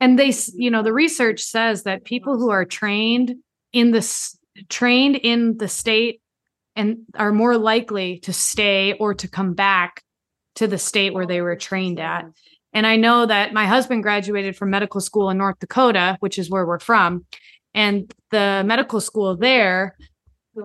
And 0.00 0.18
they, 0.18 0.32
you 0.54 0.70
know, 0.70 0.82
the 0.82 0.92
research 0.92 1.42
says 1.42 1.82
that 1.82 2.04
people 2.04 2.38
who 2.38 2.50
are 2.50 2.64
trained 2.64 3.34
in 3.72 3.90
this 3.90 4.36
trained 4.68 5.16
in 5.16 5.56
the 5.58 5.68
state 5.68 6.20
and 6.76 6.98
are 7.16 7.32
more 7.32 7.58
likely 7.58 8.18
to 8.20 8.32
stay 8.32 8.94
or 8.94 9.14
to 9.14 9.28
come 9.28 9.54
back 9.54 10.02
to 10.56 10.66
the 10.66 10.78
state 10.78 11.14
where 11.14 11.26
they 11.26 11.40
were 11.40 11.56
trained 11.56 12.00
at. 12.00 12.24
And 12.72 12.86
I 12.86 12.96
know 12.96 13.26
that 13.26 13.52
my 13.52 13.66
husband 13.66 14.02
graduated 14.02 14.56
from 14.56 14.70
medical 14.70 15.00
school 15.00 15.30
in 15.30 15.38
North 15.38 15.58
Dakota, 15.58 16.16
which 16.20 16.38
is 16.38 16.50
where 16.50 16.66
we're 16.66 16.78
from. 16.78 17.26
And 17.74 18.12
the 18.30 18.62
medical 18.64 19.00
school 19.00 19.36
there 19.36 19.96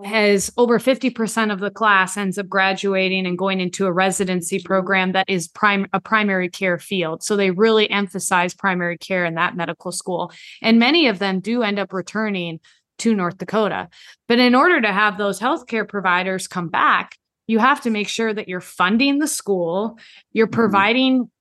has 0.03 0.51
over 0.57 0.79
50% 0.79 1.51
of 1.51 1.59
the 1.59 1.71
class 1.71 2.17
ends 2.17 2.38
up 2.38 2.49
graduating 2.49 3.25
and 3.25 3.38
going 3.38 3.61
into 3.61 3.85
a 3.85 3.91
residency 3.91 4.59
program 4.59 5.13
that 5.13 5.25
is 5.29 5.47
prime 5.47 5.88
a 5.93 6.01
primary 6.01 6.49
care 6.49 6.77
field 6.77 7.23
so 7.23 7.38
they 7.38 7.51
really 7.51 7.89
emphasize 7.89 8.53
primary 8.53 8.97
care 8.97 9.23
in 9.23 9.35
that 9.35 9.55
medical 9.55 9.93
school 9.93 10.31
and 10.61 10.77
many 10.77 11.07
of 11.07 11.19
them 11.19 11.39
do 11.39 11.63
end 11.63 11.79
up 11.79 11.93
returning 11.93 12.59
to 12.97 13.15
north 13.15 13.38
dakota 13.38 13.88
but 14.27 14.39
in 14.39 14.53
order 14.53 14.81
to 14.81 14.91
have 14.91 15.17
those 15.17 15.39
healthcare 15.39 15.88
providers 15.88 16.49
come 16.49 16.67
back 16.67 17.15
you 17.47 17.59
have 17.59 17.81
to 17.81 17.89
make 17.89 18.07
sure 18.07 18.33
that 18.33 18.47
you're 18.47 18.61
funding 18.61 19.19
the 19.19 19.27
school 19.27 19.97
you're 20.31 20.47
mm-hmm. 20.47 20.53
providing 20.53 21.31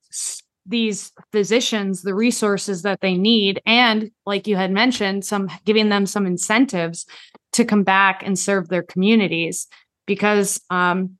these 0.65 1.13
physicians 1.33 2.03
the 2.03 2.15
resources 2.15 2.83
that 2.83 3.01
they 3.01 3.17
need 3.17 3.61
and 3.67 4.11
like 4.25 4.47
you 4.47 4.57
had 4.57 4.71
mentioned 4.71 5.25
some 5.25 5.49
giving 5.65 5.89
them 5.89 6.07
some 6.07 6.27
incentives 6.27 7.07
to 7.53 7.65
come 7.65 7.83
back 7.83 8.23
and 8.25 8.39
serve 8.39 8.69
their 8.69 8.83
communities 8.83 9.67
because 10.07 10.61
um, 10.71 11.17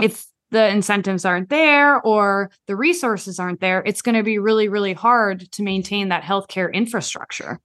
if 0.00 0.26
the 0.50 0.68
incentives 0.68 1.24
aren't 1.24 1.48
there 1.48 2.00
or 2.02 2.50
the 2.66 2.76
resources 2.76 3.38
aren't 3.38 3.60
there 3.60 3.82
it's 3.86 4.02
going 4.02 4.14
to 4.14 4.22
be 4.22 4.38
really 4.38 4.68
really 4.68 4.92
hard 4.92 5.50
to 5.52 5.62
maintain 5.62 6.08
that 6.08 6.22
healthcare 6.22 6.72
infrastructure 6.72 7.60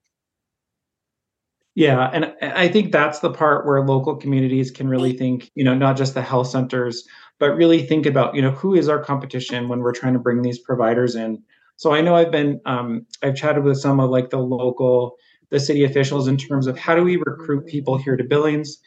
yeah 1.75 2.09
and 2.13 2.33
i 2.41 2.67
think 2.67 2.91
that's 2.91 3.19
the 3.19 3.31
part 3.31 3.65
where 3.65 3.81
local 3.85 4.15
communities 4.15 4.71
can 4.71 4.87
really 4.87 5.13
think 5.13 5.51
you 5.55 5.63
know 5.63 5.73
not 5.73 5.97
just 5.97 6.13
the 6.13 6.21
health 6.21 6.47
centers 6.47 7.03
but 7.39 7.55
really 7.55 7.85
think 7.85 8.05
about 8.05 8.35
you 8.35 8.41
know 8.41 8.51
who 8.51 8.75
is 8.75 8.89
our 8.89 9.01
competition 9.01 9.69
when 9.69 9.79
we're 9.79 9.93
trying 9.93 10.13
to 10.13 10.19
bring 10.19 10.41
these 10.41 10.59
providers 10.59 11.15
in. 11.15 11.41
So 11.77 11.93
i 11.93 12.01
know 12.01 12.15
i've 12.15 12.31
been 12.31 12.59
um, 12.65 13.05
i've 13.23 13.35
chatted 13.35 13.63
with 13.63 13.77
some 13.79 13.99
of 13.99 14.09
like 14.09 14.29
the 14.29 14.39
local 14.39 15.15
the 15.49 15.59
city 15.59 15.83
officials 15.83 16.27
in 16.27 16.37
terms 16.37 16.67
of 16.67 16.77
how 16.77 16.95
do 16.95 17.03
we 17.03 17.15
recruit 17.15 17.65
people 17.65 17.97
here 17.97 18.15
to 18.15 18.23
billings? 18.23 18.77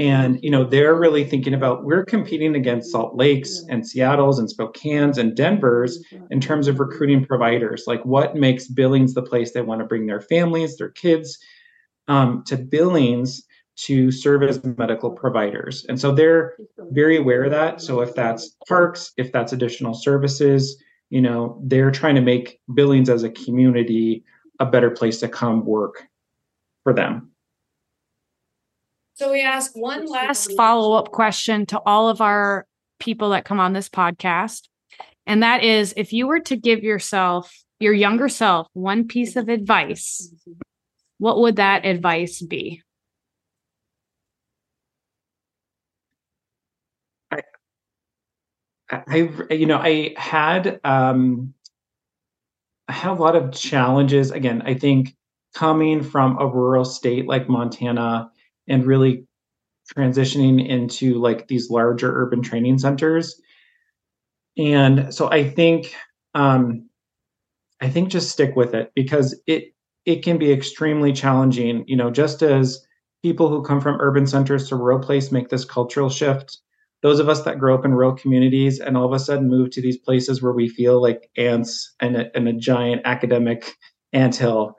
And 0.00 0.38
you 0.42 0.50
know 0.50 0.64
they're 0.64 0.94
really 0.94 1.24
thinking 1.24 1.54
about 1.54 1.84
we're 1.84 2.04
competing 2.04 2.56
against 2.56 2.90
salt 2.90 3.14
lakes 3.14 3.62
and 3.68 3.86
seattle's 3.86 4.38
and 4.38 4.50
spokane's 4.50 5.18
and 5.18 5.36
denver's 5.36 6.02
in 6.30 6.40
terms 6.40 6.66
of 6.66 6.80
recruiting 6.80 7.24
providers. 7.24 7.84
Like 7.86 8.04
what 8.04 8.34
makes 8.34 8.66
billings 8.66 9.14
the 9.14 9.22
place 9.22 9.52
they 9.52 9.62
want 9.62 9.80
to 9.80 9.84
bring 9.86 10.06
their 10.06 10.20
families 10.20 10.76
their 10.76 10.90
kids 10.90 11.38
um, 12.08 12.42
to 12.44 12.56
billings 12.56 13.44
to 13.76 14.10
serve 14.10 14.42
as 14.42 14.62
medical 14.64 15.10
providers. 15.10 15.86
And 15.88 16.00
so 16.00 16.12
they're 16.12 16.56
very 16.90 17.16
aware 17.16 17.44
of 17.44 17.52
that. 17.52 17.80
So 17.80 18.00
if 18.00 18.14
that's 18.14 18.56
parks, 18.66 19.12
if 19.16 19.30
that's 19.30 19.52
additional 19.52 19.94
services, 19.94 20.82
you 21.10 21.20
know, 21.20 21.60
they're 21.64 21.92
trying 21.92 22.16
to 22.16 22.20
make 22.20 22.60
Billings 22.74 23.08
as 23.08 23.22
a 23.22 23.30
community 23.30 24.24
a 24.58 24.66
better 24.66 24.90
place 24.90 25.20
to 25.20 25.28
come 25.28 25.64
work 25.64 26.02
for 26.82 26.92
them. 26.92 27.30
So 29.14 29.32
we 29.32 29.42
ask 29.42 29.72
one 29.74 30.06
last 30.06 30.52
follow 30.56 30.96
up 30.96 31.10
question 31.10 31.66
to 31.66 31.80
all 31.86 32.08
of 32.08 32.20
our 32.20 32.66
people 32.98 33.30
that 33.30 33.44
come 33.44 33.60
on 33.60 33.72
this 33.72 33.88
podcast. 33.88 34.68
And 35.26 35.42
that 35.42 35.62
is 35.62 35.94
if 35.96 36.12
you 36.12 36.26
were 36.26 36.40
to 36.40 36.56
give 36.56 36.82
yourself, 36.82 37.52
your 37.80 37.92
younger 37.92 38.28
self, 38.28 38.66
one 38.72 39.06
piece 39.06 39.36
of 39.36 39.48
advice, 39.48 40.32
what 41.18 41.38
would 41.40 41.56
that 41.56 41.84
advice 41.86 42.42
be? 42.42 42.82
I, 48.90 49.28
you 49.50 49.66
know, 49.66 49.76
I 49.78 50.14
had 50.16 50.80
um, 50.84 51.52
I 52.88 52.92
had 52.92 53.12
a 53.12 53.20
lot 53.20 53.36
of 53.36 53.52
challenges. 53.52 54.30
Again, 54.30 54.62
I 54.64 54.74
think 54.74 55.16
coming 55.54 56.02
from 56.02 56.38
a 56.38 56.46
rural 56.46 56.84
state 56.84 57.26
like 57.26 57.48
Montana 57.48 58.30
and 58.66 58.86
really 58.86 59.26
transitioning 59.96 60.66
into 60.66 61.14
like 61.14 61.48
these 61.48 61.70
larger 61.70 62.12
urban 62.22 62.42
training 62.42 62.78
centers. 62.78 63.40
And 64.56 65.12
so 65.14 65.30
I 65.30 65.48
think 65.48 65.94
um, 66.34 66.88
I 67.80 67.90
think 67.90 68.10
just 68.10 68.30
stick 68.30 68.56
with 68.56 68.74
it 68.74 68.92
because 68.94 69.40
it 69.46 69.74
it 70.08 70.24
can 70.24 70.38
be 70.38 70.50
extremely 70.50 71.12
challenging. 71.12 71.84
You 71.86 71.96
know, 71.96 72.10
just 72.10 72.42
as 72.42 72.84
people 73.22 73.48
who 73.48 73.62
come 73.62 73.80
from 73.80 74.00
urban 74.00 74.26
centers 74.26 74.68
to 74.68 74.76
rural 74.76 75.00
place 75.00 75.30
make 75.30 75.48
this 75.48 75.64
cultural 75.64 76.08
shift 76.08 76.58
those 77.02 77.20
of 77.20 77.28
us 77.28 77.42
that 77.42 77.58
grow 77.58 77.74
up 77.74 77.84
in 77.84 77.92
rural 77.94 78.14
communities 78.14 78.80
and 78.80 78.96
all 78.96 79.06
of 79.06 79.12
a 79.12 79.18
sudden 79.18 79.48
move 79.48 79.70
to 79.70 79.80
these 79.80 79.98
places 79.98 80.42
where 80.42 80.52
we 80.52 80.68
feel 80.68 81.00
like 81.00 81.30
ants 81.36 81.94
and 82.00 82.16
a, 82.16 82.36
in 82.36 82.46
a 82.48 82.52
giant 82.52 83.02
academic 83.04 83.76
anthill, 84.12 84.74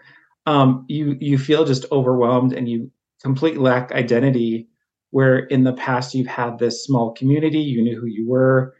um, 0.45 0.85
you 0.89 1.15
you 1.19 1.37
feel 1.37 1.63
just 1.63 1.85
overwhelmed 1.91 2.53
and 2.53 2.67
you 2.67 2.91
completely 3.21 3.59
lack 3.59 3.91
identity. 3.91 4.67
Where 5.11 5.39
in 5.39 5.63
the 5.63 5.73
past 5.73 6.13
you've 6.13 6.27
had 6.27 6.59
this 6.59 6.83
small 6.83 7.13
community, 7.13 7.59
you 7.59 7.81
knew 7.81 7.99
who 7.99 8.05
you 8.05 8.27
were, 8.27 8.75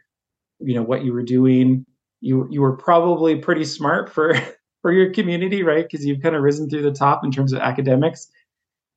you 0.59 0.75
know 0.75 0.83
what 0.83 1.03
you 1.03 1.13
were 1.13 1.23
doing. 1.23 1.85
You 2.21 2.47
you 2.51 2.61
were 2.61 2.75
probably 2.75 3.37
pretty 3.37 3.65
smart 3.65 4.11
for 4.11 4.35
for 4.81 4.91
your 4.91 5.11
community, 5.11 5.63
right? 5.63 5.87
Because 5.89 6.05
you've 6.05 6.21
kind 6.21 6.35
of 6.35 6.41
risen 6.41 6.69
through 6.69 6.83
the 6.83 6.91
top 6.91 7.23
in 7.23 7.31
terms 7.31 7.53
of 7.53 7.59
academics. 7.59 8.27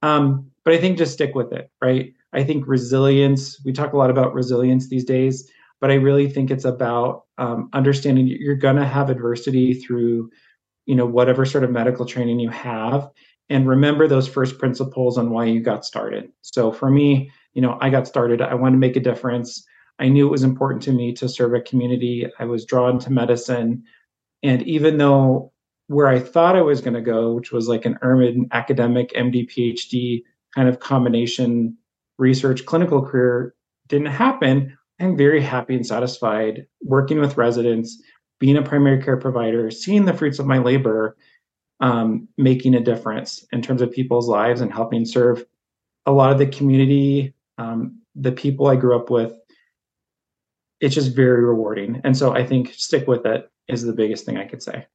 Um, 0.03 0.51
but 0.65 0.75
I 0.75 0.79
think 0.79 0.99
just 0.99 1.13
stick 1.13 1.35
with 1.35 1.53
it, 1.53 1.71
right? 1.81 2.13
I 2.33 2.45
think 2.45 2.67
resilience, 2.67 3.61
we 3.65 3.73
talk 3.73 3.93
a 3.93 3.97
lot 3.97 4.11
about 4.11 4.35
resilience 4.35 4.89
these 4.89 5.05
days, 5.05 5.51
but 5.81 5.91
I 5.91 5.95
really 5.95 6.29
think 6.29 6.51
it's 6.51 6.65
about 6.65 7.25
um, 7.39 7.69
understanding 7.73 8.27
you're 8.27 8.55
going 8.55 8.77
to 8.77 8.87
have 8.87 9.11
adversity 9.11 9.75
through, 9.75 10.31
you 10.87 10.95
know, 10.95 11.07
whatever 11.07 11.45
sort 11.45 11.65
of 11.65 11.71
medical 11.71 12.07
training 12.07 12.41
you 12.41 12.51
have. 12.51 13.11
And 13.51 13.69
remember 13.69 14.09
those 14.09 14.29
first 14.29 14.59
principles 14.59 15.19
on 15.19 15.31
why 15.31 15.45
you 15.45 15.61
got 15.61 15.85
started. 15.85 16.31
So 16.43 16.73
for 16.73 16.91
me, 16.91 17.31
you 17.55 17.61
know, 17.61 17.77
I 17.81 17.91
got 17.91 18.07
started, 18.07 18.41
I 18.41 18.55
wanted 18.55 18.77
to 18.77 18.79
make 18.79 18.97
a 18.97 19.01
difference. 19.01 19.65
I 19.99 20.09
knew 20.09 20.27
it 20.27 20.31
was 20.31 20.43
important 20.43 20.83
to 20.85 20.93
me 20.93 21.13
to 21.15 21.29
serve 21.29 21.53
a 21.53 21.61
community. 21.61 22.27
I 22.39 22.45
was 22.45 22.65
drawn 22.65 22.99
to 23.01 23.13
medicine. 23.13 23.83
And 24.43 24.63
even 24.63 24.97
though 24.99 25.52
where 25.93 26.09
I 26.09 26.19
thought 26.19 26.57
I 26.57 26.63
was 26.63 26.81
going 26.81 26.95
to 26.95 27.03
go, 27.03 27.35
which 27.35 27.53
was 27.53 27.69
like 27.69 27.85
an 27.85 27.99
urban 28.03 28.49
academic 28.53 29.13
MD 29.13 29.49
PhD 29.49 30.23
kind 30.55 30.69
of 30.69 30.81
combination 30.81 31.77
research 32.19 32.65
clinical 32.65 33.03
career 33.03 33.55
didn't 33.89 34.07
happen, 34.07 34.77
I'm 35.01 35.17
very 35.17 35.43
happy 35.43 35.75
and 35.75 35.87
satisfied 35.87 36.67
working 36.83 37.21
with 37.21 37.37
residents, 37.37 38.01
being 38.41 38.57
a 38.57 38.63
primary 38.63 39.03
care 39.03 39.17
provider, 39.17 39.71
seeing 39.71 40.05
the 40.05 40.15
fruits 40.15 40.39
of 40.39 40.47
my 40.47 40.59
labor, 40.59 41.17
um, 41.81 42.29
making 42.39 42.75
a 42.75 42.81
difference 42.81 43.45
in 43.53 43.61
terms 43.61 43.83
of 43.83 43.93
people's 43.93 44.29
lives 44.29 44.61
and 44.61 44.73
helping 44.73 45.05
serve 45.05 45.45
a 46.07 46.13
lot 46.13 46.33
of 46.33 46.39
the 46.39 46.47
community, 46.47 47.35
um, 47.59 48.01
the 48.15 48.33
people 48.33 48.69
I 48.69 48.77
grew 48.77 48.97
up 48.97 49.11
with. 49.11 49.33
It's 50.81 50.95
just 50.95 51.15
very 51.15 51.45
rewarding. 51.45 52.01
And 52.03 52.17
so 52.17 52.35
I 52.35 52.47
think 52.47 52.73
stick 52.75 53.07
with 53.07 53.27
it 53.27 53.51
is 53.69 53.83
the 53.83 53.93
biggest 53.93 54.25
thing 54.25 54.37
I 54.37 54.47
could 54.47 54.63
say. 54.63 54.87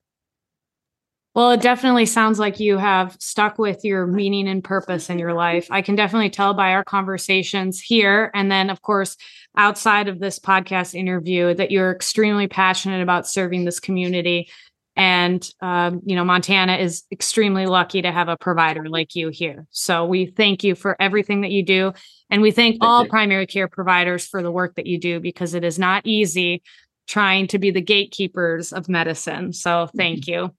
Well, 1.38 1.52
it 1.52 1.62
definitely 1.62 2.08
sounds 2.08 2.40
like 2.40 2.60
you 2.60 2.80
have 2.80 3.16
stuck 3.20 3.60
with 3.60 3.86
your 3.86 4.08
meaning 4.08 4.48
and 4.48 4.64
purpose 4.64 5.08
in 5.08 5.20
your 5.20 5.36
life. 5.36 5.68
I 5.70 5.84
can 5.84 5.94
definitely 5.94 6.32
tell 6.32 6.56
by 6.56 6.72
our 6.72 6.84
conversations 6.84 7.80
here. 7.80 8.32
And 8.34 8.52
then, 8.52 8.72
of 8.72 8.82
course, 8.82 9.16
outside 9.56 10.08
of 10.08 10.20
this 10.20 10.40
podcast 10.40 10.96
interview, 10.96 11.54
that 11.54 11.70
you're 11.70 11.92
extremely 11.92 12.48
passionate 12.48 13.04
about 13.04 13.28
serving 13.28 13.66
this 13.66 13.80
community. 13.80 14.50
And, 14.96 15.48
um, 15.62 16.02
you 16.08 16.16
know, 16.16 16.26
Montana 16.26 16.78
is 16.78 17.04
extremely 17.12 17.68
lucky 17.68 18.02
to 18.02 18.12
have 18.12 18.30
a 18.30 18.38
provider 18.38 18.90
like 18.90 19.14
you 19.14 19.30
here. 19.30 19.68
So 19.70 20.08
we 20.08 20.26
thank 20.26 20.64
you 20.64 20.74
for 20.74 21.00
everything 21.00 21.42
that 21.42 21.52
you 21.52 21.64
do. 21.64 21.94
And 22.32 22.42
we 22.42 22.50
thank, 22.50 22.82
thank 22.82 22.84
all 22.84 23.04
you. 23.04 23.10
primary 23.10 23.46
care 23.46 23.68
providers 23.68 24.26
for 24.26 24.42
the 24.42 24.52
work 24.52 24.74
that 24.74 24.88
you 24.88 25.00
do 25.00 25.20
because 25.20 25.54
it 25.54 25.64
is 25.64 25.78
not 25.78 26.02
easy 26.08 26.64
trying 27.08 27.46
to 27.50 27.60
be 27.60 27.70
the 27.70 27.80
gatekeepers 27.80 28.74
of 28.74 28.90
medicine. 28.90 29.54
So 29.54 29.88
thank 29.96 30.26
you. 30.26 30.52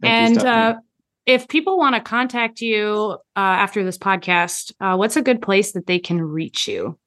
Thank 0.00 0.38
and 0.38 0.46
uh, 0.46 0.74
if 1.26 1.48
people 1.48 1.76
want 1.76 1.94
to 1.94 2.00
contact 2.00 2.60
you 2.60 3.18
uh, 3.36 3.40
after 3.40 3.84
this 3.84 3.98
podcast, 3.98 4.72
uh, 4.80 4.96
what's 4.96 5.16
a 5.16 5.22
good 5.22 5.42
place 5.42 5.72
that 5.72 5.86
they 5.86 5.98
can 5.98 6.22
reach 6.22 6.66
you? 6.66 6.98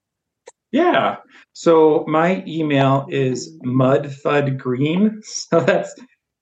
Yeah. 0.72 1.18
So 1.54 2.06
my 2.08 2.44
email 2.48 3.06
is 3.10 3.58
mudphudgreen. 3.66 5.24
So 5.24 5.60
that's 5.60 5.94